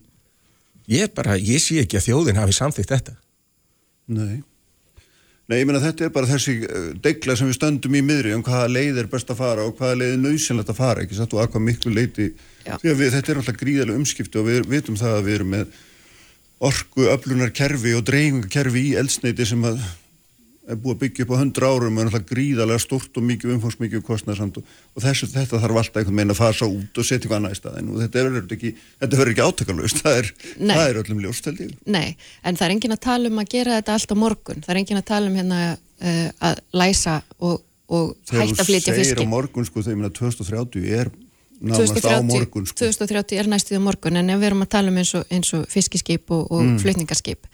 [0.91, 3.13] Ég bara, ég sé ekki að þjóðin hafi samþýtt þetta.
[4.11, 4.41] Nei.
[5.51, 8.43] Nei, ég meina þetta er bara þessi uh, degla sem við stöndum í miðri um
[8.45, 11.33] hvaða leið er best að fara og hvaða leið er nöðsynlegt að fara, ekki satt?
[11.35, 12.27] Og að hvað miklu leiti
[12.63, 15.51] því að við, þetta er alltaf gríðarlega umskipti og við vitum það að við erum
[15.57, 15.81] með
[16.71, 19.83] orku, öflunar kerfi og dreifingarkerfi í eldsneiti sem að
[20.71, 23.53] er búið að byggja upp á 100 árum og er alltaf gríðarlega stort og mikið
[23.55, 27.19] umfangsmikið kostnarsamt og, og þessu, þetta þarf alltaf einhvern veginn að fasa út og setja
[27.21, 28.73] eitthvað annað í staðin og þetta verður ekki,
[29.07, 30.29] ekki átakalust það er,
[30.61, 33.51] það er öllum ljóst held ég Nei, en það er engin að tala um að
[33.55, 34.61] gera þetta allt á morgun.
[34.63, 37.59] Það er engin að tala um hérna uh, að læsa og,
[37.91, 41.11] og hætta að flytja Þegar þú segir á morgun sko, þegar ég meina 2030 er
[41.61, 42.79] nánast á morgun sko.
[42.81, 45.67] 2030 er næstuð á morgun en við erum að tala um eins og, eins og
[45.69, 46.79] fiskiskip og, og Mm.
[46.81, 47.45] flutningarskip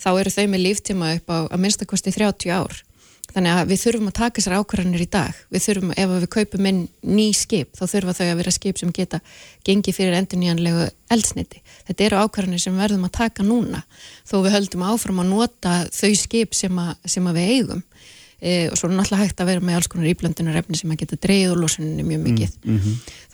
[0.00, 2.84] þá eru þau með líftíma upp á að minnstakosti 30 ár.
[3.30, 5.36] Þannig að við þurfum að taka sér ákvarðanir í dag.
[5.54, 8.94] Við þurfum, ef við kaupum inn ný skip þá þurfa þau að vera skip sem
[8.96, 9.20] geta
[9.66, 13.82] gengið fyrir endurnýjanlegu eldsniti þetta eru ákvarðanir sem verðum að taka núna
[14.28, 17.84] þó við höldum áfram að nota þau skip sem, að, sem að við eigum.
[18.40, 21.02] E, og svo er náttúrulega hægt að vera með alls konar íblöndunar efni sem að
[21.02, 22.54] geta dreigð úr losuninu mjög mikið.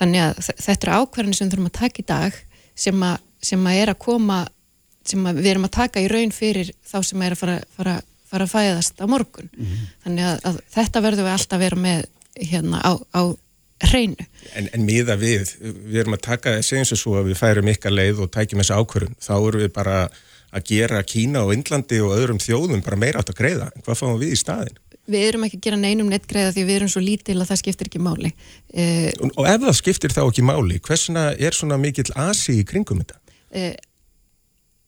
[0.00, 2.40] Þannig að þetta eru ákvarðanir sem þurfum að taka í dag
[2.74, 4.40] sem að, sem að er að koma
[5.10, 7.96] sem við erum að taka í raun fyrir þá sem er að fara, fara,
[8.30, 9.50] fara að fæðast á morgun
[10.04, 13.22] þannig að, að þetta verðum við alltaf að vera með hérna á, á
[13.90, 17.40] hreinu En, en miða við, við erum að taka þessi eins og svo að við
[17.42, 19.98] færum ykkar leið og tækjum þessi ákvörun, þá erum við bara
[20.56, 23.66] að gera Kína og Indlandi og öðrum þjóðum bara meira átt að greiða.
[23.74, 24.78] En hvað fáum við í staðin?
[25.10, 27.90] við erum ekki að gera neinum nettgreiða því við erum svo lítil að það skiptir
[27.90, 28.32] ekki máli
[28.74, 28.86] e,
[29.22, 33.02] Og, og ef það skiptir þá ekki máli, hversuna er svona mikill asi í kringum
[33.02, 33.20] þetta?
[33.54, 33.68] e,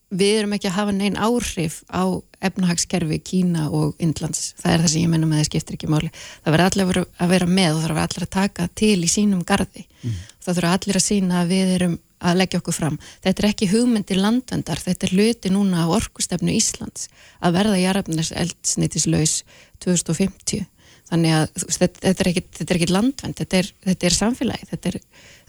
[0.08, 2.04] við erum ekki að hafa neinn áhrif á
[2.44, 4.54] efnahagskerfi Kína og Indlands.
[4.60, 6.10] Það er það sem ég menna með það skiptir ekki máli.
[6.44, 9.44] Það verður allir að vera, með og það verður allir að taka til í sínum
[9.46, 9.86] gardi
[10.48, 12.96] það þurfa allir að sína að við erum að leggja okkur fram.
[13.22, 17.06] Þetta er ekki hugmyndir landvendar, þetta er hluti núna á orkustefnu Íslands
[17.44, 19.42] að verða jarðafnars eldsnitislaus
[19.84, 20.64] 2050.
[21.08, 21.44] þannig að
[21.74, 24.98] þetta, er ekkit, þetta er ekkit landvend, þetta er, þetta er samfélagi þetta, er,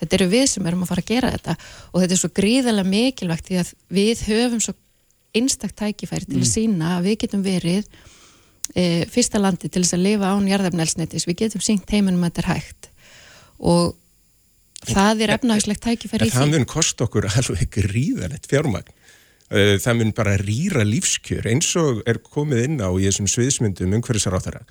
[0.02, 1.56] þetta eru við sem erum að fara að gera þetta.
[1.92, 4.76] Og þetta er svo gríðarlega mikilvægt því að við höfum svo
[5.40, 7.90] einstakt tækifæri til að sína að við getum verið
[8.74, 12.46] e, fyrsta landi til þess að lifa án jarðefnelsnetis, við getum syngt heiminum að þetta
[12.46, 12.90] er hægt.
[13.60, 13.98] Og
[14.88, 16.56] það er efnahagslegt tækifæri í það því.
[16.56, 18.96] mun kosta okkur alveg gríðanett fjármagn.
[19.50, 23.96] Eh, það mun bara rýra lífskjör eins og er komið inn á í þessum sviðsmyndum
[23.98, 24.62] umhverfisaráþara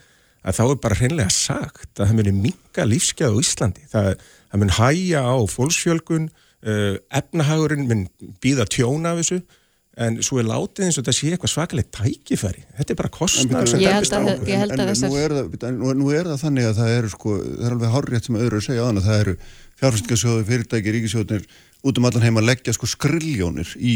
[0.46, 3.86] að þá er bara hreinlega sagt að það muni minga lífskjað á Íslandi.
[3.92, 4.10] Það,
[4.52, 8.04] það mun hæja á fólksfjölgun uh, efnahagurinn mun
[8.42, 9.40] býða tjóna af þessu
[9.98, 12.60] en svo er látið eins og þetta sé eitthvað svakalegt tækifæri.
[12.78, 14.22] Þetta er bara kostnar sem dæmist á.
[14.22, 16.68] okkur ég held en, en þessar- nú, er það, en nú, nú er það þannig
[16.68, 19.08] að það eru sko, það er alveg hárrétt sem öðru að segja á þannig að
[19.08, 19.34] það eru
[19.78, 21.48] fjárfestingasjóðu, fyrirtæki, ríkisjóðnir
[21.86, 23.92] út um allan heim að leggja sko skriljónir í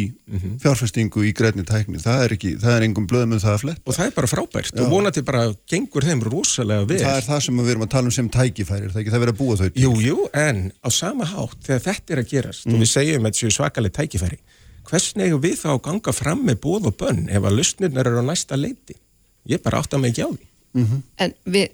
[0.63, 1.99] fjárfestingu í grænni tækni.
[2.03, 4.31] Það er ekki, það er engum blöðum um það að flett og það er bara
[4.31, 4.71] frábært.
[4.77, 4.83] Já.
[4.85, 7.01] og vonandi bara gengur þeim rosalega vel.
[7.03, 9.13] Það er það sem við erum að tala um sem tækifæri er það ekki?
[9.17, 9.83] Það verið að búa þau til.
[9.83, 13.33] Jú, jú, en á sama hátt þegar þetta er að gerast og við segjum að
[13.33, 14.41] þetta séu svakaleg tækifæri
[14.93, 18.23] hversna eigum við þá að ganga fram með bóð og bönn ef að lustnirnar eru
[18.23, 18.97] á næsta leiti?
[19.51, 20.49] Ég bara átta mig ekki á því.
[21.23, 21.69] En við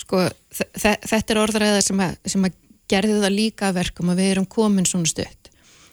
[0.00, 0.22] sko,
[0.54, 2.54] þe- þe- þetta er orðræða sem að, sem að
[2.90, 5.50] gerði það líka verkum að við erum komin svona stutt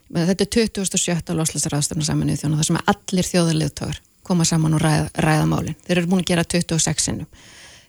[0.07, 1.35] þetta er 2007.
[1.35, 6.11] loslasraðstöfna saminuð þjóna þar sem allir þjóðarleðtögar koma saman og ræða, ræða málin þeir eru
[6.11, 7.27] búin að gera 26 sinnum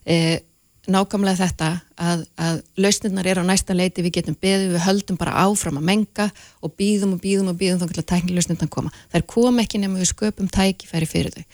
[0.07, 0.41] e,
[0.89, 1.69] nákvæmlega þetta
[2.01, 5.89] að, að lausnirnar eru á næsta leiti við getum beðið, við höldum bara áfram að
[5.91, 6.29] menga
[6.65, 8.93] og býðum og býðum og býðum til að tæknilausnirnar koma.
[9.13, 11.45] Þær kom ekki nema við sköpum tækifæri fyrir þau.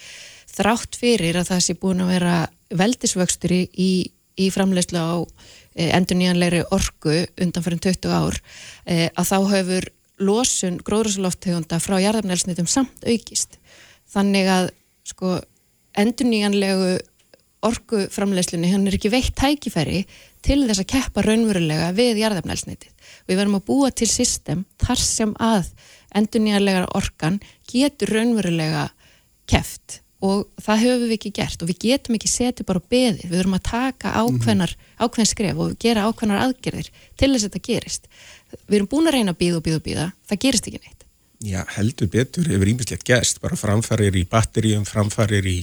[0.55, 2.37] Þrátt fyrir að það sé búin að vera
[2.75, 3.91] veldisvöxtur í,
[4.39, 5.27] í, framleiðslu á
[5.75, 8.39] endur nýjanlegri orku undan fyrir 20 ár
[8.87, 9.89] e, að þá hefur
[10.23, 13.59] losun gróðrúsaloftegunda frá jarðarnelsnitum samt aukist.
[14.15, 14.71] Þannig að
[15.09, 15.41] sko
[15.99, 16.95] endur nýjanlegu
[17.65, 20.05] orku framleiðslunni, hann er ekki veitt tækifæri
[20.45, 22.93] til þess að keppa raunverulega við jarðefnælsneitið.
[23.25, 25.71] Við verðum að búa til system þar sem að
[26.15, 28.89] endurnýjarlegar orkan getur raunverulega
[29.51, 33.39] keft og það höfum við ekki gert og við getum ekki setið bara beðið, við
[33.39, 38.13] verðum að taka ákveðnar, ákveðn skref og gera ákveðnar aðgerðir til þess að þetta gerist.
[38.65, 41.01] Við erum búin að reyna að býða og býða og býða, það gerist ekki neitt.
[41.45, 45.59] Já, heldur betur hefur ímislegt gæst, bara framfarir í batteríum, framfarir í,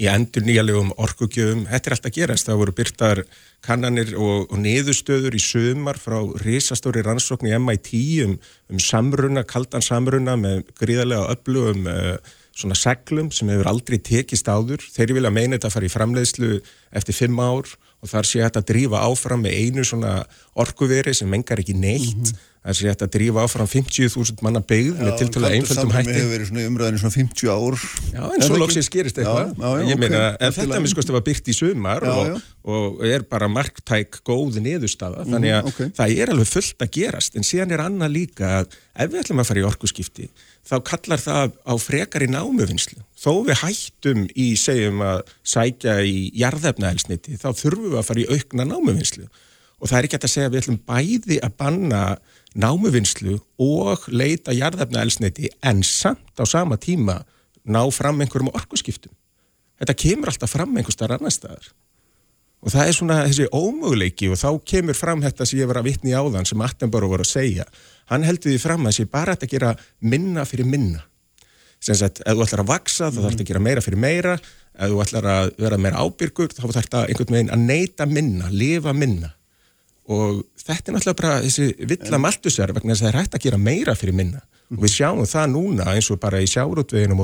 [0.00, 3.20] í endur nýjalegum orkugjöfum, þetta er alltaf gerast, það voru byrtar
[3.66, 7.92] kannanir og, og niðurstöður í sömar frá risastóri rannsókn í MIT
[8.24, 8.38] um,
[8.72, 14.84] um samruna, kaldan samruna með gríðarlega öflugum uh, svona seglum sem hefur aldrei tekist áður,
[14.94, 16.52] þeir vilja meina þetta að fara í framleiðslu
[16.96, 20.18] eftir fimm ár og þar sé hægt að drífa áfram með einu svona
[20.58, 22.32] orkuveri sem mengar ekki neitt,
[22.62, 26.12] þar sé hægt að drífa áfram 50.000 manna byggð með tiltölulega einföldum hætti.
[26.12, 27.78] Það hefur verið svona í umræðinu svona 50 ár
[28.16, 29.52] Já, en svo loksins gerist eitthvað.
[29.52, 30.42] Já, já, já, Ég meina, ok.
[30.48, 32.36] en þetta minnst var byrt í sumar Já, og, já.
[32.76, 35.80] og er bara marktæk góð niðurstaða, þannig að ok.
[36.00, 39.42] það er alveg fullt að gerast, en síðan er annað líka að ef við ætlum
[39.44, 40.30] að fara í orkuskipti
[40.66, 43.02] þá kallar það á frekar í námuvinnslu.
[43.16, 48.28] Þó við hættum í, segjum að sækja í jarðefnaelsniti, þá þurfum við að fara í
[48.32, 49.28] aukna námuvinnslu.
[49.76, 52.02] Og það er ekki að segja að við ætlum bæði að banna
[52.56, 57.20] námuvinnslu og leita jarðefnaelsniti en samt á sama tíma
[57.66, 59.12] ná fram einhverjum orkuskiptum.
[59.76, 61.68] Þetta kemur alltaf fram einhver starf annar staðar.
[62.66, 65.86] Og það er svona þessi ómöguleiki og þá kemur fram þetta sem ég var að
[65.86, 67.66] vitni í áðan sem Attenborough var að segja.
[68.10, 69.70] Hann heldur því fram að þessi bara að gera
[70.02, 71.04] minna fyrir minna.
[71.78, 74.34] Sem sagt, ef þú ætlar að vaksa þá þarf að gera meira fyrir meira,
[74.74, 78.50] ef þú ætlar að vera meira ábyrgur þá þarf þetta einhvern veginn að neyta minna,
[78.50, 79.30] lifa minna.
[80.10, 83.46] Og þetta er náttúrulega bara þessi villa maltusar vegna þess að það er hægt að
[83.46, 84.42] gera meira fyrir minna.
[84.74, 86.66] Og við sjáum það núna eins og bara í á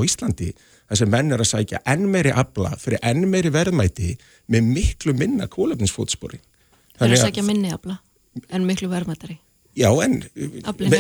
[0.07, 0.53] Íslandi
[0.91, 4.16] þess að menn er að sækja enn meiri abla fyrir enn meiri verðmæti
[4.53, 6.41] með miklu minna kólefnisfótspori.
[6.99, 8.01] Það er að sækja minni afla
[8.53, 9.39] en miklu verðmættari.
[9.72, 10.18] Já, en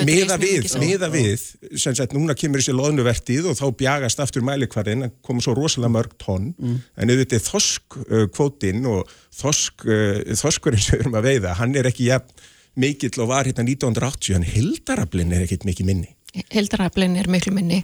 [0.08, 1.42] miða við, miða við,
[1.76, 5.92] sem sagt, núna kemur þessi loðnuvertið og þá bjagast aftur mælikvarðin, það koma svo rosalega
[5.92, 9.12] mörg tonn, en auðvitað er þoskkvótinn og
[9.42, 12.48] þosk, uh, þoskurinn sem við erum að veiða, hann er ekki jafn
[12.80, 16.16] mikill og var hérna 1980, en hildaraflinn er ekkit mikið minni.
[16.56, 17.82] Heldraflin er miklu minni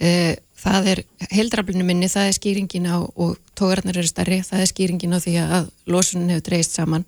[0.00, 4.70] Eh, það er, heldraflinu minni það er skýringin á, og tógararnir eru starri, það er
[4.70, 7.06] skýringin á því að losunin hefur dreist saman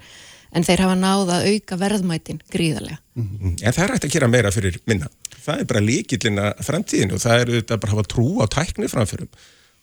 [0.55, 3.01] en þeir hafa náð að auka verðmætin gríðarlega.
[3.19, 3.57] Mm.
[3.59, 5.11] En það er hægt að gera meira fyrir minna.
[5.45, 8.45] Það er bara líkillin að framtíðinu og það er auðvitað bara að hafa trú á
[8.55, 9.31] tækni framfyrum.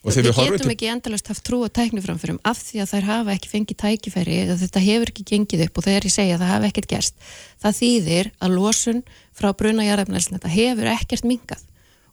[0.02, 0.72] Og Við, við getum til...
[0.72, 4.56] ekki endalast haft trú á tækniframförum af því að þær hafa ekki fengið tækifæri eða
[4.58, 7.28] þetta hefur ekki gengið upp og þegar ég segja að það hafa ekkert gerst.
[7.62, 9.04] Það þýðir að losun
[9.38, 11.62] frá bruna jarðefnælsnetta hefur ekkert mingað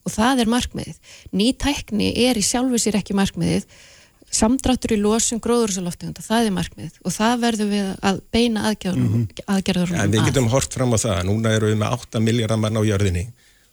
[0.05, 0.99] og það er markmiðið.
[1.35, 3.67] Ný tækni er í sjálfu sér ekki markmiðið.
[4.29, 9.27] Samdráttur í losun gróðursaloftegunda, það er markmið og það verður við að beina aðgerðunum mm
[9.49, 10.03] -hmm.
[10.03, 12.83] En við getum hort fram á það, núna eru við með 8 miljardar mann á
[12.85, 13.25] jörðinni.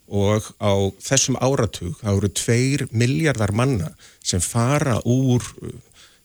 [0.07, 3.91] Og á þessum áratug þá eru 2 miljardar manna
[4.23, 5.43] sem fara úr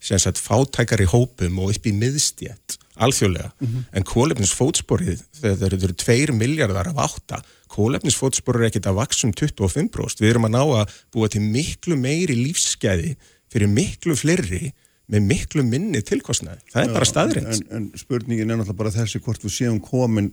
[0.00, 3.84] sem sagt fátækari hópum og upp í miðstjætt alþjóðlega, mm -hmm.
[3.92, 10.20] en kólefnisfótsporið þegar þeir eru 2 miljardar af 8, kólefnisfótsporið er ekkit að vaksum 25%,
[10.20, 13.16] við erum að ná að búa til miklu meiri lífsskeiði
[13.52, 14.72] fyrir miklu fleiri
[15.12, 18.94] með miklu minni tilkostnaði, það er Já, bara staðrind en, en spurningin er náttúrulega bara
[18.94, 20.32] þessi hvort við séum komin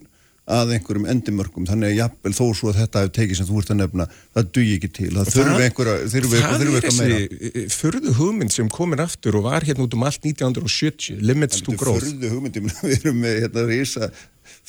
[0.50, 3.72] að einhverjum endimörkum, þannig að jafnvel þó svo að þetta hefur tekið sem þú ert
[3.74, 6.80] að nefna það dugi ekki til, það þurfi einhverja þurfi eitthvað meira.
[6.90, 11.22] Það er þessi förðu hugmynd sem komin aftur og var hérna út um allt 1970,
[11.22, 14.10] limits to growth Förðu hugmynd, við erum með hérna reysa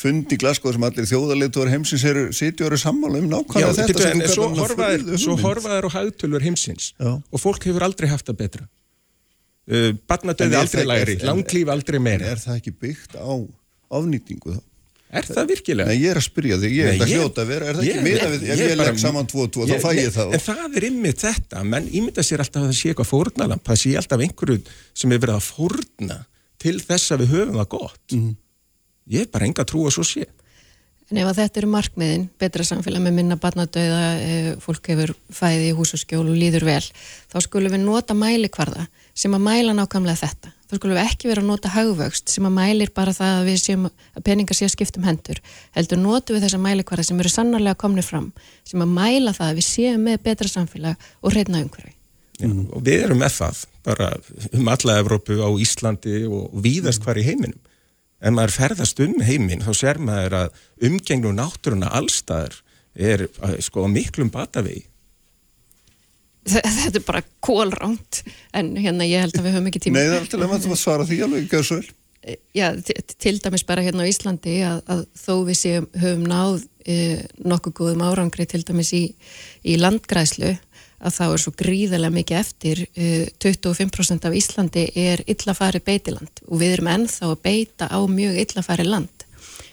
[0.01, 4.49] fundi glaskoð sem allir þjóðarleituar heimsins eru eru sammála um nákvæmlega Já, þetta en svo
[4.59, 7.15] horfaður, svo horfaður og hagtölur heimsins Já.
[7.17, 12.43] og fólk hefur aldrei haft það betra uh, barnadöði aldrei læri, langlíf aldrei meira Er
[12.43, 13.33] það ekki byggt á
[14.01, 14.63] afnýtingu þá?
[15.11, 15.91] Er það virkilega?
[15.91, 18.05] Nei, ég er að spyrja þig, ég er að hljóta vera, er það ég, ekki
[18.07, 20.35] meira við, ef ég legg saman 2-2, þá fæ ég það.
[20.37, 23.81] En það er ymmið þetta, menn ímynda sér alltaf að það sé eitthvað fórnalamp, það
[23.83, 24.61] sé alltaf einhverju
[25.03, 26.19] sem er verið að fórna
[26.63, 28.05] til þess að við höfum það gott.
[28.15, 28.37] Mm.
[29.11, 30.29] Ég er bara enga trú að svo sé.
[31.11, 35.73] En ef að þetta eru markmiðin, betra samfélag með minna barnadauða, eh, fólk hefur fæði
[35.73, 36.85] í hús og skjól og líður vel,
[37.35, 41.43] þá skulum við nota mælikvarða sem að mæla nákvæmlega þetta þá skulum við ekki vera
[41.43, 45.07] að nota haugvöxt sem að mælir bara það að við séum að peningar séu skiptum
[45.09, 45.41] hendur.
[45.75, 48.29] Heldur notu við þessa mælikvara sem eru sannarlega komnið fram
[48.69, 51.97] sem að mæla það að við séum með betra samfélag og reyna umhverfi.
[52.41, 52.71] Mm.
[52.73, 54.07] og við erum með það bara
[54.57, 57.59] um alla Evrópu á Íslandi og víðast hvar í heiminum.
[58.21, 62.57] En maður ferðast um heimin þá ser maður að umgengnu náttúruna allstaðar
[62.95, 63.27] er
[63.65, 64.87] sko miklum batavegi
[66.49, 68.23] þetta er bara kólránt
[68.57, 69.99] en hérna ég held að við höfum ekki tíma.
[69.99, 71.89] Nei það er alltaf að maður svara því alveg ekki að vel
[72.53, 72.75] Já,
[73.17, 76.97] til dæmis bara hérna á Íslandi að, að þó við séum höfum náð e,
[77.41, 79.07] nokkuð góðum árangri til dæmis í,
[79.65, 80.51] í landgræslu
[81.01, 86.45] að þá er svo gríðarlega mikið eftir e, 25% af Íslandi er illafari beitiland.
[86.53, 89.20] Og við erum ennþá að beita á mjög illafari land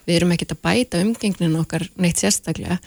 [0.08, 2.80] við erum ekkert að bæta umgengnin okkar neitt sérstaklega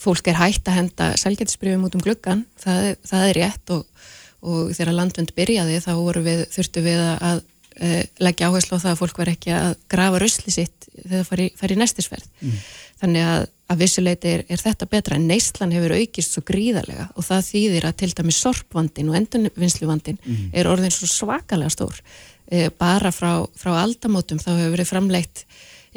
[0.00, 4.08] fólk er hægt að henda selgætisbrjöfum út um gluggan, það, það er rétt og,
[4.44, 9.02] og þegar landvönd byrjaði þá við, þurftu við að uh, leggja áherslu á það að
[9.02, 12.64] fólk verð ekki að grafa rösli sitt þegar það fari, fari í nestisverð mm.
[13.02, 17.26] þannig að að vissuleiti er, er þetta betra en neyslan hefur aukist svo gríðarlega og
[17.26, 20.44] það þýðir að til dæmi sorpvandin og endurvinnsluvandin mm.
[20.54, 21.98] er orðin svo svakalega stór
[22.46, 25.42] e, bara frá, frá aldamótum þá hefur verið framleitt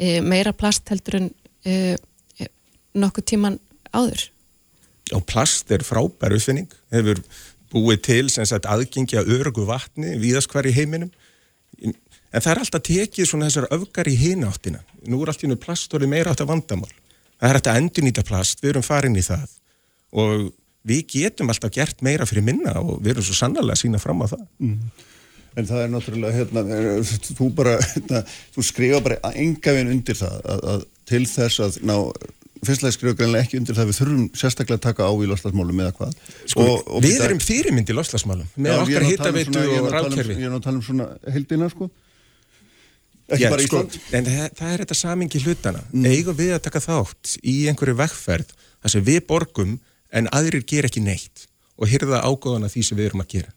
[0.00, 1.30] e, meira plast heldur en
[1.68, 1.96] e,
[2.96, 3.58] nokkuð tíman
[3.92, 4.26] áður.
[5.16, 7.20] Og plast er frábær uppfinning, hefur
[7.70, 11.10] búið til sagt, aðgengi að örgu vatni viðaskvar í heiminum
[11.80, 14.82] en það er alltaf tekið svona þessar öfgar í hináttina.
[15.10, 16.90] Nú er allt í nú plastóri meira átt að vandamál.
[17.40, 19.46] Það er hægt að endurnýta plast, við erum farin í það
[20.20, 20.50] og
[20.90, 24.22] við getum alltaf gert meira fyrir minna og við erum svo sannlega að sína fram
[24.24, 24.44] á það.
[24.58, 25.06] Mm.
[25.58, 26.62] En það er náttúrulega, hérna,
[27.26, 28.20] þú bara, hérna,
[28.54, 31.96] þú skrifa bara enga veginn undir það að, að til þess að ná,
[32.66, 35.96] fyrstlega skrifa greinlega ekki undir það við þurfum sérstaklega að taka á í loslasmálum eða
[35.96, 36.14] hvað.
[36.44, 40.38] Sko, og, og við erum fyrirmynd í loslasmálum með já, okkar hittaveitu um og ráðkerfi.
[40.38, 41.90] Ég er náttúrulega að tala um svona heldina, sko.
[43.30, 44.00] Ekki já, bara sko, Ísland.
[44.14, 45.84] En það, það er þetta samingi hlutana.
[45.90, 46.10] Mm.
[46.10, 49.78] Eigum við að taka þátt í einhverju vekkferð þar sem við borgum
[50.10, 51.46] en aðrir ger ekki neitt
[51.80, 53.54] og hyrða ágóðana því sem við erum að gera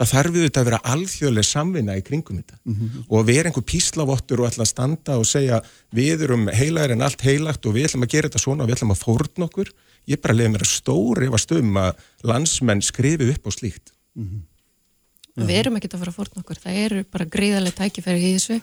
[0.00, 3.06] það þarf við þetta að vera alþjóðlega samvinna í kringum þetta mm -hmm.
[3.08, 5.60] og að vera einhver píslavottur og að standa og segja
[5.92, 8.78] við erum heilagur en allt heilagt og við ætlum að gera þetta svona og við
[8.78, 9.72] ætlum að fórna okkur
[10.08, 13.92] ég bara leiði mér að stóri ef að stöðum að landsmenn skrifi upp á slíkt
[14.16, 14.46] mm -hmm.
[15.40, 18.56] Við erum ekki að fara að fórna okkur, það eru bara gríðarlega tækifæri í þessu,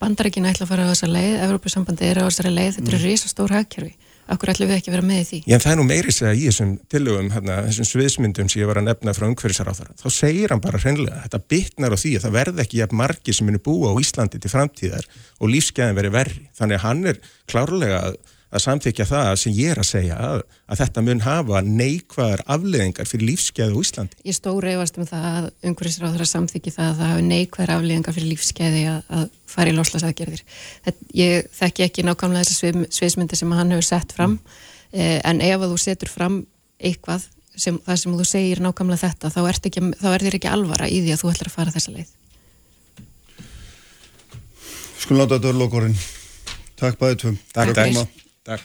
[0.00, 3.04] bandarækina ætla að fara á þessa leið, Evrópussambandi er á þessari leið, þetta eru mm.
[3.04, 3.92] risastór hagkerfi
[4.24, 5.38] Akkur ætlum við ekki að vera með því?
[5.50, 8.80] Já, það er nú meiri segja í þessum tillögum, hérna, þessum sviðsmyndum sem ég var
[8.80, 9.96] að nefna frá umhverfisaráþara.
[10.00, 13.34] Þá segir hann bara hreinlega, þetta bytnar á því að það verð ekki jafn margi
[13.36, 15.10] sem munu búa á Íslandi til framtíðar
[15.40, 16.46] og lífsgæðin veri verri.
[16.56, 17.20] Þannig að hann er
[17.52, 18.16] klárlega að
[18.54, 23.08] að samþykja það sem ég er að segja að, að þetta mun hafa neikvæðar afleðingar
[23.10, 24.18] fyrir lífskeiðu í Íslandi.
[24.28, 28.16] Ég stóri efast um það að umhverfisráður að samþykja það að það hafi neikvæðar afleðingar
[28.16, 30.42] fyrir lífskeiði að, að fara í loslasaðgerðir.
[31.18, 34.58] Ég þekki ekki nákvæmlega þessar svið, sviðsmyndi sem hann hefur sett fram mm.
[34.94, 36.42] eh, en ef að þú setur fram
[36.78, 41.14] eitthvað sem það sem þú segir nákvæmlega þetta þá er þér ekki alvara í því
[41.14, 42.12] að þú ætlar að fara þessa leið.
[45.04, 45.38] Skulum láta
[48.02, 48.23] þetta.
[48.44, 48.64] Takk.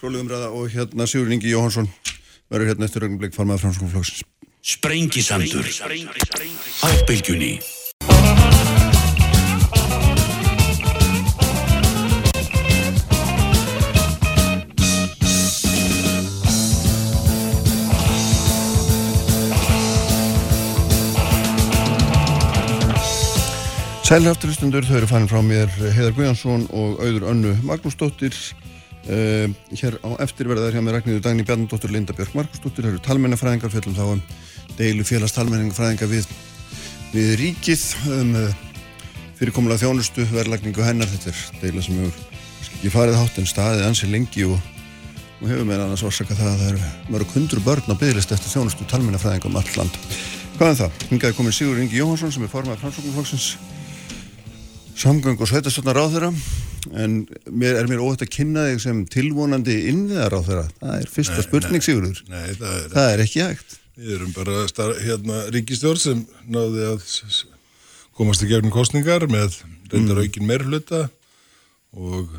[0.00, 1.86] Fróliðum ræða og hérna Sigur Ingi Jóhansson
[2.50, 4.24] verður hérna eftir augnablik farmaður franskóflöksins.
[4.64, 5.68] Sprengisandur
[6.82, 7.58] á bylgjunni
[24.04, 28.36] Sælir afturlustundur, þau eru fannin frá mér Heiðar Guðjansson og auður önnu Magnúsdóttir.
[29.08, 33.72] Uh, hér á eftirverðar hjá mér Ragnhildur Dagný Bjarnadóttir Linda Björk Markusdóttir, þau eru talmennafræðingar
[33.72, 34.20] fjallum þá um
[34.76, 36.28] deilu félags talmennafræðingar við,
[37.14, 38.52] við ríkið um uh,
[39.40, 42.16] fyrirkomulega þjónustu verðlagningu hennar, þetta er deila sem hefur
[42.76, 44.60] ekki farið hátt en staðið ansi lengi og,
[45.40, 46.82] og hefur meðan annars orsaka það að það eru
[47.16, 49.88] mörg hundru börn á bygglist eftir þjónustu talmennafræðingar um
[54.98, 56.30] samgöng og sveitastöldnar á þeirra
[57.00, 57.16] en
[57.48, 61.38] mér, er mér óhætt að kynna þig sem tilvonandi innviðar á þeirra það er fyrsta
[61.40, 62.22] Nei, spurning nei, Sigurður.
[62.28, 63.76] Nei, það er, það er ekki hægt.
[63.94, 67.04] Við erum bara star, hérna ríkistjórn sem náði að
[68.18, 69.60] komast í gegnum kostningar með
[69.92, 71.06] reyndar aukin meirhluta
[71.94, 72.30] og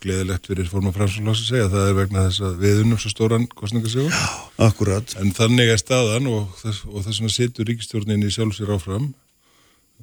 [0.00, 3.46] gleðilegt fyrir forma að segja að það er vegna þess að við unnum svo stóran
[3.52, 4.20] kostningasjóður
[4.66, 5.14] akkurat.
[5.20, 9.10] En þannig er staðan og þess, og þess vegna situr ríkistjórnin í sjálf sér áfram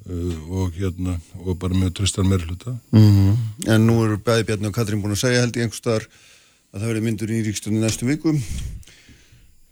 [0.06, 5.02] og hérna og bara með tröstan meirhluta mm en nú eru bæði Bjarni og Katrín
[5.02, 6.06] búin að segja held ég einhvers staðar
[6.72, 8.34] að það verði myndur í ríkstjónu næstu viku.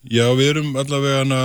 [0.07, 1.41] Já, við erum allavega hana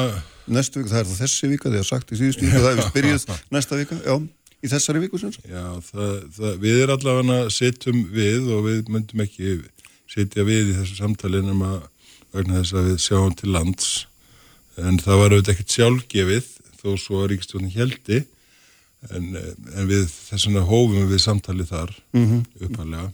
[0.52, 2.92] næstu viku, það er það þessi vika að sagt í síðustu viku, það er við
[2.98, 3.26] byrjuð
[3.56, 4.16] næsta vika já,
[4.62, 5.36] í þessari viku sem.
[5.50, 9.58] Já, það, það, við erum allavega setjum við og við myndum ekki
[10.12, 11.78] setja við í þessu samtali nema
[12.32, 13.92] vegna þess að við sjáum til lands.
[14.80, 16.52] En það var auðvitað ekkert sjálfgefið
[16.82, 18.24] þó svo að ríkistjónin heldi
[19.10, 19.32] en,
[19.76, 22.44] en við þessuna hófum við samtali þar mm -hmm.
[22.68, 23.08] uppalega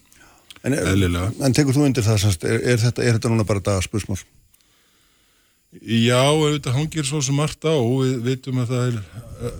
[0.63, 1.31] en, er, Eðlilega.
[1.45, 4.19] en tekur þú undir það er, er, þetta, er þetta núna bara dagaspursmál
[5.83, 8.95] Já, auðvitað hangir svo sem margt á við vitum að það er
[9.43, 9.57] uh,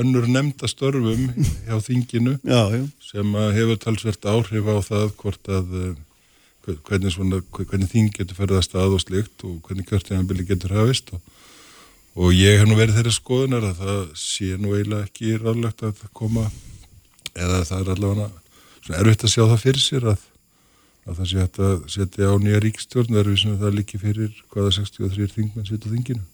[0.00, 1.26] önnur nefnda störfum
[1.66, 5.72] hjá þinginu já, já, sem að hefur talsvert áhrif á það hvort að
[6.66, 10.46] hve- hvernig, svona, hve- hvernig þing getur ferðað af stað og slikt og hvernig kjörtíðanbili
[10.46, 11.20] getur hafist og,
[12.16, 16.00] og ég hef nú verið þeirra skoðunar að það sé nú eiginlega ekki ráðlegt að
[16.16, 16.46] koma
[17.36, 18.30] eða það er allavega
[18.86, 20.22] svona erfitt að sjá það fyrir sér að,
[21.04, 24.40] að það sé hægt að setja á nýja ríkstjórn er við sem það líki fyrir
[24.54, 26.24] hvaða 63 þingmenn á þinginu.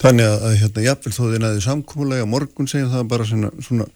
[0.00, 3.86] Þannig að, að hérna, jafnvel þó þið næði samkúmulega, morgun segjum það bara svona, svona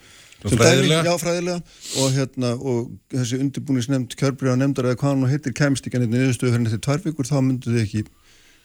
[0.45, 0.99] fræðilega?
[1.01, 1.79] Dæmi, já, fræðilega.
[2.03, 6.53] Og, hérna, og þessi undirbúnisnefnd kjörbriða nefndar eða hvað hann heitir kemst ekki neitt niðurstöðu
[6.53, 8.05] fyrir nætti tvær vikur þá myndu þið ekki,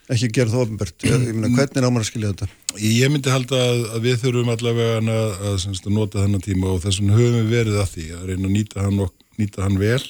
[0.09, 2.47] ekki gera það ofnbært ég meina, hvernig námar að skilja þetta?
[2.81, 6.71] Ég myndi halda að, að við þurfum allavega að, að, semst, að nota þennan tíma
[6.73, 9.65] og þess vegna höfum við verið að því að reyna að nýta hann, ok, nýta
[9.65, 10.01] hann vel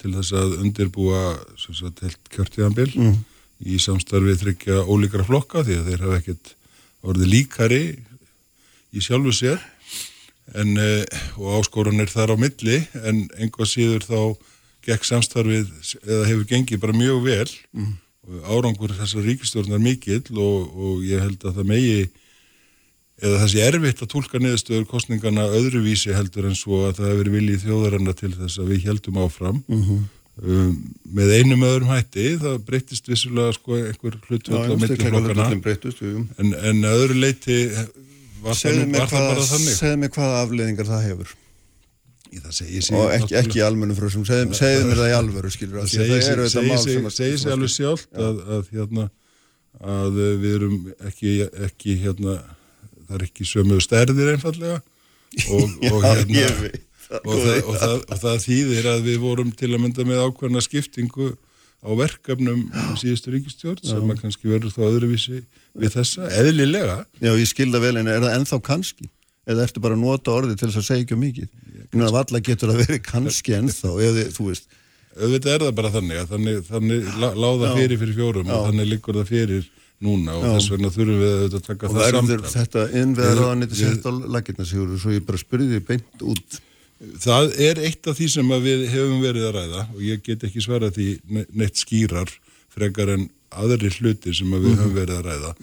[0.00, 1.22] til þess að undirbúa
[1.60, 3.14] sagt, helt kjörtíðanbil mm.
[3.72, 6.54] í samstarfið þryggja ólíkara flokka því að þeir hafa ekkert
[7.04, 7.84] orðið líkari
[8.94, 9.62] í sjálfu sér.
[10.60, 14.18] En, uh, og áskoranir þar á milli en einhvað síður þá
[14.84, 15.70] gekk samstarfið
[16.04, 17.46] eða hefur gengið bara mjög vel.
[17.80, 17.94] Og
[18.48, 21.96] árangur þessar ríkistjórnar mikill og, og ég held að það megi
[23.24, 27.36] eða sé erfitt að tólka niðurstöður kostningana öðruvísi heldur en svo að það hefur verið
[27.38, 29.60] viljið þjóðaranna til þess að við heldum áfram.
[30.34, 30.72] Um,
[31.14, 36.08] með einum öðrum hætti það breytist vissulega sko einhver hlutvöld á milli flokkana breytust, jú,
[36.10, 36.22] jú.
[36.42, 37.58] en, en öðru leiti
[38.42, 39.76] var var það bara þannig?
[39.78, 44.24] segðu mér hvaða afleðingar það hefur Í það segi sig og ekki, ekki almennu frösum,
[44.28, 47.16] segðu, mér það í alvöru skilur, að segir það eru þetta mál segir sem sig,
[47.18, 49.06] segir sig alveg sjálft að, að, hérna,
[49.94, 50.76] að við erum
[51.10, 51.36] ekki,
[51.68, 52.36] ekki hérna,
[53.04, 57.56] það er ekki sömu stærðir einfallega og, og, Já, hérna, ég veit það, og, það,
[57.56, 61.34] og, það, og það þýðir að við vorum til að mynda með ákveðna skiptingu
[61.84, 65.42] á verkefnum í síðustu ríkistjórn sem að kannski verður þá öðruvísi
[65.76, 67.02] við þessa, eðlilega.
[67.20, 69.08] Já, ég skilda vel, en er það ennþá kannski?
[69.46, 71.48] Eða ertu bara að nota orðið til þess að segja ekki mikið?
[71.84, 74.66] Ég meina, valla getur að vera kannski ennþá, eða þú veist.
[75.14, 77.74] auðvitað er það bara þannig að þannig, þannig lá- lá það Já.
[77.78, 78.62] fyrir fyrir fjórum og Já.
[78.70, 79.66] þannig liggur það fyrir
[80.02, 80.50] núna og Já.
[80.56, 83.76] þess vegna þurfum við að taka Og það verður þetta innveðar Við- á að nýtti
[83.78, 86.58] við- sett á lakirna sigur svo ég bara spurði því beint út.
[87.20, 90.40] Það er eitt af því sem að við hefum verið að ræða og ég get
[90.48, 92.30] ekki svarað því ne- neitt skýrar
[92.74, 95.54] frekar en aðri hlutir sem að við höfum verið að ræða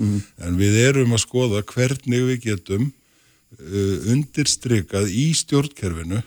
[0.48, 2.92] en við erum að skoða hvernig við getum
[4.12, 6.22] undirstrykað í stjórnkerfinu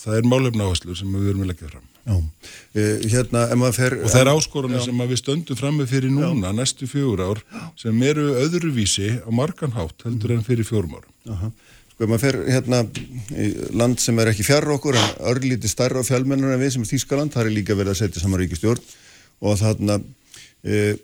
[0.00, 2.14] það er málefna áherslur sem við erum að leggja fram Já.
[2.16, 3.42] Uh, hérna,
[3.76, 3.98] fer...
[4.00, 7.42] og það er áskorunni sem við stöndum fram með fyrir núna næstu fjögur ár
[7.78, 11.50] sem eru öðruvísi á margan hátt heldur en fyrir fjórum árum Aha.
[11.92, 12.80] Sko, ef maður fer hérna
[13.76, 16.92] land sem er ekki fjarr okkur en örlíti stærra og fjölmennar en við sem er
[16.94, 18.96] Þýskaland, það er líka verið að setja saman ríkistjórn
[19.44, 19.98] og þarna
[20.64, 20.96] e,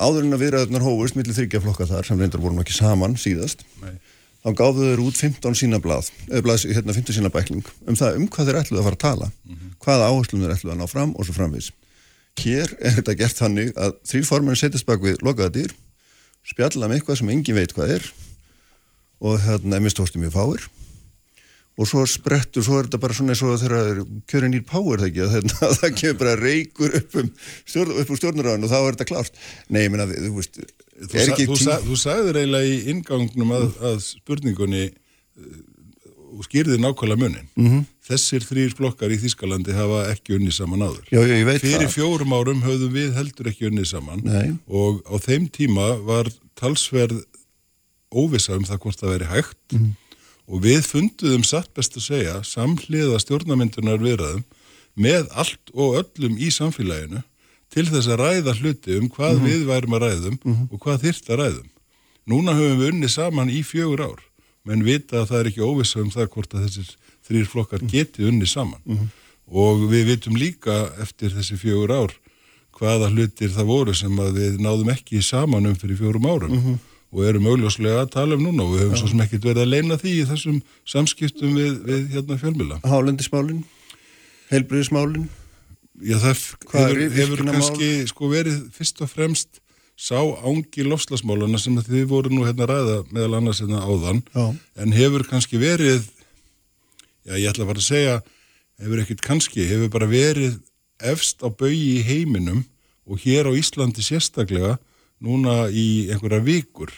[0.00, 3.18] áður en að viðræðunar hófust millir þryggja flokka þar sem reyndar voru nú ekki saman
[3.20, 3.98] síðast Nei.
[4.40, 6.08] Þá gáðu þeir út 15 sína blað
[6.44, 9.30] blað, hérna 15 sína bækling um það um hvað þeir ætluðu að fara að tala
[9.84, 11.70] hvaða áherslum þeir ætluðu að ná fram og svo framvís
[12.40, 15.76] hér er þetta gert þannig að þrýr formenn setjast bak við lokaða dýr
[16.48, 18.10] spjalla um eitthvað sem engin veit hvað er
[19.20, 20.68] og hérna emistósti mjög fáir.
[21.80, 25.10] Og svo sprettur, svo er þetta bara svona eins og þegar kjörin í power það
[25.10, 28.78] ekki að hérna, það kemur bara reykur upp um stjórn, upp úr stjórnurraðun og þá
[28.80, 29.40] er þetta klárt.
[29.68, 30.60] Nei, ég meina, þú veist
[31.00, 35.44] Þú, sa, þú, sa, þú sagðir eiginlega í ingangnum að, að spurningunni uh,
[36.36, 37.48] og skýrði nákvæmlega munin.
[37.56, 37.84] -hmm.
[38.10, 41.04] Þessir þrýr flokkar í Þískalandi hafa ekki unni saman áður.
[41.12, 41.92] Já, já, Fyrir það.
[41.94, 44.56] fjórum árum höfðum við heldur ekki unni saman Nei.
[44.68, 46.26] og á þeim tíma var
[46.58, 47.22] talsverð
[48.12, 49.90] óvissa um það hvort það veri hægt Mhm.
[50.48, 54.42] og við funduðum satt best að segja samhliða stjórnamyndunar viðræðum
[54.96, 57.22] með allt og öllum í samfélaginu
[57.70, 59.46] til þess að ræða hluti um hvað Mhm.
[59.46, 60.38] við værum að ræðum
[60.72, 61.68] og hvað þyrft að ræðum.
[62.28, 64.20] Núna höfum við unni saman í fjögur ár,
[64.66, 66.90] menn vita að það er ekki óvissa um það hvort að þessir
[67.28, 69.10] þrýr flokkar geti unni saman.
[69.50, 72.12] Og við vitum líka eftir þessi fjögur ár
[72.80, 76.78] hvaða hlutir það voru sem að við náðum ekki saman um fyrir fjórum árum
[77.12, 79.72] og erum augljóslega að tala um núna og við höfum svo sem ekkert verið að
[79.74, 82.78] leina því í þessum samskiptum við, við hérna fjölmila.
[82.86, 83.64] hálendismálin
[84.50, 85.28] heilbriðismálin
[86.00, 89.60] Já, það Hvað hefur, hefur kannski sko verið fyrst og fremst
[90.00, 94.22] sá ángi lofslagsmálana sem þið voru nú hérna ræða meðal annars hérna áðan.
[94.32, 94.46] Já.
[94.80, 96.06] en hefur kannski verið
[97.28, 98.14] já, ég ætla bara að segja
[98.80, 100.56] hefur ekkert kannski, hefur bara verið
[101.00, 102.64] efst á baugi í heiminum
[103.04, 104.78] og hér á Íslandi sérstaklega
[105.20, 106.92] núna í einhverja vikur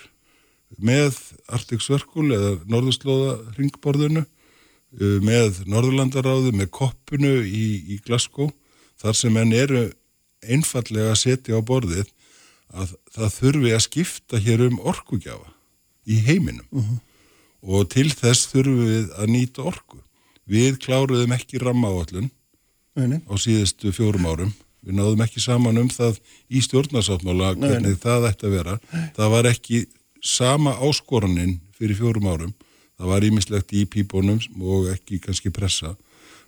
[0.79, 1.19] með
[1.53, 8.53] Arctic Circle eða Norðurslóða ringborðinu uh, með Norðurlandaráðu, með koppinu í, í Glasgow,
[9.03, 9.83] þar sem enn eru
[10.43, 12.09] einfallega að setja á borðið
[12.73, 15.51] að það þurfi að skipta hér um orkugjafa
[16.09, 16.67] í heiminum
[17.63, 20.01] og til þess þurfum við að nýta orku.
[20.51, 22.31] Við kláruðum ekki rammaáallun
[23.31, 24.53] á síðustu fjórum árum.
[24.83, 26.19] Við náðum ekki saman um það
[26.51, 28.79] í stjórnarsáttmála hvernig það ætti að vera.
[29.15, 29.85] Það var ekki
[30.23, 32.55] sama áskorunin fyrir fjórum árum.
[32.99, 35.95] Það var ímislegt í pípunum og ekki kannski pressa.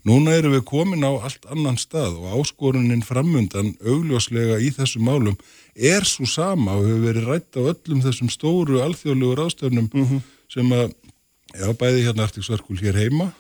[0.04, 5.38] Núna erum við komin á allt annan stað og áskorunin framundan augljóslega í þessum málum
[5.74, 9.88] er svo sama og hefur verið rætt á öllum þessum stóru alþjóðlegu ráðstöfnum
[10.52, 10.92] sem að,
[11.56, 13.30] já, bæði hérna Circle hér heima,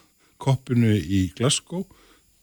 [0.40, 1.84] koppinu í Glasgow,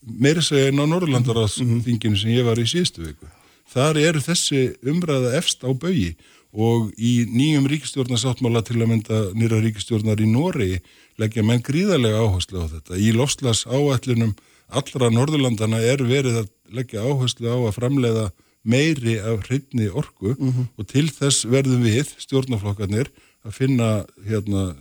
[0.05, 3.25] meira segja en á Norrlandaráðsþinginu sem ég var í síðustu viku.
[3.73, 6.13] Þar eru þessi umræða efst á baugi
[6.51, 10.81] og í nýjum ríkistjórnarsáttmála til að mynda nýra ríkistjórnar í Noregi
[11.19, 12.99] leggja menn gríðarlega áherslu á þetta.
[12.99, 14.35] Í lofslas áætlunum
[14.71, 18.29] allra Norðurlandana er verið að leggja áherslu á að framleiða
[18.61, 20.35] meiri af hreinni orku
[20.77, 23.09] og til þess verðum við, stjórnarflokkarnir,
[23.41, 24.75] að finna hérna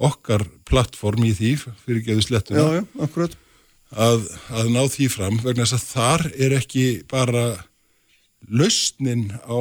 [0.00, 2.60] okkar plattform í því fyrir geðu slettuna.
[2.60, 3.34] Já, já, akkurat.
[3.90, 7.44] Að, að ná því fram vegna þess að þar er ekki bara
[8.48, 9.60] lausnin á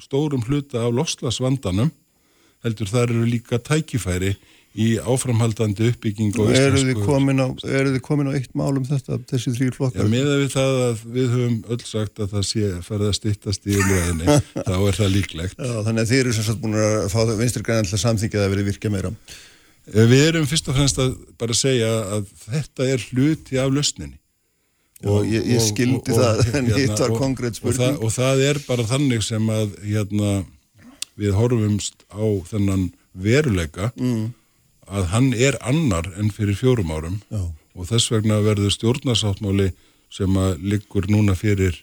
[0.00, 1.92] stórum hluta af lofslagsvandanum
[2.64, 4.32] heldur þar eru líka tækifæri
[4.74, 7.46] í áframhaldandi uppbygging og eru þið komin á,
[8.02, 11.28] komin á eitt mál um þetta, þessi þrýr Já, flokkar meða við það að við
[11.36, 15.58] höfum öll sagt að það sé farið að styttast í umræðinni, þá er það líklegt.
[15.62, 18.54] Já, þannig að þið eru sem sagt búin að fá vinstri græn alltaf samþyngið að
[18.56, 19.14] verið virkja meira
[19.92, 21.10] Eh, Við erum fyrst og fremst að
[21.40, 24.16] bara segja að þetta er hluti af lausninni.
[25.04, 28.42] og ég, ég skildi það en hitt var og- konkrétt og, það, spurning og það
[28.48, 30.30] er bara þannig sem að hérna,
[31.20, 34.32] við horfumst á þennan veruleika mm.
[34.88, 37.42] Að hann er annar en fyrir fjórum árum Já.
[37.74, 39.70] og þess vegna verður stjórnarsáttmáli
[40.14, 41.80] sem að liggur núna fyrir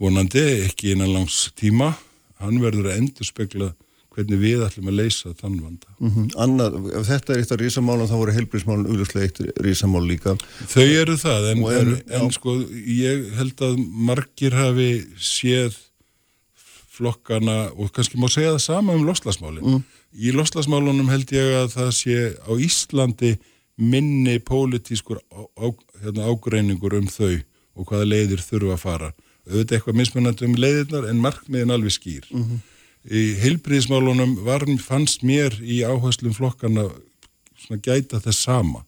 [0.00, 1.94] vonandi ekki innan langs tíma
[2.40, 3.72] hann verður að endur spekla
[4.10, 5.86] hvernig við ætlum að leysa þann vanda.
[6.02, 6.24] Mhm.
[6.42, 10.34] Annað, ef þetta er eitt af rísamálum þá voru heilbrísmálun augljóslega eitt rísamál líka
[10.66, 12.56] Þau eru það, en, eru- en, en sko,
[12.90, 13.78] ég held að
[14.10, 15.76] margir hafi séð
[16.90, 19.62] flokkana, og kannski má segja það sama um loslasmálin.
[19.64, 19.84] Mm.
[20.10, 23.36] Í loslasmálunum held ég að það sé á Íslandi
[23.80, 25.66] minni pólitískur á, á,
[26.02, 27.38] hérna, ágreiningur um þau
[27.78, 29.10] og hvaða leiðir þurfa að fara.
[29.46, 32.26] Auðvitað eitthvað mismunandi um leiðirnar en markmiðin alveg skýr.
[33.06, 36.88] Í heilbriðismálunum var, fannst mér í áherslum flokkana
[37.56, 38.84] svona gæta þess sama.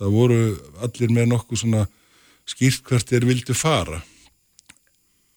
[0.00, 0.40] Það voru
[0.82, 1.84] allir með nokkuð svona
[2.48, 4.00] skýrt hvert þeir vildu fara.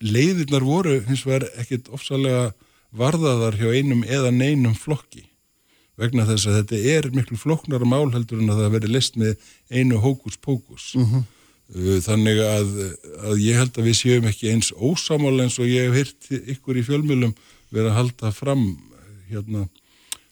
[0.02, 2.54] Leiðirnar voru hins vegar ekkit ofsalega
[2.96, 5.26] varðaðar hjá einum eða neinum flokki
[5.98, 9.50] vegna þess að þetta er miklu flokknara mál heldur en að það veri list með
[9.74, 10.92] einu hókus pókus.
[10.96, 12.70] Uh, Þannig að,
[13.28, 16.80] að ég held að við séum ekki eins ósamála eins og ég hef heyrt ykkur
[16.80, 17.34] í fjölmjölum
[17.74, 18.70] vera að halda fram
[19.28, 19.66] hérna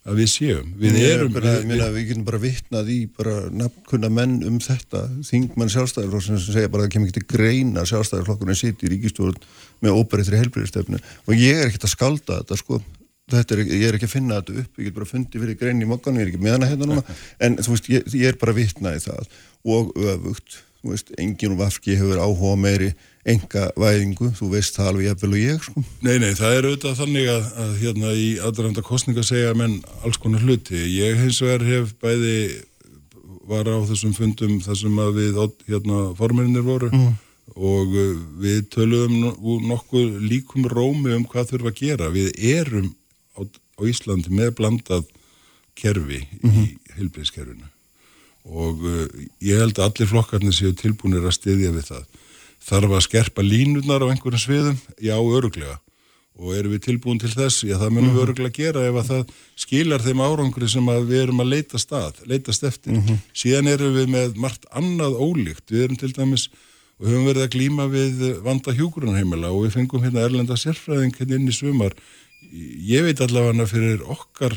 [0.06, 0.74] að við séum.
[0.78, 4.60] Við Ég erum, bara, við, minna, við getum bara vitnað í bara nafnkunna menn um
[4.62, 5.02] þetta.
[5.26, 9.40] Þingmann sjálfstæðarflokksins sem segja bara að það kemur ekki til greina sjálfstæðarflokkurinn sitt í ríkistjórn
[9.82, 12.80] með óbreytri helbriðstefnu og ég er ekkert að skalda þetta sko.
[13.34, 14.78] Þetta er, ég er ekki að finna þetta upp.
[14.78, 17.18] Ég get bara fundið fyrir grein í mokkan, ég er ekki með hana hérna núna.
[17.48, 19.36] En þú veist, ég, ég er bara vitnað í það.
[19.74, 22.92] Og öfugt, þú veist enginn úr vafki hefur áhuga meiri
[23.26, 27.00] enga væðingu, þú veist það alveg jafnvel og ég sko Nei, nei, það er auðvitað
[27.00, 30.78] þannig að, að hérna í aðranda kostninga segja menn alls konar hluti.
[30.94, 32.36] Ég hins vegar hef bæði
[33.50, 36.90] var á þessum fundum þar sem að við hérna formirinnir voru
[37.56, 42.10] og uh, við töluðum no- nokkuð líkum rómi um hvað þurfa að gera.
[42.14, 42.92] Við erum
[43.38, 45.06] á, á Íslandi með blandað
[45.78, 46.66] kerfi í
[46.98, 47.70] heilbriðskerfinu
[48.46, 49.06] og uh,
[49.42, 52.06] ég held að allir flokkarnir séu tilbúinir að styðja við það.
[52.66, 54.78] Þarf að skerpa línurnar á einhverjum sviðum?
[54.98, 55.78] Já, öruglega.
[56.36, 57.62] Og erum við tilbúin til þess?
[57.64, 61.22] Já, það munum við öruglega gera ef að það skilar þeim árangri sem að við
[61.22, 62.98] erum að leita stað, leitast eftir.
[63.38, 65.70] Síðan erum við með margt annað ólíkt.
[65.72, 66.50] Við erum til dæmis
[67.00, 71.40] og höfum verið að glíma við vanda hjúgrunheimila og við fengum hérna erlenda sérfræðing hérna
[71.40, 71.96] inn í sumar.
[72.52, 74.56] Ég veit allavega fyrir okkar,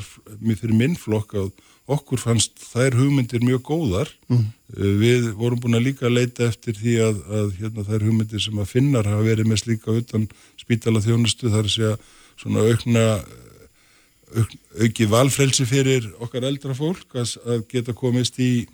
[0.48, 1.52] fyrir minn flokk að
[1.88, 4.10] okkur fannst þær hugmyndir mjög góðar.
[4.76, 8.72] Við vorum búin að líka leita eftir því að, að hérna, þær hugmyndir sem að
[8.74, 10.28] finnar hafa verið með slíka utan
[10.60, 11.94] spítala þjónustu þar að segja
[12.38, 13.04] svona aukna
[14.36, 18.66] auk, auki valfrelsi fyrir okkar eldra fólk að, að geta komist í,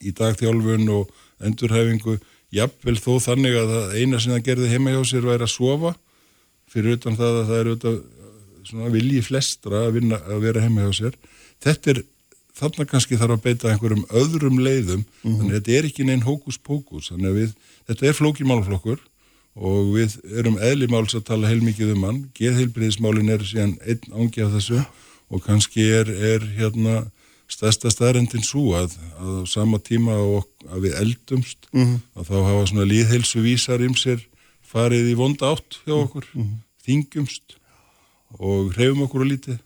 [0.00, 1.10] í dagþjálfun og
[1.44, 2.16] endurhæfingu
[2.54, 5.92] jafnvel þó þannig að eina sem það gerði heima hjá sér væri að sofa
[6.70, 8.00] fyrir utan það að það er
[8.70, 11.20] svona vilji flestra að, vinna, að vera heima hjá sér.
[11.60, 12.02] Þetta er
[12.60, 16.58] þarna kannski þarf að beita einhverjum öðrum leiðum, þannig að þetta er ekki neinn hókus
[16.60, 17.54] pókus, þannig að við,
[17.90, 19.00] þetta er flókimálflokkur
[19.60, 24.54] og við erum eðlimáls að tala heilmikið um hann, geðheilbriðismálin er síðan einn ángi af
[24.54, 24.82] þessu
[25.30, 27.00] og kannski er, er hérna
[27.50, 32.66] stærsta staðrendin svo að, að á sama tíma og að við eldumst að þá hafa
[32.70, 34.22] svona líðheilsu vísar um sér
[34.62, 36.28] farið í vonda átt hjá okkur,
[36.86, 37.56] þingjumst
[38.38, 39.58] og hreyfum okkur á lítið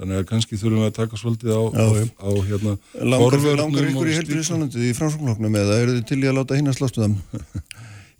[0.00, 2.04] þannig að kannski þurfum við að taka svolítið á, Já, á, já.
[2.16, 2.72] á hérna
[3.12, 4.16] Langar, langar og ykkur í slíku.
[4.18, 7.08] helbriðisánundið í framsóknoknum eða eru þið til í að láta hinn að slástu?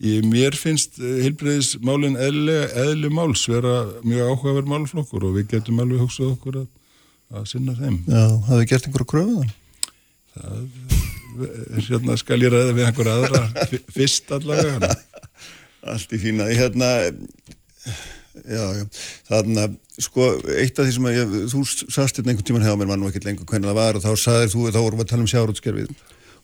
[0.00, 2.54] Ég, mér finnst heilbreyðismálin eðli,
[2.86, 6.68] eðli máls vera mjög áhugaverð málflokkur og við getum alveg hugsað okkur að,
[7.36, 7.98] að sinna þeim.
[8.08, 9.50] Já, hafið gert einhverju kröfu þann?
[11.90, 13.42] Hérna skal ég ræða við einhver aðra
[13.96, 14.94] fyrst allavega.
[15.92, 16.88] Allt í fína, hérna
[18.34, 18.84] já, já,
[19.28, 19.76] þannig að
[20.06, 23.04] sko, eitt af því sem að ég, þú sast hérna einhvern tíman hefða mér mann
[23.04, 25.24] og ekkert lengur hvernig það var og þá saðir þú, þá vorum við að tala
[25.26, 25.90] um sjárútskerfið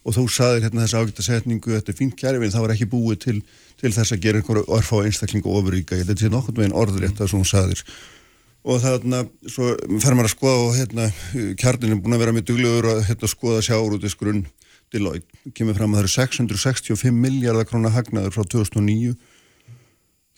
[0.06, 3.22] og þú saðir hérna þessa ágæta setningu þetta er fínt kjærfið, það var ekki búið
[3.24, 3.38] til
[3.76, 7.32] til þess að gera einhverju orfa á einstaklingu ofuríka, þetta sé nokkurn veginn orðrétt að
[7.32, 7.82] svona saðir
[8.66, 11.08] og þarna, svo fer maður að skoða og hérna,
[11.60, 14.46] kjarnin er búin að vera með duglegur að hérna, skoða sjárútisgrunn
[14.94, 19.16] Deloitte, kemur fram að það eru 665 miljardar krónar hagnaður frá 2009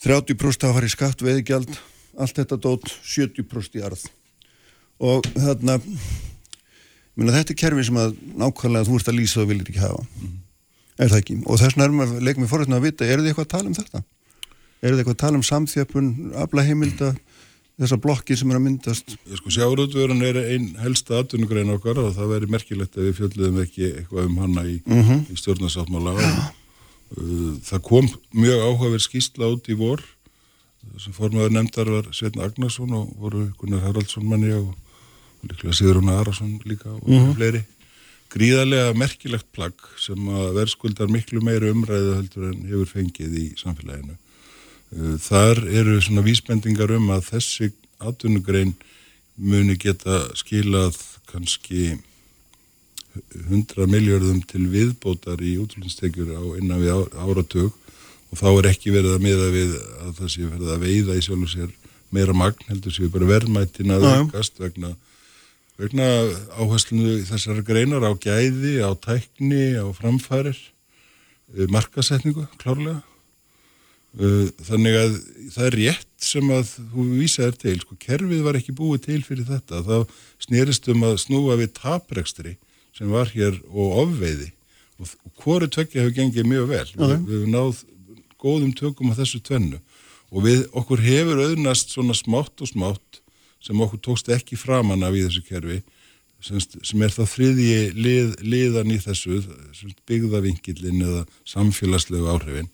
[0.04, 1.72] 30% að fara í skatt, veiðgjald
[2.18, 4.04] allt þetta dót 70% í arð.
[4.98, 5.78] Og þarna
[7.18, 10.04] minna, þetta er kerfi sem að nákvæmlega þú ert að lýsa og viljir ekki hafa.
[10.98, 13.32] Er það ekki, og þess vegna erum við leikum við forrætna að vita, eru þið
[13.32, 14.02] eitthvað að tala um þetta?
[14.78, 16.08] Eru þið eitthvað að tala um samþjöpun
[16.42, 17.10] afla heimilda,
[17.78, 19.14] þessa blokki sem er að myndast?
[19.30, 23.62] Ég sko sjáurútvörun er einn helsta atvinnugrein okkar og það væri merkilegt ef við fjöldluðum
[23.62, 26.16] ekki eitthvað um hana í, í stjórnarsáttmála.
[26.18, 26.42] Uh,
[27.08, 30.02] Það kom mjög áhugaverð skýrsla út í vor
[31.00, 34.70] sem formaður nefndar var Sveitn Agnarsson og voru Gunnar Haraldsson manni og
[35.46, 37.62] líklega Sigrun Arason líka og fleiri.
[38.28, 44.18] Gríðarlega merkilegt plagg sem að verðskuldar miklu meiri umræðu heldur en hefur fengið í samfélaginu.
[44.92, 48.74] Uh, Þar eru svona vísbendingar um að þessi atvinnugrein
[49.38, 50.98] muni geta skilað
[51.30, 51.96] kannski
[53.48, 57.74] 100 miljardum til viðbótar í útlunnstekjur á innan við áratug.
[58.28, 59.74] Og þá er ekki verið að miða við
[60.04, 61.70] að það sé verið að veiða í sjálfur sér
[62.14, 64.94] meira magn heldur séu bara verðmættin að aukast vegna,
[65.80, 66.06] vegna
[66.56, 70.58] áherslunu þessara greinar á gæði, á tækni, á framfærir,
[71.56, 73.02] eh, markasetningu klárlega.
[74.18, 75.16] Uh, þannig að
[75.52, 79.44] það er rétt sem að þú vísaðir til, sko, kerfið var ekki búið til fyrir
[79.46, 80.08] þetta, þá
[80.42, 82.54] snerist um að snúa við taprekstri
[82.98, 84.50] sem var hér og ofveiði.
[84.98, 86.86] Og, og hvoru tvekja hefur gengið mjög vel.
[86.94, 87.84] Við, við hefum náð
[88.38, 89.78] góðum tökum á þessu tvennu.
[90.28, 93.22] Og við, okkur hefur auðnast svona smátt og smátt
[93.64, 95.80] sem okkur tókst ekki framan af í þessu kerfi
[96.38, 99.40] sem er þá þriðji lið, liðan í þessu
[99.74, 102.68] semst, byggðavinkillin eða samfélagslegu áhrifin.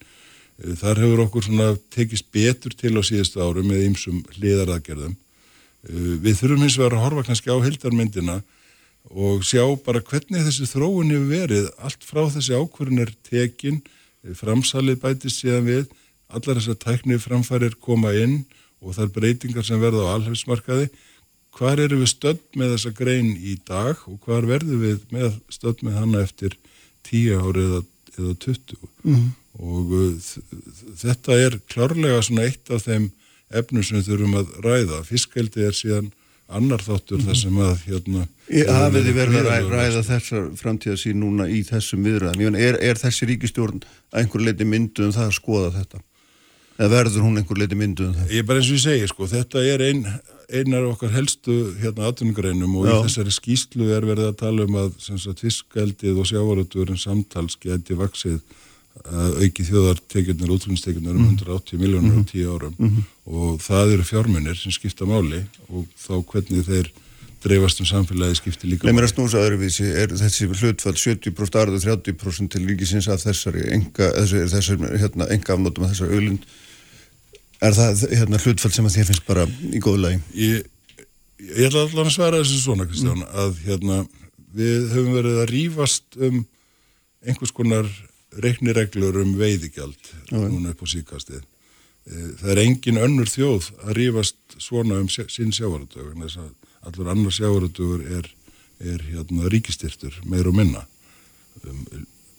[0.60, 5.16] Eh, þar hefur okkur svona tekist betur til á síðustu árum með ýmsum hliðaraðgerðum.
[5.88, 8.42] Eh, við þurfum hins vegar að horfa kannski á hildarmyndina
[9.10, 11.68] og sjá bara hvernig þessi þróun hefur verið.
[11.78, 13.82] Allt frá þessi ákvörðin er tekin
[14.38, 15.88] framsalið bætist síðan við
[16.32, 18.44] allar þessar tækni framfærir koma inn
[18.84, 20.88] og þar breytingar sem verða á alhefsmarkaði
[21.54, 25.84] hvar eru við stödd með þessa grein í dag og hvar verðum við með stödd
[25.86, 26.56] með hana eftir
[27.06, 27.80] 10 ári eða,
[28.16, 29.28] eða 20 mm.
[29.60, 30.32] og uh,
[31.04, 33.10] þetta er klárlega svona eitt af þeim
[33.54, 35.00] efnum sem við þurfum að ræða.
[35.06, 36.10] Fiskeldi er síðan
[36.58, 41.62] annar þáttur þar sem að hérna Hafið þið verið að ræða þessar framtíðasín núna í
[41.64, 42.58] þessum viðræðum?
[42.60, 43.80] Er, er þessi ríkistjórn
[44.12, 46.02] að einhver leiti myndu um það að skoða þetta?
[46.74, 48.34] Eða verður hún einhver leiti myndu um það?
[48.34, 50.02] Ég er bara eins og ég segi, sko, þetta er ein,
[50.60, 52.92] einar okkar helstu hérna atvinnugreinum og Já.
[52.92, 54.98] í þessari skýslu er verið að tala um að
[55.40, 58.42] fiskaldið og sjávarötuðurinn samtals geti vaksið
[59.02, 63.00] auki þjóðartekjurnar, útflunnstekjurnar um 180 miljónur á 10 árum.
[63.26, 66.92] Og það eru fjármunir sem skipta máli og þá hvernig þeir
[67.44, 71.80] dreifast um samfélagi skipti líka Leif mér að snúsa öðruvísi, er þessi hlutfall 70% arðu
[71.82, 76.46] 30% til ríkisins af þessari enga, þessari, þessari hérna, enga afnótum af þessari auðlind.
[77.64, 80.22] Er það hérna, hlutfall sem að þér finnst bara í góðu lagi?
[80.38, 80.64] Ég,
[81.50, 84.00] ég ætla allan að svara þessu svona, Kristján, að hérna,
[84.56, 86.42] við höfum verið að rífast um
[87.24, 87.88] einhvers konar
[88.42, 91.42] reiknireglur um veiðigjald núna upp á síkastið.
[92.40, 96.50] Það er engin önnur þjóð að rífast svona um sinn sjávarútög, en þess að
[96.88, 98.28] allur annar sjávarútögur er,
[98.84, 100.84] er hérna, ríkistyrtur, meir og minna.
[101.64, 101.84] Um,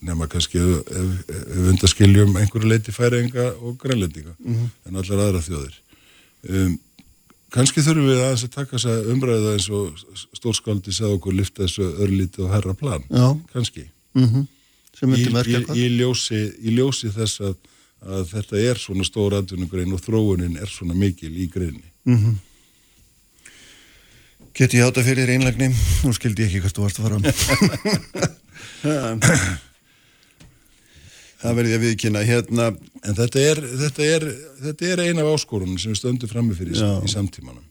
[0.05, 4.35] nema kannski ef, ef, ef undaskiljum einhverju leiti færinga og grænlendinga
[4.85, 5.77] en allar aðra þjóðir.
[6.49, 6.75] Um,
[7.55, 10.03] kannski þurfum við aðeins að taka þess að umræða eins og
[10.37, 13.07] stórskáldi sagði okkur lifta þessu örlítið og herra plan.
[13.09, 13.31] Já.
[13.53, 13.87] Kannski.
[14.13, 14.45] Mm
[14.95, 15.75] Sem myndi merkja hvað?
[15.81, 17.55] í, ljósi, í ljósi þess að,
[18.05, 21.89] að þetta er svona stór atvinnugrein og þróunin er svona mikil í greinni.
[24.55, 25.67] Geti ég átta fyrir þér einlægni?
[26.05, 27.17] Nú skildi ég ekki hvert þú varst að fara.
[31.41, 32.21] það verði ég að viðkynna.
[32.29, 32.65] Hérna,
[33.05, 34.23] En þetta er, þetta er,
[34.63, 36.87] þetta er ein af áskorunum sem við stöndum frammi fyrir Já.
[37.05, 37.61] í samtímanum.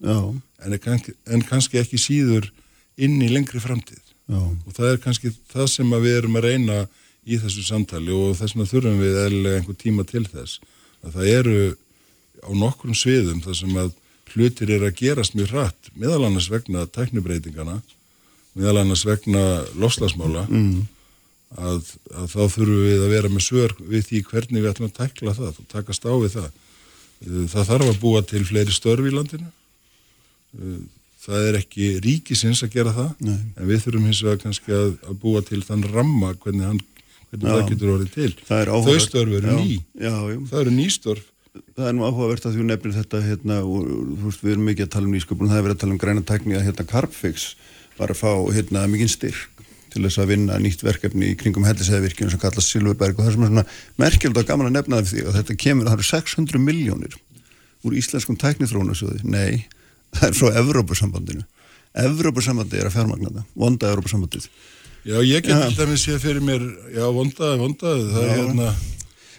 [0.62, 2.46] En, er kannski, en kannski ekki síður
[3.02, 3.98] inn í lengri framtíð.
[4.30, 6.76] já, Og það er kannski það sem að við erum að reyna
[7.24, 10.60] í þessu samtali og þess vegna þurfum við eðlilega einhver tíma til þess.
[11.04, 11.58] Að það eru
[12.44, 13.92] á nokkrum sviðum þar sem að
[14.34, 17.78] hlutir er að gerast mjög hratt, meðal annars vegna tæknibreitingana,
[18.58, 19.44] meðal annars vegna
[19.78, 20.82] lofslagsmála, mm.
[21.60, 24.98] að, að þá þurfum við að vera með svör við því hvernig við ætlum að
[24.98, 26.50] tækla það og takast á við það.
[27.24, 29.48] Uh, Það þarf að búa til fleiri störf í landinu.
[30.58, 30.82] Uh,
[31.24, 33.36] Það er ekki ríkisins að gera það, Nei.
[33.56, 36.82] en við þurfum hins vegar kannski að, að búa til þann ramma hvernig, hann,
[37.34, 37.54] hvernig Já.
[37.54, 38.32] það getur orðið til.
[38.48, 39.78] Þau störf eru ný.
[39.98, 40.14] Já.
[40.50, 41.30] Það eru nýstörf.
[41.74, 44.86] Það er nú áhugavert að þú nefnir þetta hérna, og þú veist, við erum mikið
[44.88, 47.44] að tala um nýsköpun það er verið að tala um græna tækni að hérna Carbfix
[47.98, 49.54] var að fá hérna mikinn styrk
[49.94, 53.44] til þess að vinna nýtt verkefni í kringum hellisæðvirkjum sem kallast Silverberg og það sem
[53.46, 53.64] er svona
[54.02, 57.14] merkjöld og gaman að nefna það því að þetta kemur, það eru 600 miljónir
[57.86, 59.68] úr íslenskum tæknithrónasjóði nei,
[60.16, 61.46] það er frá Evrópusambandinu
[62.04, 64.48] Evrópusambandi er að fjármagna það vonda Evrópusambandið
[65.04, 65.66] Já, ég get Já.
[65.66, 66.62] alltaf með séð fyrir mér,
[66.94, 68.36] já, vondaði, vondaði, það er Já.
[68.40, 68.68] hérna...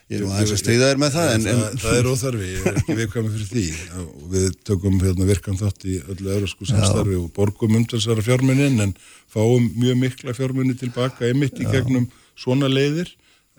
[0.06, 2.66] ég er aðeins að steyða þér með það en, það, en, það er óþarfi, ég
[2.70, 3.64] er ekki viðkvæmi fyrir því
[4.04, 8.94] og við tökum hérna, virkan þátt í öllu eurósku samstarfi og borgum umtalsara fjármunnin en
[9.34, 12.06] fáum mjög mikla fjármunni tilbaka einmitt í gegnum
[12.38, 13.10] svona leiðir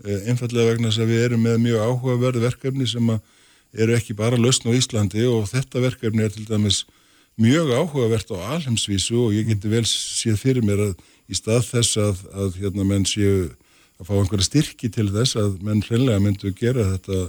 [0.06, 4.38] eh, einfallega vegna þess að við erum með mjög áhugaverð verkefni sem eru ekki bara
[4.38, 6.84] lausn á Íslandi og þetta verkefni er til dæmis
[7.36, 10.94] mjög áhugavert á alheimsvísu og ég geti vel séð fyrir mér að
[11.26, 13.50] í stað þess að, að hérna menn séu
[13.96, 17.26] að fá einhverja styrki til þess að menn hreinlega myndu gera þetta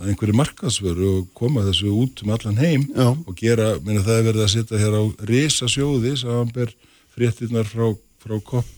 [0.00, 3.08] að einhverju markaðsvöru og koma þessu út um allan heim Já.
[3.12, 6.72] og gera, minna það er verið að setja hér á risa sjóði sem ber
[7.16, 7.90] fréttinnar frá,
[8.22, 8.76] frá kopp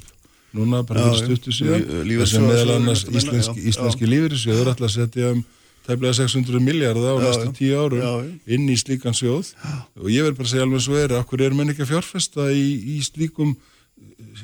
[0.52, 1.86] núna bara fyrir stuttu síðan
[2.20, 5.44] þess að meðal annars íslenski, íslenski lífeyrissjóður ætla að setja um
[5.86, 8.34] tæplega 600 miljardar á Já, næstu tíu árum Já, já.
[8.54, 9.50] inn í slíkan sjóð.
[9.98, 12.66] Og ég vil bara segja alveg svo er okkur er menn ekki að fjárfesta í,
[12.94, 13.56] í slíkum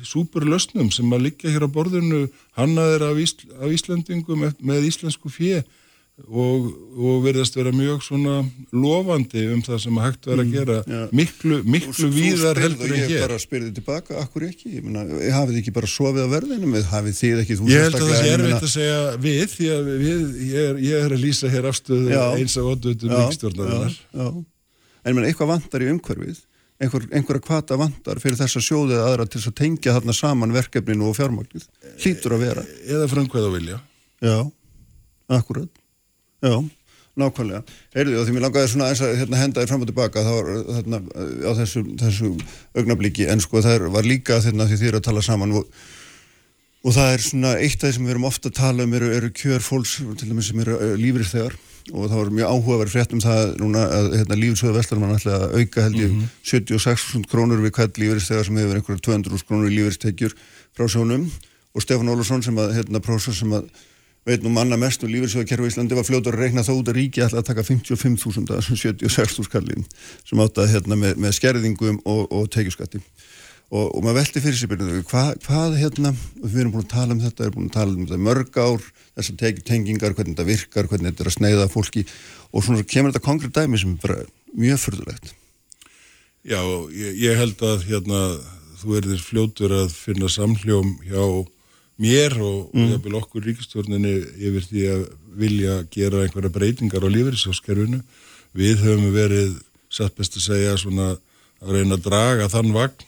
[0.05, 2.25] súperlösnum sem að liggja hér á borðinu
[2.57, 5.61] hannaðir af, Ísl, af Íslandingum með íslensku fjö
[6.27, 6.65] og,
[6.99, 8.41] og verðast vera mjög svona
[8.75, 11.03] lofandi um það sem hægt vera að gera Mm, já.
[11.15, 13.21] miklu, miklu víðar heldur en Ég hér.
[13.23, 14.73] bara spyrði tilbaka, akkur ekki?
[14.75, 17.95] Ég meina, hafið ekki bara sofið á verðinum eða hafið þið ekki, þú Ég held
[17.95, 20.19] að það sé ég erfitt meina- að segja við því að við,
[20.49, 24.45] ég, er, ég er að lýsa hér afstöðu eins af ódöðum Já, ríkstjórnarinnar já, já.
[25.05, 26.43] En menn, eitthvað vantar í umhverfið
[26.79, 30.55] einhver, einhverja kvata vandar fyrir þessa sjóðu eða aðra til þess að tengja þarna saman
[30.55, 31.67] verkefninu og fjármagnið.
[31.99, 32.65] Hlýtur að vera.
[32.87, 33.79] Eða frumkvæða vilja.
[34.23, 34.37] Já,
[35.39, 35.71] akkurat.
[36.45, 36.55] Já,
[37.19, 37.61] nákvæmlega.
[37.95, 40.23] Heyrðu, því mér langaði svona eins að hérna, henda þér fram og tilbaka.
[40.23, 41.01] Þá var þarna
[41.43, 42.33] á þessu, þessu
[42.79, 45.81] augnabliki en sko það var líka þarna því eru að tala saman og,
[46.85, 49.11] og það er svona eitt af því sem við erum ofta að tala um eru,
[49.17, 51.59] eru kjör fólks til dæmis sem eru uh, lífrið þegar
[51.93, 55.55] og það var mjög áhugaverð frétt um það núna að hérna, lífsöðu Vestlurmann ætla að
[55.59, 56.15] auka held ég
[56.51, 60.35] 76.000 krónur við hvert lífriðstegar sem hefur einhverja 200.000 krónur í lífriðstekjur
[60.77, 61.29] frá sjónum.
[61.73, 63.69] Og Stefán Ólafsson sem að hérna prófessor sem að
[64.27, 66.99] veit nú manna mest um lífriðsöðakerfi í Íslandi var fljótur að reikna þá út að
[66.99, 69.85] ríki ætla að taka 55.000 að þessum 76.000 kallin
[70.27, 73.01] sem átt að hérna með, með skerðingum og, og tekjuskatti
[73.69, 77.15] og, og maður velti fyrir sér hvað, hvað hérna, og við erum búin að tala
[77.15, 78.87] um þetta, við erum búin að tala um þetta mörg ár,
[79.19, 82.05] þessar tengingar, hvernig þetta virkar, hvernig þetta er að sneiða fólki
[82.49, 84.23] og svona kemur þetta konkrétt dæmi sem er bara
[84.57, 85.35] mjög fyrðulegt.
[86.49, 86.61] Já,
[86.95, 88.23] ég, ég held að hérna
[88.79, 91.23] þú erðir fljótur að finna samhljóm hjá
[91.99, 92.93] mér og mm.
[92.93, 95.01] jafnvel okkur ríkistjórninni yfir því að
[95.39, 97.99] vilja gera einhverja breytingar á lífeyrisáskerfinu.
[98.55, 99.59] Við höfum verið,
[99.93, 101.11] satt best að segja, svona
[101.59, 103.05] að reyna að draga þann vagn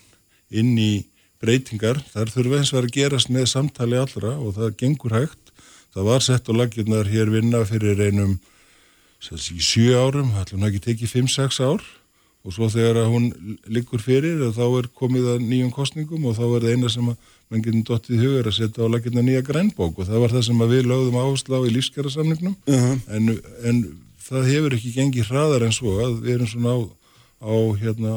[0.52, 1.06] inn í
[1.42, 2.02] breytingar.
[2.14, 5.56] Það þurfa eins og að gerast með samtali allra og það gengur hægt.
[5.92, 8.38] Það var sett á laginnar hér vinna fyrir einum
[9.22, 11.84] í sjö árum, ætlum ekki tekið 5-6 ár
[12.42, 13.28] og svo þegar hún
[13.70, 17.28] liggur fyrir þá er komið að nýjum kostningum og þá er það eina sem að
[17.52, 20.64] mann getur dottið hugur að setja á laginnar nýja grænbók og það var það sem
[20.72, 22.98] við lögðum áherslu á í lífskjærasamningnum uh -huh.
[23.14, 23.30] en,
[23.70, 23.82] en
[24.26, 26.80] það hefur ekki gengið hraðar en svo að við erum svona á,
[27.46, 27.54] á
[27.84, 28.14] hérna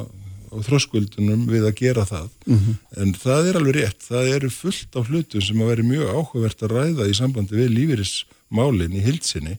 [0.54, 2.28] á þröskuldunum við að gera það.
[2.46, 2.74] Uh -huh.
[3.02, 6.62] en það er alveg rétt, það eru fullt af hlutum sem að veri mjög áhugavert
[6.62, 9.58] að ræða í sambandi við lífeyrismálin í hildsinni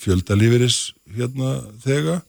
[0.00, 2.20] fjöldalífeyris hérna þega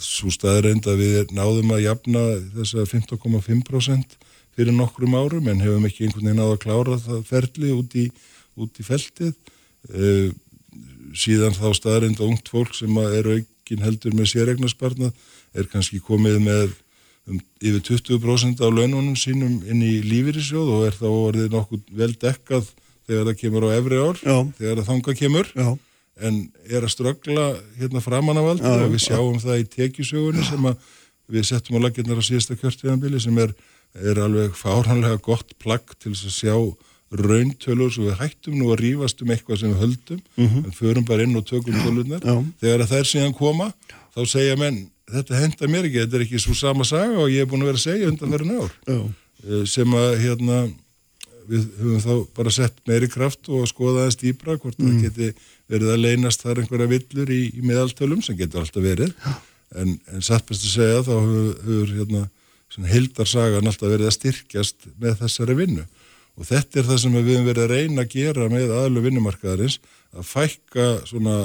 [0.00, 2.22] svo staðreind að við náðum að jafna
[2.56, 4.16] þessa 15,5%
[4.56, 8.06] fyrir nokkrum árum en hefum ekki einhvern veginn náða að klára það ferli út í,
[8.58, 9.34] út í feltið.
[9.90, 10.30] Uh,
[11.16, 15.14] síðan þá staðreind að ungt fólk sem er aukin heldur með sérregnarsparnað
[15.56, 16.72] er kannski komið með
[17.30, 22.12] um, yfir 20% af laununum sínum inn í lífyrísjóð og er þá orðið nokkuð vel
[22.14, 22.68] dekkað
[23.10, 24.36] þegar það kemur á efri ár, Já.
[24.60, 25.48] þegar það þanga kemur.
[25.56, 25.70] Já,
[26.20, 27.46] en er að ströggla
[27.80, 30.88] hérna framan af aldrei Já, og við sjáum það í tekjusögunni sem að
[31.30, 33.54] við settum á laginnar á síðasta kjörtíðanbili sem er,
[33.98, 36.54] er alveg fárhanlega gott plagg til að sjá
[37.10, 40.20] rauntölur svo við hættum nú að rífast um eitthvað sem við höldum.
[40.38, 42.22] En förum bara inn og tökum tölurnar.
[42.22, 42.36] Já.
[42.62, 43.70] þegar að þær síðan koma
[44.14, 47.44] þá segja menn, þetta henda mér ekki þetta er ekki svo sama saga og ég
[47.44, 48.72] er búin að vera að segja undan verið ár.
[48.86, 49.00] Já,
[49.40, 50.56] Eh, sem að hérna
[51.50, 55.30] við höfum þá bara sett meiri kraft og skoða aðeins dýbra hvort það geti
[55.70, 59.14] verið að leynast þar einhverja villur í, í meðaltölum sem getur alltaf verið.
[59.74, 62.22] En, en satt best að segja þá hefur hérna
[62.90, 65.86] hildarsagan alltaf verið að styrkjast með þessari vinnu.
[66.38, 69.80] Og þetta er það sem við höfum verið að reyna að gera með aðlu vinnumarkaðarins
[70.14, 71.38] að fækka svona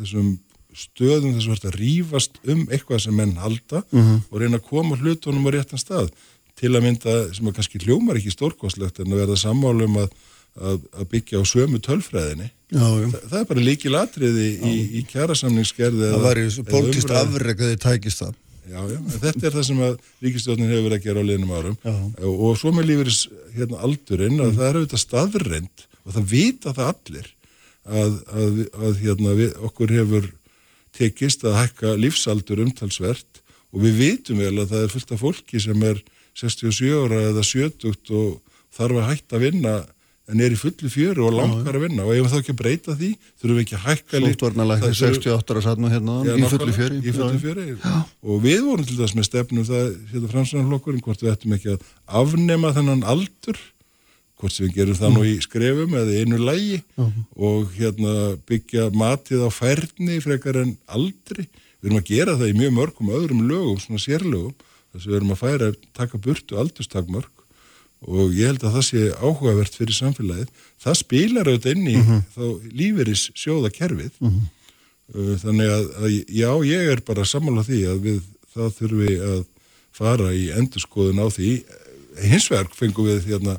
[0.00, 0.32] þessum
[0.76, 5.50] stöðum þess að rífast um eitthvað sem menn halda og reyna að koma hlutunum á
[5.54, 6.10] réttan stað.
[6.58, 10.10] Til að mynda sem að kannski hljómar ekki stórkostlegt en að verða sammálum að,
[10.60, 12.50] að, að byggja á sömu tölfræðinni.
[12.72, 13.06] Já, já.
[13.12, 17.34] Þa, það er bara líkil atriði í, í kjærasamningsgerði Það eða- væri eða póltist umræðu.
[17.36, 18.34] afreg að þið tækist það.
[18.72, 18.78] Já,
[19.18, 21.76] þetta er það sem að ríkistjórnin hefur verið að gera á liðnum árum.
[22.22, 23.20] Og, og svo með lífeyris
[23.56, 27.32] hérna, aldurinn að það er auðvitað staðrend og það vita það allir
[27.82, 30.30] að, að, að hérna, við, okkur hefur
[30.96, 33.40] tekist að hækka lífsaldur umtalsvert
[33.72, 36.02] og við vitum vel að það er fullt af fólki sem er
[36.36, 38.38] 67 ára eða 70 og
[38.72, 39.74] þarf að hætta að vinna
[40.32, 42.94] en er í fullu fjöru og langar að vinna og ef þá ekki að breyta
[42.96, 43.08] því?
[43.42, 47.00] Þurfum við ekki að hækka þurfum- 68 ára satt nú hérna Já, í fullu fjöri.
[47.02, 47.64] í fullu fjöri.
[48.22, 51.88] Og við vorum til þess með stefnum það hérna framsvænarflokkurinn hvort við ættum ekki að
[52.22, 53.58] afnema þennan aldur
[54.42, 56.80] hvort sem við gerum það nú í skrefum eða einu lægi
[57.48, 58.14] og hérna
[58.48, 61.46] byggja matið á færni frekar en aldri.
[61.80, 64.56] Við erum að gera það í mjög mörgum öðrum lögum, svona sérlögum
[64.92, 67.46] þess að við erum að færa taka burtu aldurstakmörk
[68.02, 70.48] og ég held að það sé áhugavert fyrir samfélagið.
[70.82, 71.96] Það spilar auðvitað inn í
[72.34, 72.44] þá
[72.74, 74.18] líferis sjóða kerfið
[75.12, 78.20] Uh, þannig að, að já, ég er bara sammála því að við
[78.54, 79.40] það þurfi að
[79.92, 81.50] fara í endurskoðun á því.
[82.22, 83.58] Hins vegar fengum við hérna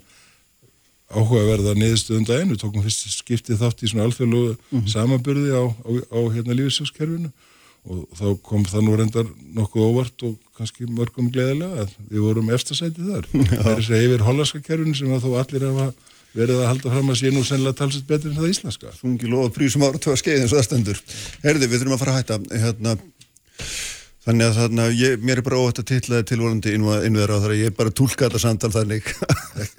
[1.13, 5.91] áhugaverða niðurstöðum daginn, við tókum fyrst skiptið þátt í svona alþjóðlu mm samanburði á, á,
[6.13, 7.31] á hérna lífisjóskerfinu
[7.83, 12.51] og þá kom það nú reyndar nokkuð óvart og kannski mörgum gleðilega að við vorum
[12.55, 13.27] efstasætið þar.
[13.33, 15.87] Það er þess að yfir hollandska kerfinu sem að þó allir hafa
[16.33, 18.93] verið að halda fram að sé nú sennilega talsett betur en það íslenska.
[18.97, 21.01] Sungi lofa prísum ára tvað skeið eins og það stendur.
[21.43, 22.39] Herði, við þurfum að fara að hætta.
[22.63, 22.95] Hérna,
[24.23, 27.59] Þannig að þarna, ég, mér er bara óvægt að titlaði tilvolandi innverða á þar að
[27.59, 29.09] ég bara tólka þetta samtal þannig.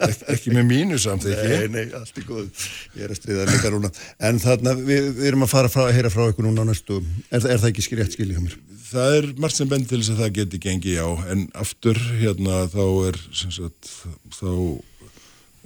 [0.04, 1.46] Ek, ekki með mínu samt ekki.
[1.48, 2.66] Nei, nei, allt er góð.
[2.92, 3.90] Ég er að stríða líka núna.
[4.28, 6.98] En þarna, við, við erum að fara frá, að heyra frá ykkur núna á næstu.
[7.30, 8.58] Er, er það ekki rétt skilja hjá mér?
[8.90, 12.60] Það er margt sem bend til þess að það geti gengið já, en aftur hérna
[12.74, 13.94] þá er, sem sagt,
[14.36, 14.52] þá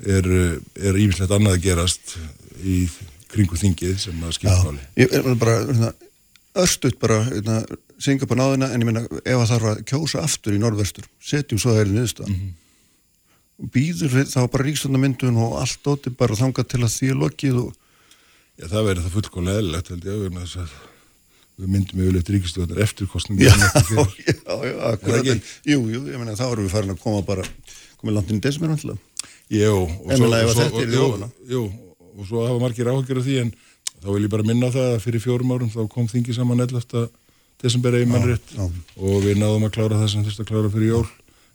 [0.07, 0.31] er,
[0.79, 2.15] er ímislegt annað að gerast
[2.63, 2.79] í
[3.33, 4.87] kringu þingið sem að skipta máli.
[5.03, 5.93] Ég er bara, hérna,
[6.63, 7.61] örstuðt bara, hérna,
[8.03, 11.61] syngja á náðina, en ég meina, ef það þarf að kjósa aftur í norðvestur, setjum
[11.63, 12.35] svo það er niðurstaðan.
[12.35, 13.71] Mm -hmm.
[13.75, 17.73] Býður þá bara ríkstofnamyndun og allt óti bara þangað til að því er lokið og...
[18.59, 20.15] Já, það verður það fullkomlega eðlilegt, held ég,
[20.63, 20.77] að
[21.59, 23.43] við myndum yfirleitt ríkistofnar eftir kostningu.
[23.49, 25.27] Já, já, já, akkurat.
[25.27, 27.47] En, jú, jú, ég meina, þá erum við farin að koma bara,
[27.99, 28.99] komið landin í desember, vantilega.
[31.51, 31.65] Jú,
[32.15, 33.51] og svo, hafa margir áhyggjur af því en
[33.99, 37.09] þá vil ég bara minna það að fyrir fjórum árum þá kom þingi saman 11.
[37.63, 38.65] desember eða mannrétt já.
[38.65, 41.09] og við náðum að klára það sem þurfti að klára fyrir jól.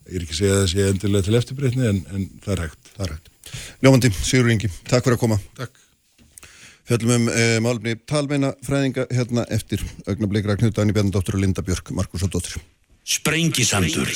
[0.09, 2.65] Ég er ekki að segja að það sé endilega til eftirbreytni en, en það er
[2.65, 2.91] hægt.
[2.97, 3.31] Það er hægt.
[3.83, 5.39] Ljómandi, Sigur Ingi, takk fyrir að koma.
[5.59, 5.79] Takk.
[6.83, 11.93] Fjallum um e, málumni talmeina fræðinga hérna eftir augnablikra Knut Dagni Bjarnadóttur og Linda Björk,
[11.95, 12.59] Markus og Dóttur.
[13.03, 14.07] Sprengisandur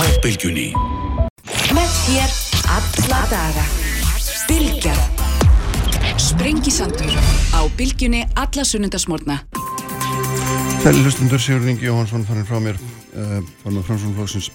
[0.00, 0.70] Á bylgjunni
[1.76, 2.36] Með þér
[2.72, 3.64] alla daga
[4.48, 5.02] Bilgjan
[6.16, 7.12] Sprengisandur
[7.52, 9.42] Á bylgjunni alla sunnundasmórna
[10.82, 12.76] Sæli hlustundur, Sigur Ingi Jóhansson farin frá mér,
[13.16, 14.50] uh, farin með framsvonflóksins.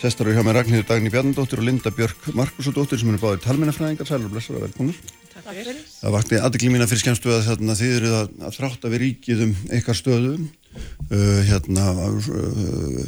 [0.00, 3.20] Sestar eru hjá mér Ragnhildur Dagni Bjarnadóttur og Linda Björk, Markus og Dóttur sem eru
[3.22, 4.08] báðið talmeinafræðingar.
[4.08, 4.98] Sælir og blessar og velkomnir.
[5.42, 9.02] Það vakti aðdekli mína fyrir skemmstu að þarna, þið eru að, að þrátt að við
[9.04, 13.04] ríkið um ykkar stöðu uh, hérna, uh,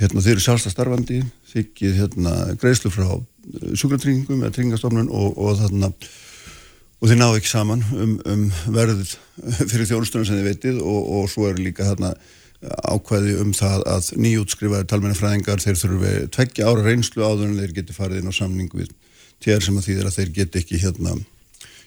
[0.00, 1.20] hérna þið eru sjálfsta starfandi
[1.52, 3.10] þykið hérna greiðslu frá
[3.78, 5.92] sjúkratryggingum eða tryggingastofnun og, og þarna
[6.96, 9.14] og þið náðu ekki saman um, um verðið
[9.70, 12.14] fyrir þjónustunum sem þið veitið og, og svo eru líka þarna
[12.88, 17.96] ákvæði um það að nýjútskrifaði talmennafræðingar þeir þurfi tveggja ára reynslu áður en þeir geti
[17.96, 18.94] farið inn á samning við
[19.44, 21.12] tér sem að þýðir að þeir geti ekki hérna,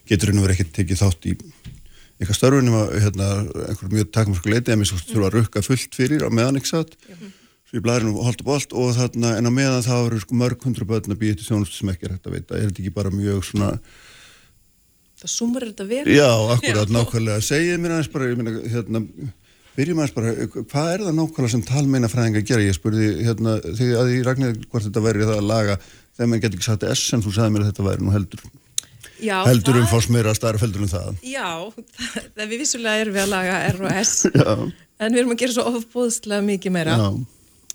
[0.10, 1.36] getur einu verið ekki tekið þátt í
[2.20, 3.28] eitthvað störfunum að hérna,
[3.70, 6.74] einhverjum mjög takmarsku leiti en mér svo þurfa að rukka fullt fyrir á meðan ekki
[6.74, 6.98] satt.
[7.70, 10.40] Svo í blæðinu og holdt og bolt og þarna en á meðan það eru sko
[10.42, 12.58] mörg hundru börn að býja til þjónustu sem ekki er hægt að veita.
[12.58, 13.70] Er þetta ekki bara mjög svona
[15.20, 17.44] það sumar þetta verið Já, akkurat, nákvæmlega.
[17.46, 19.02] Segið mér aðeins bara, ég meina, hérna,
[19.76, 22.66] byrjum aðeins bara, hvað er það nákvæmlega sem talmeina fræðingar gera?
[22.66, 25.78] Ég spurði, hérna, þegar að ég ragnir hvort þetta væri það að laga,
[26.16, 28.44] þegar maður getur ekki sagt S en þú sagði mér að þetta væri nú heldur,
[29.20, 31.24] já, heldur um meira starf heldur um það.
[31.24, 34.52] já, það, það við vissulega erum við að laga R og S Já,
[35.00, 36.96] en við erum að gera svo ofbúðslega mikið meira.
[37.00, 37.10] Já,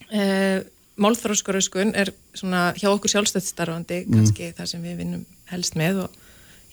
[0.09, 6.05] uh, Málþróskarauskun er svona hjá okkur sjálfstöðt starfandi kannski það sem við vinnum helst með
[6.05, 6.21] og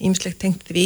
[0.01, 0.85] ýmislegt tengt því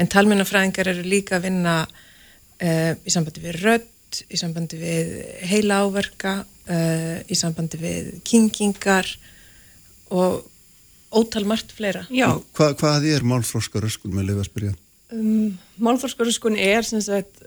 [0.00, 5.12] en talmennafræðingar eru líka að vinna uh, í sambandi við rödd í sambandi við
[5.48, 9.08] heila áverka uh, í sambandi við kingingar
[10.12, 10.42] og
[11.12, 12.06] ótal margt fleira.
[12.12, 14.74] Já, Hva, hvað er málfróskar öskun með lefa að spyrja?
[15.12, 17.42] um, málþórskurskun er sem sagt,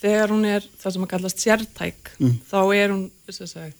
[0.00, 2.12] þegar hún er það sem að kallast sértæk
[2.50, 3.78] þá er hún sem sagt,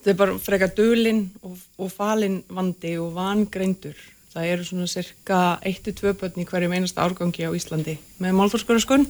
[0.00, 3.96] þetta er bara frekar dölin og, og falin vandi og vangreindur
[4.34, 5.40] það eru svona cirka
[5.70, 9.06] 1-2 börn í hverjum einasta árgangi á Íslandi með málþórskurskun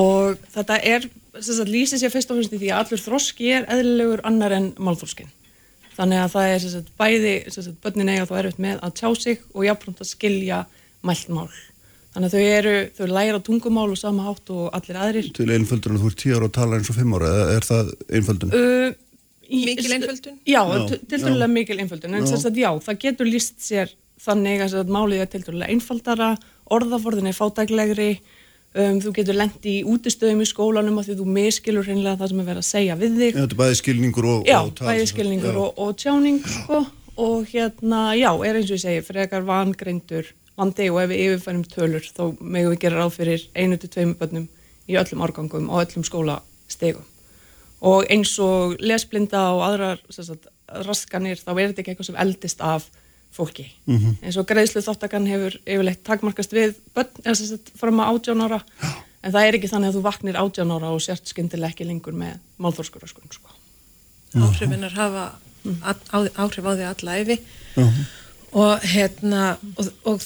[0.00, 1.08] og þetta er
[1.40, 4.54] sem sagt, lýsir sér fyrst og fremst í því að allur þroski er eðlilegur annar
[4.56, 5.30] en málþórskin
[5.96, 9.42] þannig að það er sagt, bæði sagt, börnin eiga þá erfitt með að tjá sig
[9.52, 10.60] og jafnframt að skilja
[11.04, 11.48] mælt mál.
[12.14, 15.28] Þannig að þau eru, þau læra tungumál og sama hátt og allir aðrir.
[15.36, 17.66] Til einföldun að þú ert tíu ára og tala eins og fimm ára, eða er
[17.68, 18.54] það einföldun?
[18.56, 18.88] uh,
[19.46, 20.38] í- Mikil einföldun?
[20.48, 22.16] Já, Já, til dælulega mikil einföldun.
[22.18, 26.30] En sem sagt já, það getur líst sér þannig að málið er til dælulega einfaldara
[26.70, 28.10] orðaforðin er fátæklegri
[28.74, 32.42] um, þú getur lent í útistöðum í skólanum af því þú miskilur hreinlega það sem
[32.42, 34.88] er verið að segja við þig Já, þetta er bæði skilningur og, Já, og tal,
[34.90, 35.16] bæði sem sagt.
[35.16, 35.60] skilningur Já.
[35.64, 36.82] og, og tjáning sko,
[37.20, 40.30] og hérna, já, er eins og ég segi frekar vangreindur
[40.60, 44.14] vandi og ef við yfirfærum tölur þá megum við gera ráð fyrir einu til tveim
[44.20, 44.48] bönnum
[44.90, 47.06] í öllum árgangum og öllum skólastegum
[47.80, 50.50] og eins og lesblinda og aðrar sagt,
[50.84, 52.90] raskanir þá er þetta ekki eitthvað sem eldist af
[53.34, 53.68] fólki.
[53.86, 54.16] Mhm.
[54.22, 58.42] eins og greiðslu þáttakann hefur yfirleitt takmarkast við börn, eða sem sagt fram að átján
[58.42, 58.62] ára.
[59.22, 62.16] En það er ekki þannig að þú vaknir átján ára og sért skyndilega ekki lengur
[62.16, 63.50] með málþórskurarskun sko.
[64.34, 65.32] áhrifinnar hafa
[65.82, 67.38] á, áhrif á því alla æfi
[68.52, 70.22] og hérna og, og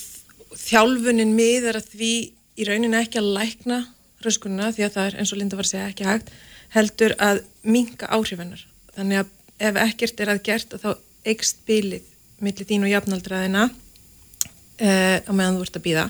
[0.55, 2.13] þjálfunin miðar að því
[2.55, 3.81] í rauninni ekki að lækna
[4.25, 6.31] röskunina því að það er eins og Linda var að segja ekki hægt
[6.75, 8.63] heldur að minka áhrifinnar.
[8.95, 9.33] Þannig að
[9.69, 10.91] ef ekkert er að gert þá
[11.25, 12.07] eikst bílið
[12.45, 16.05] millir þín og jafnaldraðina uh, á meðan þú ert að býða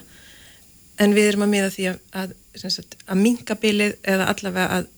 [1.02, 4.90] en við erum að miða því að, að, sagt, að minka bílið eða allavega að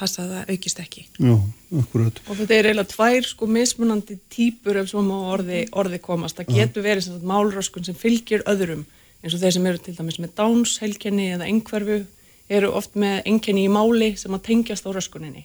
[0.00, 1.02] passa að það aukist ekki.
[1.20, 1.34] Já,
[1.82, 2.20] akkurat.
[2.24, 6.38] Og þetta er eiginlega tvær sko mismunandi típur ef svo má orði, orði komast.
[6.38, 8.86] Það getur verið sem sagt málröskun sem fylgir öðrum
[9.20, 11.98] eins og þeir sem eru til dæmis með Downs heilkenni eða einhverfu
[12.50, 15.44] eru oft með einkenni í máli sem að tengjast á röskuninni.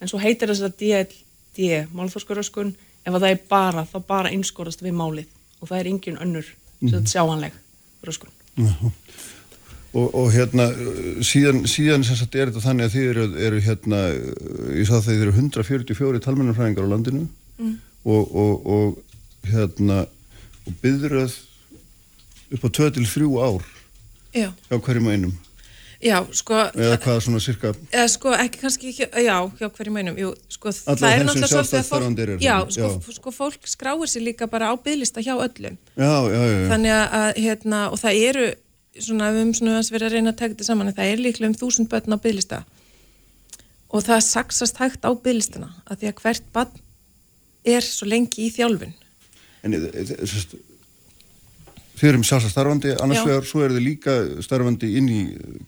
[0.00, 2.72] En svo heitir þess að DLD, málþórskuröskun,
[3.06, 5.36] ef að það er bara, þá bara einskorast við málið.
[5.60, 6.46] Og það er engin önnur
[6.80, 7.58] sem þetta sjáanleg
[8.06, 8.32] röskun.
[9.90, 10.68] Og, og hérna,
[11.26, 14.02] síðan, síðan sem sagt er þetta þannig að þið eru, eru hérna,
[14.78, 17.24] ég sá að þið eru 144 talmennarfræðingar á landinu.
[17.60, 17.74] Mm.
[18.04, 20.06] og, og, og hérna,
[20.66, 21.34] og byðröð
[22.56, 23.66] upp á 2-3 ár
[24.32, 25.34] Já, hjá hverjum einum,
[26.00, 30.16] já, sko, eða hvað svona cirka, eða sko ekki kannski ekki, já, hjá hverju meinum,
[30.20, 32.88] jú, sko Alla það er náttúrulega svolítið að fólk, eru, já, já.
[32.96, 35.76] sko, sko fólk skráir sér líka bara á bygglista hjá öllum.
[35.96, 36.68] já, já, já, já.
[36.72, 38.46] þannig að hérna, og það eru
[39.00, 41.58] svona, við höfum svona verið að reyna að taka þetta saman það er líklega um
[41.60, 42.62] þúsund börn á bygglista
[43.90, 46.80] og það saksast hægt á bygglistana að því að hvert barn
[47.66, 48.96] er svo lengi í þjálfun
[49.62, 49.92] En þið-
[50.24, 50.60] þið-
[52.00, 55.20] sérst, þið erum sjálfsagt starfandi, annars vegar svo eru þið líka starfandi inn í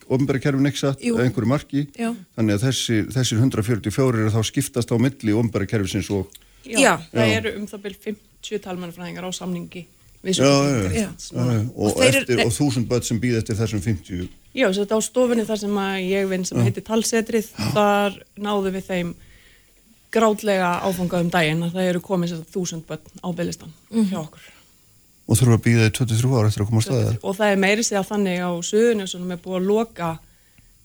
[0.08, 1.16] ofnbæra kerfin ekki satt, Jú.
[1.16, 2.14] eða einhverju marki, Já.
[2.36, 6.28] þannig að þessi, þessir 144 eru þá skiptast á milli ofnbæra kerfisins og
[6.64, 6.96] Já.
[7.12, 7.36] það Já.
[7.40, 9.86] eru um það byrj 50 talmennafræðingar á samningi
[10.22, 11.66] Já, við já, já.
[11.74, 14.84] Og, Og eru- eftir, og þúsund börn sem býð eftir þessum 50 Já, þess að
[14.86, 19.14] þetta á stofunni þar sem að ég vinn sem heitir Talsetrið, þar náðum við þeim
[20.12, 24.40] grátlega áfangað um daginn að það eru komið sér þúsund börn á byglistan hjá okkur.
[25.32, 27.62] Og þurfa að býða í 23 ára eftir að koma að staða Og það er
[27.62, 30.10] meiri segja þannig á suðunum sem er búið að loka,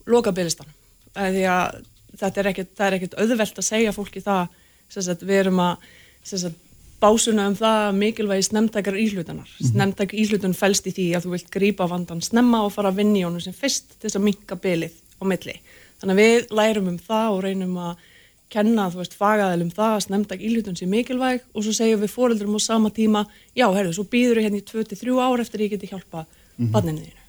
[0.07, 0.71] loka byglistan.
[1.17, 1.81] Það er
[2.27, 4.55] er er ekkit auðvelt að segja fólki það,
[4.89, 5.89] sem sagt, við erum að
[6.23, 6.63] sagt,
[7.01, 9.49] básuna um það mikilvægi snemtækar íhlutanar.
[9.59, 13.03] Mm Snemtækar íhlutun felst í því að þú vilt grípa vandan snemma og fara að
[13.03, 15.57] vinna í honum sem fyrst til þess að minka bylið á milli.
[16.01, 18.05] Þannig að við lærum um það og reynum að
[18.49, 22.55] kenna, þú veist, fagaðilum það að snemtæk íhlutun sé mikilvæg og svo segjum við foreldrum
[22.55, 23.25] á sama tíma,
[23.57, 26.25] já, herðu, svo býður hérna í 23 ár eftir ég geti hjálpa
[26.57, 27.23] mm barninu þínu.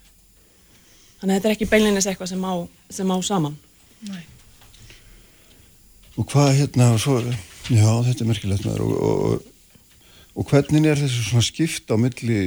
[1.19, 2.55] Þannig að þetta er ekki beinleinis eitthvað sem á,
[2.95, 3.57] sem á saman.
[6.19, 7.19] og hvað hérna svo,
[7.70, 9.53] já þetta er merkilegt maður og, og, og,
[10.39, 12.40] og hvernig er þessu svona skipt á milli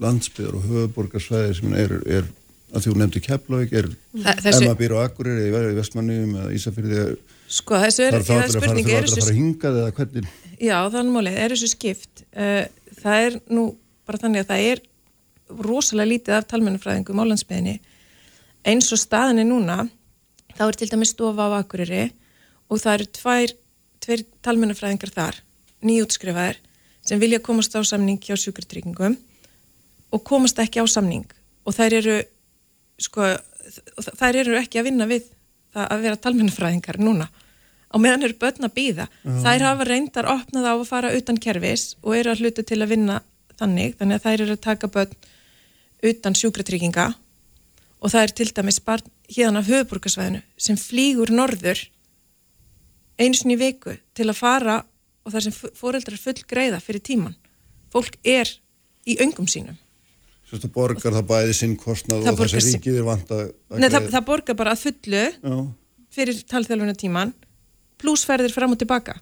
[0.00, 2.24] landsbyðar og höfuborgarsvæðir sem er, er
[2.74, 6.32] að því hún nefndi Keflavík er Þa- þessi- Emma býr á Akureyri eða í Vestmannum
[6.40, 7.02] eða Ísafyrði
[7.48, 9.94] sko þessu er, það er að spurning þurfa er allir að þessu fara hingað eða
[9.98, 10.28] hvernig?
[10.54, 12.24] Já, það er málið, er þessu skipt?
[12.34, 12.62] Uh,
[13.00, 13.64] það er nú
[14.04, 14.84] bara þannig að það er
[15.64, 17.76] rosalega lítið af talmennufræðingum á landsbyðinni
[18.64, 19.82] eins og staðin er núna
[20.56, 22.06] þá er til dæmis stofa á Akureyri
[22.70, 23.54] og það eru tvær,
[24.04, 25.40] tveir talmennufræðingar þar,
[25.84, 26.60] nýjútskrifaðir
[27.04, 29.18] sem vilja komast á samning hjá sjúkratryggingum
[30.14, 31.26] og komast ekki á samning.
[31.66, 32.16] Og þær eru
[33.02, 33.34] sko,
[34.16, 35.32] þær eru ekki að vinna við það
[35.74, 37.28] að vera talmennufræðingar núna.
[37.90, 41.94] Á meðan eru börn að býða þær hafa reyndar opnað á að fara utan kerfis
[42.02, 43.20] og eru að hluta til að vinna
[43.58, 45.14] þannig, þannig að þær eru að taka börn
[46.04, 47.12] utan sjúkratrygginga.
[48.02, 51.80] Og það er til dæmis barn hérna af höfuborgarsvæðinu sem flýgur norður
[53.18, 54.80] einu sinni í viku til að fara
[55.24, 57.36] og það sem fóreldrar full greiða fyrir tíman
[57.94, 58.50] fólk er
[59.06, 59.78] í öngum sínum
[60.58, 63.42] þetta borgar það bæði sinn kostnað Það og þessi ríkið er vant að
[63.78, 65.56] Nei, það, það borgar bara að fullu Já,
[66.14, 67.34] fyrir talþjálfuna tíman
[68.04, 69.16] plussferðir fram og tilbaka.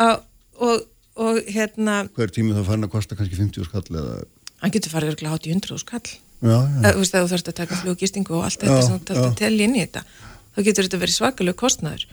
[0.00, 0.20] A,
[0.60, 0.84] og,
[1.20, 4.20] og hérna hver tími þá fann að kosta kannski 50 skall eða
[4.60, 6.04] hann getur farið örgulega 800 skall.
[6.40, 9.00] Já, já, þú veist að þú þarfst að taka fluggistingu og allt þetta Já, sem
[9.00, 10.04] þú þarfst að telja inn í þetta.
[10.50, 12.06] Þá getur þetta verið svakalega kostnaður.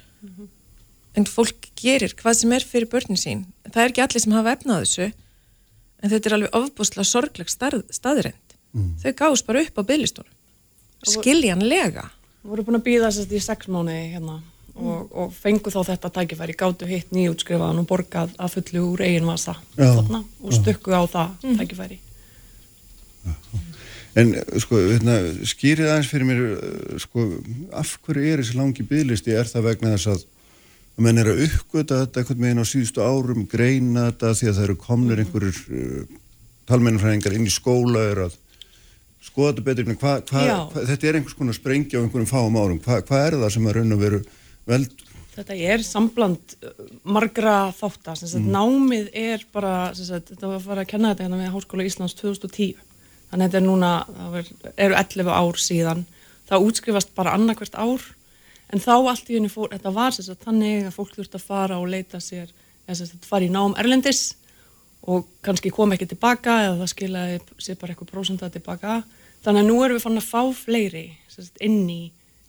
[1.17, 3.45] En fólk gerir hvað sem er fyrir börnin sín.
[3.67, 5.07] Það er ekki allir sem hafa efnað þessu
[6.01, 8.57] en þetta er alveg ofbúslega sorgleg starð, staðrend
[9.01, 10.33] þau gáðust bara upp á byglistónum
[11.05, 12.07] skiljanlega.
[12.43, 14.39] Við vorum búin að býða þess í sex mánuði hérna.
[14.77, 19.25] Og, og fengu þá þetta tækifæri, gátu hitt nýjútskrifaðan og borgað að fullu úr eigin
[19.25, 21.97] vasa Já, þarna og stukku á það tækifæri.
[24.17, 25.15] En sko, hérna,
[25.49, 27.25] skýrið aðeins fyrir mér, eh, sko,
[27.73, 29.33] af hverju er þessi langi bygglisti?
[29.33, 30.27] Er það vegna þess að
[30.97, 34.57] að menn er að uppgöta þetta einhvern veginn á síðustu árum, greina þetta því að
[34.57, 36.19] það eru komnir einhverjur uh,
[36.69, 38.37] talmennafræðingar inn í skóla er að
[39.27, 42.81] skoða þetta betur, hva, hva, hva, þetta er einhvers konar sprengja á einhverjum fáum árum.
[42.81, 44.23] Hva, hvað er það sem að raun og veru
[44.67, 45.05] veld?
[45.37, 46.73] Þetta er sambland uh,
[47.05, 51.27] margra þáttar, sem sagt námið er bara, sagt, þetta var að fara að kenna þetta
[51.27, 52.73] hérna við Háskóla Íslands 2010
[53.27, 54.51] þannig að þetta er núna, það er,
[54.85, 56.03] eru 11 ár síðan,
[56.47, 58.05] það útskrifast bara annarkvært ár,
[58.73, 61.79] en þá allt í henni fór, þetta var sagt þannig að fólk þurfti að fara
[61.79, 62.51] og leita sér
[62.87, 64.35] sagt fara í nám erlendis
[65.07, 69.01] og kannski kom ekki tilbaka eða það skilaði sér bara eitthvað prósenta tilbaka.
[69.45, 72.01] Þannig að nú erum við fann að fá fleiri sagt, inn í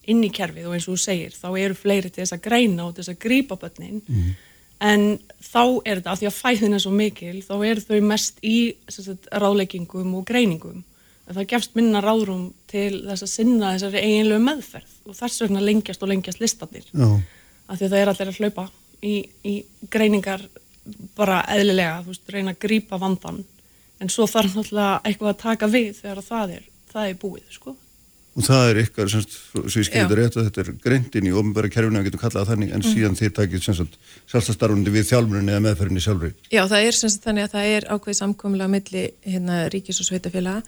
[0.09, 2.87] inn í kerfið og eins og þú segir, þá eru fleiri til þess að greina
[2.87, 3.99] og til þess að grípa börnin.
[4.81, 5.03] En
[5.43, 8.59] þá er þetta, af því að fæðin er svo mikil, þá eru þau mest í
[9.35, 10.85] ráðleggingum og greiningum
[11.37, 16.03] það gefst minna ráðrum til þess að sinna þessari eiginlegu meðferð og þess vegna lengjast
[16.03, 17.09] og lengjast listanir Já,
[17.69, 18.69] af því að það er allir að hlaupa
[19.03, 19.15] í,
[19.45, 19.55] í
[19.91, 20.47] greiningar
[21.19, 23.43] bara eðlilega, þú veist, reyna að grípa vandan
[24.01, 27.75] en svo þarf náttúrulega eitthvað að taka við þegar það er, það er búið, sko.
[28.39, 31.33] og það er ykkar, semst, svo ég þetta rétt að þetta er greint inn í
[31.35, 32.93] ofnbæra kerfinu að getur kallað þannig, en Mhm.
[32.95, 33.97] síðan þið takið semst
[34.31, 36.31] sjálfstastarfundi við þjálfurinni eða meðferðinni sjálfri.
[36.53, 40.07] Já, það er sem sagt þannig að það er ákveðið samkomlega milli hérna, ríkis og
[40.07, 40.63] sveitafélaga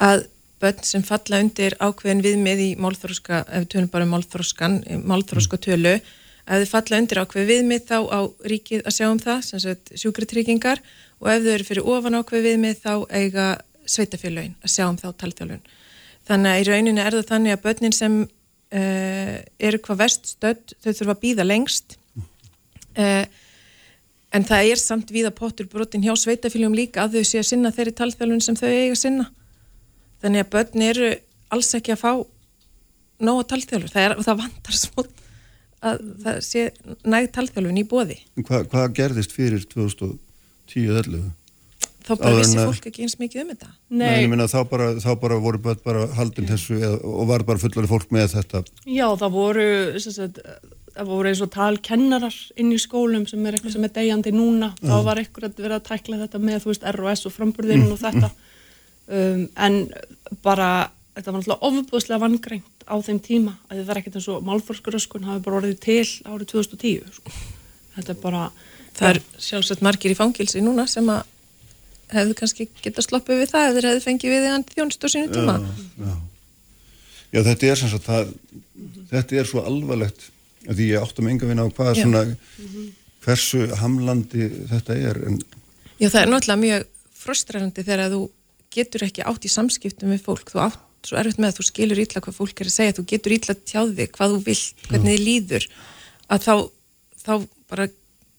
[0.00, 0.24] að
[0.60, 5.60] börn sem falla undir ákveðin viðmið í málþróska, ef við tölum bara um málþróskan, málþróska
[5.64, 8.20] tölu, ef þau falla undir ákveð viðmið þá á
[8.52, 10.82] ríkið að sjá um það, sem sagt sjúkritryggingar
[11.20, 13.46] og ef þau eru fyrir ofan ákveð viðmið þá eiga
[13.88, 15.64] sveitafélagin að sjá um þá talþjálfun.
[16.28, 20.76] Þannig að í rauninni er það þannig að börnin sem uh, eru hvað verst stödd,
[20.82, 23.24] þau þurfa að býða lengst uh,
[24.30, 27.72] en það er samt viða pottur brotin hjá sveitaféljum líka að þau sé að sinna
[27.74, 29.30] þeirri talþjálfun sem þau eiga að sinna.
[30.20, 31.10] Þannig að börn eru
[31.56, 32.12] alls ekki að fá
[33.20, 35.04] nóga talþjálfun, það, er, það vantar svo
[35.90, 36.62] að það sé
[37.08, 38.16] næg talþjálfun í bóði.
[38.36, 41.28] En Hva, hvað gerðist fyrir 2010-11?
[42.00, 43.68] Þá bara vissi að- fólk ekki eins mikið um þetta.
[43.90, 47.44] Nei, ég minna þá bara, þá bara voru börn bara haldin þessu eða, og var
[47.44, 48.62] bara fullari fólk með þetta.
[48.88, 49.66] Já, það voru,
[50.00, 50.40] sagt,
[50.96, 54.72] það voru eins og talkennarar inn í skólum sem er eitthvað sem er degjandi núna.
[54.80, 58.00] Þá var eitthvað að vera að tækla þetta með, þú veist, ROS og framburðinn og
[58.06, 58.32] þetta.
[59.10, 59.80] Um, en
[60.44, 64.46] bara, þetta var náttúrulega ofbúðslega vangreint á þeim tíma að það er ekkert eins og
[64.46, 67.10] málþórskuröskun hafi bara orðið til árið 2010.
[67.18, 67.34] Sko.
[67.96, 68.46] Þetta er bara...
[69.00, 71.22] Það er sjálfsagt margir í fangilsi núna sem að
[72.10, 75.30] hefðu kannski geta sloppið við það ef þeir hefðu fengið við hann þjónst á sínu
[75.34, 75.54] tíma.
[75.60, 76.14] Já, já.
[77.30, 78.32] já, þetta er sem sagt það,
[79.12, 80.26] þetta er svo alvarlegt
[80.66, 82.24] að því ég áttum enga vinna á hvað svona,
[83.24, 85.40] hversu hamlandi þetta er en
[86.00, 86.84] Já, það er náttúrulega mjög
[87.20, 88.20] frustrerandi þegar að þú
[88.74, 92.02] getur ekki átt í samskiptum við fólk, þú átt svo erfitt með að þú skilur
[92.02, 95.24] ítla hvað fólk er að segja, þú getur ítla tjáði hvað þú vilt, hvernig þið
[95.24, 95.66] líður.
[96.30, 96.54] Að þá,
[97.24, 97.32] þá
[97.72, 97.86] bara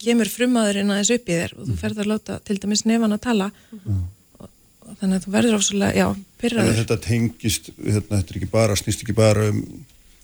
[0.01, 3.23] kemur frumaðurinn aðeins upp í þér og þú ferð að láta til dæmis nefan að
[3.25, 3.47] tala.
[3.81, 4.49] Og,
[4.85, 6.07] og þannig að þú verður ofslega, já,
[6.41, 9.61] pyrraður þetta tengist, hérna, þetta er ekki bara, snýst ekki bara um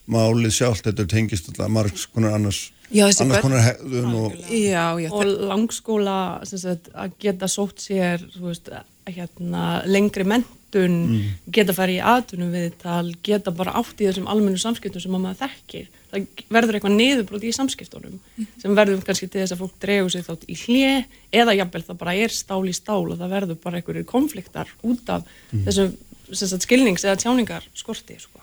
[0.08, 4.84] málið sjálft, þetta tengist alltaf margs konar annars, Já, þessi annars konar hegðun og Já,
[5.04, 8.70] já, og langskóla sem sagt, að geta sótt sér þú veist,
[9.08, 11.20] hérna, lengri mentun, Mm.
[11.52, 15.40] geta farið í aðtunum viðtal, geta bara átt í þessum almennu samskiptum sem að maður
[15.48, 18.18] þekkir það verður eitthvað niðurbrot í samskiptunum
[18.62, 21.98] sem verður kannski til þess að fólk dregur sig þátt í hlje eða jafnvel það
[22.04, 25.24] bara er stál í stál og það verður bara einhverjir konfliktar út af
[25.54, 25.64] Mm.
[25.66, 25.94] þessum
[26.34, 28.40] sem sagt, skilnings eða tjáningar skorti sko.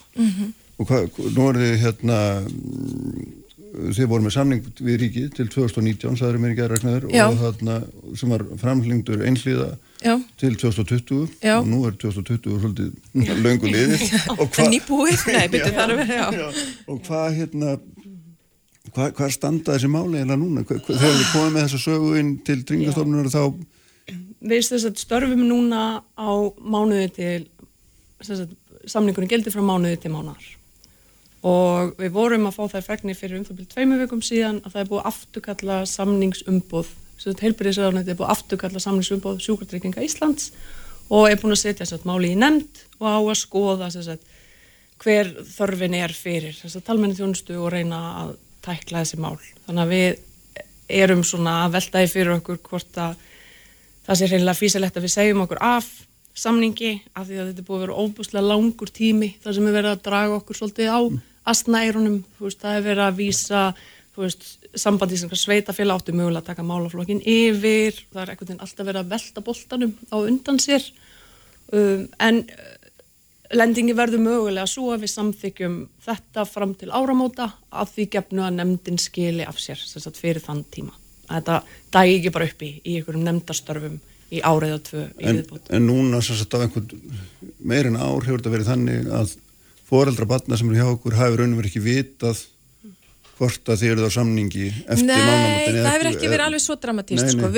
[0.80, 2.18] Og hvað, nú er þið hérna,
[3.74, 7.24] þið voru með samning við ríkið til 2019, sagður mér ekki að regnaður, Já.
[7.26, 7.76] og þarna
[8.20, 9.68] sem var framhlingdur einhlýða
[10.04, 10.14] Já.
[10.40, 11.56] til 2020 Já.
[11.58, 14.06] og nú er 2020 svolítið löngu liðið.
[14.36, 15.68] Og En nýbúið, nei, Já.
[15.74, 16.48] þar að vera.
[16.86, 17.76] Og hvað hérna,
[18.92, 20.66] hvað, hvað standa þessi máli eða núna?
[20.68, 23.42] Hva, hva, þegar þið komið með þessa sögu inn til tringastofnunar þá,
[24.44, 24.66] við
[25.00, 25.84] störfum núna
[26.20, 26.30] á
[26.60, 27.38] mánuði til
[28.84, 30.53] samningurinn gildi frá mánuði til mánar
[31.44, 34.74] og við vorum að fá þær fregnir fyrir um það byrju tveimu vikum síðan að
[34.74, 36.92] það er búið afturkalla samningsumboð.
[37.24, 40.52] Heilbyrðisraðunandi er búið afturkalla samningsumboð sjúkartrygginga Íslands
[41.12, 44.24] og er búin að setja sagt, máli í nefnd og á að skoða sagt,
[45.04, 46.56] hver þörfin er fyrir
[46.86, 48.32] talmenni þjónustu og reyna að
[48.64, 49.36] tækla þessi mál.
[49.66, 53.20] Þannig að við erum svona að veltaði fyrir okkur hvort að
[54.06, 55.92] það sé reynilega físilegt að við segjum okkur af
[56.34, 59.76] samningi af því að þetta er búið að vera óbúslega langur tími þar sem er
[59.76, 61.00] verið að draga okkur svolítið á
[61.46, 63.64] veist, það er verið að vísa
[64.16, 64.46] veist,
[64.78, 69.02] sambandi sem sveitafélag áttu mögulega að taka málaflokkin yfir, það er einhvern veginn alltaf verið
[69.02, 70.86] að velta boltanum á undan sér.
[71.74, 72.72] Um, en uh,
[73.56, 78.58] lendingi verður mögulega svo að við samþykjum þetta fram til áramóta af því gefnu að
[78.60, 80.94] nefndin skili af sér sem sagt fyrir þann tíma.
[81.28, 81.60] Að þetta
[81.96, 84.02] dægi ekki bara upp í, einhverjum nefndastörfum
[84.34, 85.70] í árið og tvö í en, viðbót.
[85.70, 87.16] en núna sem sagt af einhvern
[87.60, 89.34] meirinn ár hefur þetta verið þannig að
[89.88, 92.42] foreldra batna sem eru hjá okkur hafi raunum verið ekki vitað
[93.34, 96.76] hvort að þið eruð á samningi eftir Nei, mánaðamótin það hefur ekki verið alveg svo
[96.84, 97.48] dramatíst Nei, nei, sko.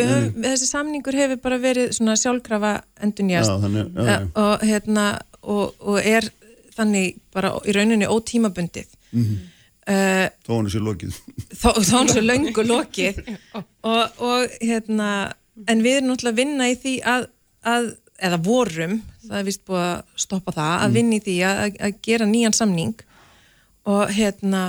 [0.41, 2.71] Nei, þessi samningur hefur bara verið svona sjálfkrafa
[3.05, 4.17] endunjast Já, þannig, já, já.
[4.45, 5.05] og, hérna,
[5.43, 6.31] og, og er
[6.77, 9.37] þannig bara í rauninni ótímabundið Mhm.
[9.87, 11.19] uh, Þó hann er sér lokið
[11.61, 13.21] þó, þó hann svo löngu lokið
[13.93, 15.11] og, og hérna
[15.71, 17.29] en við erum náttúrulega að vinna í því að,
[17.77, 17.87] að
[18.23, 20.97] eða vorum, það er vist búið að stoppa það, að Mm.
[20.97, 22.95] vinna í því að, að gera nýjan samning.
[23.87, 24.63] Og hérna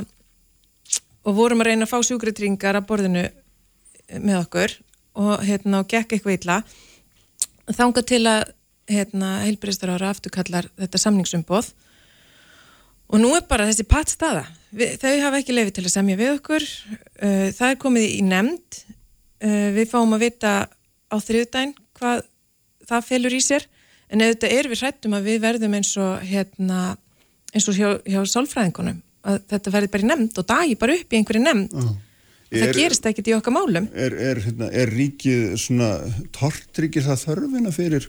[1.27, 3.23] og vorum að reyna að fá sjúkritryngar að borðinu
[4.19, 4.75] með okkur.
[5.17, 6.63] Og hérna og gekk eitthvað illa.
[7.67, 8.53] Þanga til að
[8.87, 11.73] hérna heilbæristur ára afturkallar þetta samningsumboð.
[13.07, 14.45] Og nú er bara þessi patt staða.
[14.75, 16.63] Við, þau hafa ekki lefi til að semja við okkur.
[17.23, 18.79] Uh, það er komið í nefnd.
[19.43, 20.53] Uh, við fáum að vita
[21.07, 22.23] á þriðdæn hvað
[22.89, 23.67] það felur í sér.
[24.07, 26.81] En ef þetta er við hrættum að við verðum eins og hérna
[27.53, 29.01] eins og hjá, hjá sálfræðingunum.
[29.27, 31.73] Að þetta verði bara í nefnd og dagi bara upp í einhverju nefnd.
[32.47, 33.89] Það Er- gerist ekkert í okkar málum.
[33.91, 35.89] Er, er, hérna, er ríkið svona
[36.31, 38.07] tortryggir það þörfina fyrir?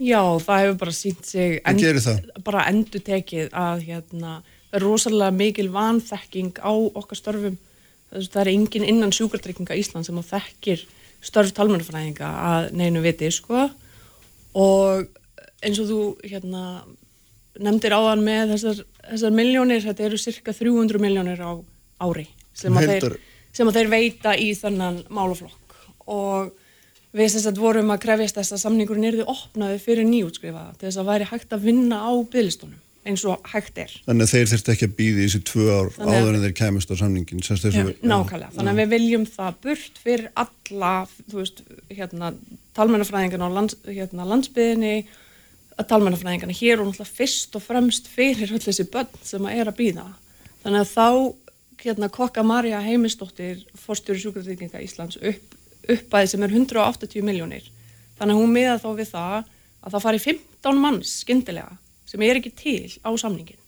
[0.00, 2.24] Já, það hefur bara sínt sig það?
[2.42, 4.38] bara endur tekið að hérna,
[4.70, 7.58] það er rosalega mikil vanþekking á okkar störfum.
[8.14, 10.86] Það er engin innan sjúkartrygginga Ísland sem að þekkir
[11.24, 13.68] störf talmennafræðinga að neinu viti sko.
[14.54, 15.06] Og
[15.64, 16.64] eins og þú hérna,
[17.58, 21.52] nefndir áðan með þessar, þessar miljónir, þetta eru cirka 300 miljónir á
[22.04, 23.16] ári sem að, þeir,
[23.54, 25.78] sem að þeir veita í þennan málaflokk.
[26.12, 26.52] Og
[27.14, 31.10] við sem sagt vorum að krefjast þess að samningurinn yrði opnaði fyrir nýjútskrifa þess að
[31.10, 33.92] væri hægt að vinna á bygglistunum eins og hægt er.
[34.06, 36.92] Þannig að þeir þurft ekki að býði þessi tvö ár Þannig áður en þeir kæmust
[36.92, 37.42] á samningin.
[37.44, 40.92] Já, nákvæmlega, þannig að við viljum það burt fyrir alla,
[41.28, 41.62] þú veist,
[41.92, 42.32] hérna,
[42.78, 44.94] talmennafræðingarna á lands, hérna, landsbyðinni,
[45.76, 49.78] talmennafræðingarna hér og náttúrulega fyrst og fremst fyrir öll þessi börn sem að er að
[49.82, 50.08] býða.
[50.64, 51.08] Þannig að þá,
[51.84, 57.68] hérna, kokka Marja Heimisdóttir, forstjóri sjúkratrygginga Íslands, upp, uppæði sem er 180 miljónir.
[58.16, 59.40] Þannig að hún miða þá við það
[59.84, 61.74] að það fari 15 manns skyndilega
[62.06, 63.60] sem er ekki til á samningin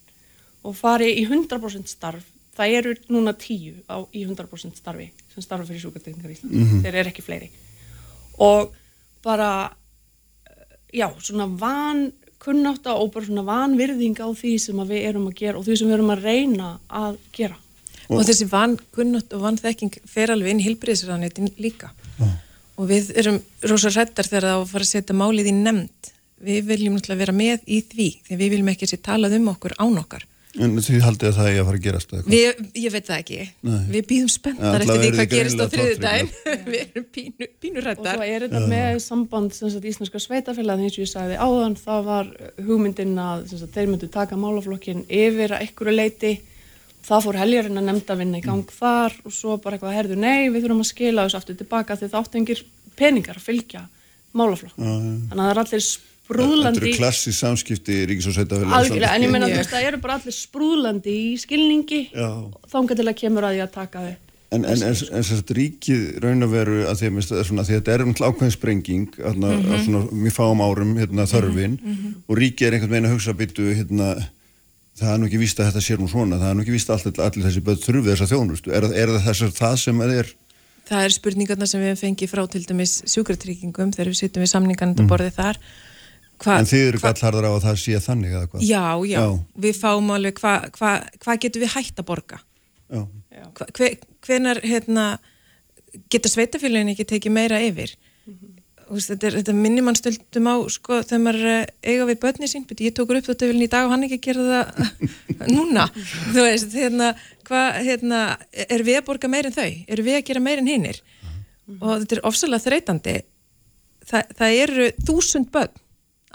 [0.67, 2.25] og fari í 100% starf
[2.57, 6.83] það eru núna tíu á, í 100% starfi sem starfa fyrir sjúkartryggingar Ísland Mhm.
[6.85, 7.51] þeir eru ekki fleiri.
[8.39, 8.73] Og
[9.23, 9.71] bara
[10.47, 15.27] eh, já, svona van kunnáta og bara svona vanvirðing á því sem að við erum
[15.29, 17.57] að gera og því sem við erum að reyna að gera.
[18.09, 21.91] Og, þessi vankunnut og vanþekking fer alveg inn í hilbriðisræðanetin líka.
[22.79, 26.11] Og við erum rosa hrættar þegar það á að fara að setja málið í nefnd
[26.45, 29.53] við viljum náttúrulega vera með í því því við viljum ekki að sé talað um
[29.55, 30.27] okkur án okkar.
[30.57, 32.33] En því haldið að það er að fara að gerast eða eitthvað?
[32.33, 33.39] við, ég veit það ekki.
[33.67, 33.81] Nei.
[33.93, 36.31] við býðum Ja, spenntar alla eftir því hvað gerist á þriðu daginn
[36.73, 40.97] við erum pínu, pínu og svo er þetta með samband sem sagt, íslenska sveitafélag eins
[40.97, 42.31] og ég sagði áðan það var
[42.71, 46.33] hugmyndin að sem sagt, þeir myndu taka málaflokkin yfir að einhverju leiti
[47.07, 50.49] það fór heljarinn að nefnda vinna í gang þar og svo bara eitthvað herðu nei
[50.49, 52.65] við þurfum að skila þessu aftur tilbaka því það átti engir
[52.99, 53.85] peningar að fylgja
[54.37, 55.87] málaflokk þannig að það er allir
[56.27, 58.73] Þetta sprúðlandi eru klassísk samskipti ríkis og sveitafélag.
[58.81, 62.31] algjörlega, en ég menna þú veist það eru bara allir sprúðlandi í skilningi Já.
[62.73, 64.15] þángar til að kemur að því að taka þau
[64.55, 67.93] En, en, en, en sem sagt ríkið raun að veru að því að, að þetta
[67.93, 69.81] er náttúrulega ákveðin sprenging aðna, mm Mhm.
[69.85, 72.13] svona, mjög fáum árum hérna, þörfin mhm.
[72.29, 74.09] og ríkið er einhvern veginn að hugsa byttu hérna,
[74.97, 76.91] það er nú ekki víst að þetta sé nú svona það er nú ekki víst
[76.91, 80.15] að allir, allir þessi börn þurfi þessa þjónustu er, er það þessar það sem það
[80.21, 80.33] er
[80.87, 84.53] það er spurningarna sem við hefum fengið frá til dæmis sjúkratryggingum þegar við sittum við
[84.55, 85.11] samningarnir mm.
[85.11, 85.61] borðið þar
[86.43, 88.65] Hva, en þið eru gallharðar á að það sé þannig eða hvað?
[88.69, 89.29] Já, já, Já.
[89.67, 90.91] við fáum alveg hvað hva,
[91.25, 92.41] hva getum við hægt að borga?
[92.93, 93.01] Já.
[93.57, 93.89] hva, hve,
[94.27, 95.07] hvenar hérna,
[96.13, 97.95] geta sveitafélagin ekki tekið meira yfir?
[98.87, 102.05] Þú veist, þetta, er- þetta minnir mann stöldum á sko, þegar maður er að eiga
[102.07, 102.67] við börni sín.
[102.69, 105.09] Bíddu, ég tókur upp þetta í dag og hann ekki að gera það
[105.57, 105.87] núna.
[105.97, 107.09] Þú veist, hérna,
[107.49, 108.21] hva, hérna
[108.55, 111.01] er við að borga meir en þau, eru við að gera meir en hinnir
[111.81, 113.17] og þetta er ofsalega þreytandi.
[114.07, 115.75] Þa, það eru þúsund börn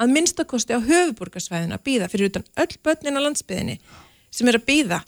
[0.02, 3.78] að minnstakosti á höfuborgarsvæðinu að býða fyrir utan öll börnin á landsbyðinni
[4.32, 5.02] sem er að býða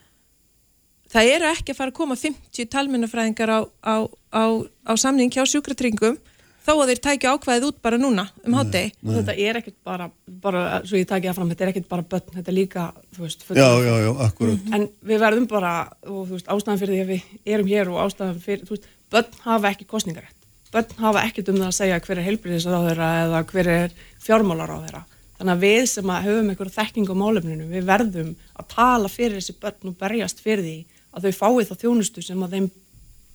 [1.14, 3.95] það eru ekki að fara að koma 50 talmennafræðingar á, á,
[4.34, 4.44] á,
[4.90, 6.18] á samning hjá sjúkratryngum
[6.64, 8.94] þó að þeir tækja ákvæðið út bara núna um hátegi.
[9.03, 10.07] þetta er ekkert bara,
[10.44, 13.44] bara svo ég það fram, þetta er ekkert bara börn, þetta er líka, þú veist,
[13.49, 14.70] já, já, já, akkurat.
[14.78, 15.74] En við verðum bara,
[16.07, 18.88] og þú veist, ástæðan fyrir því að við erum hér og ástæðan fyrir, þú veist,
[19.11, 20.40] börn hafa ekki kostningarétt.
[20.73, 23.91] Börn hafa ekkert um það að segja hver er heilbriðisráðherra eða hver er
[24.23, 25.03] fjármálaráðherra.
[25.37, 29.37] Þannig að við sem að höfum einhverju þekking á málefninu, við verðum að tala fyrir
[29.37, 30.77] þessi börn og berjast fyrir því
[31.13, 32.69] að þau fái þá þjónustu sem að þeim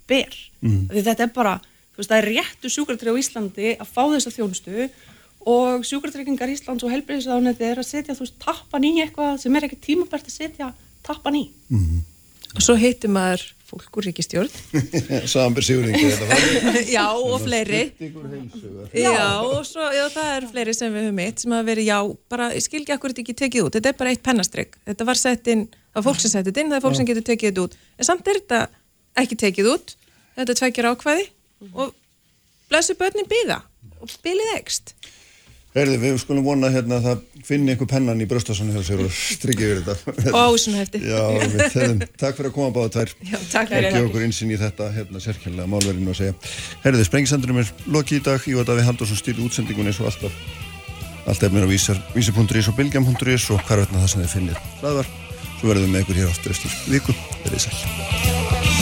[0.08, 0.34] ber.
[0.62, 0.88] Mhm.
[0.90, 1.54] Því þetta er bara,
[1.92, 4.90] þú veist, það er réttu sjúkartrygg á Íslandi að fá þessa þjónustu
[5.48, 9.68] og sjúkartryggingar Íslands og heilbriðisráðuneti er að setja, þú veist, tappan í eitthvað sem er
[9.68, 10.72] ekki tímabært að setja
[11.06, 11.44] tappan í.
[12.56, 14.48] Og svo heitir maður fólk úr ríkistjórn.
[15.92, 17.82] Þetta var já, og fleiri.
[18.96, 21.98] Já, og svo, já, það eru fleiri sem við höfum eitt sem hafa verið, já,
[22.32, 23.76] bara, ég skil ekki akkur þetta ekki tekið út.
[23.76, 24.78] Þetta er bara eitt pennastrygg.
[24.88, 27.26] Þetta var sett inn, það var fólk sem settið inn, það er fólk sem getur
[27.28, 27.76] tekið þetta út.
[27.98, 28.62] En samt er þetta
[29.24, 29.94] ekki tekið út.
[30.38, 31.28] Þetta tvekjar ákvæði
[31.74, 31.94] og
[32.70, 33.60] blessu börnin býða
[33.98, 34.94] og bilið ekst.
[35.76, 39.12] Herði, við skulum vona hérna að það finni einhver pennan í bröstasunni hjá sér og
[39.14, 40.32] strikki yfir þetta.
[40.32, 41.00] Og ásunahefti.
[41.04, 43.12] Já, við þeim, takk fyrir að koma báða tvær.
[43.28, 43.90] Já, takk Og fyrir.
[43.92, 46.34] gefa okkur insinn í þetta hérna sérkjærlega málverðinu að segja.
[46.86, 50.40] Herði, sprengisandurum er lokið í dag, Ívar Daví Haldursson stýrði útsendingun eins og alltaf.
[51.28, 55.14] Allt efnir á vísar, vísar.is og bilgjam.is og hvar veitna það sem þið finnir hlaðvar.
[55.60, 58.77] Svo verðum við með ykkur hér áttur eftir viku.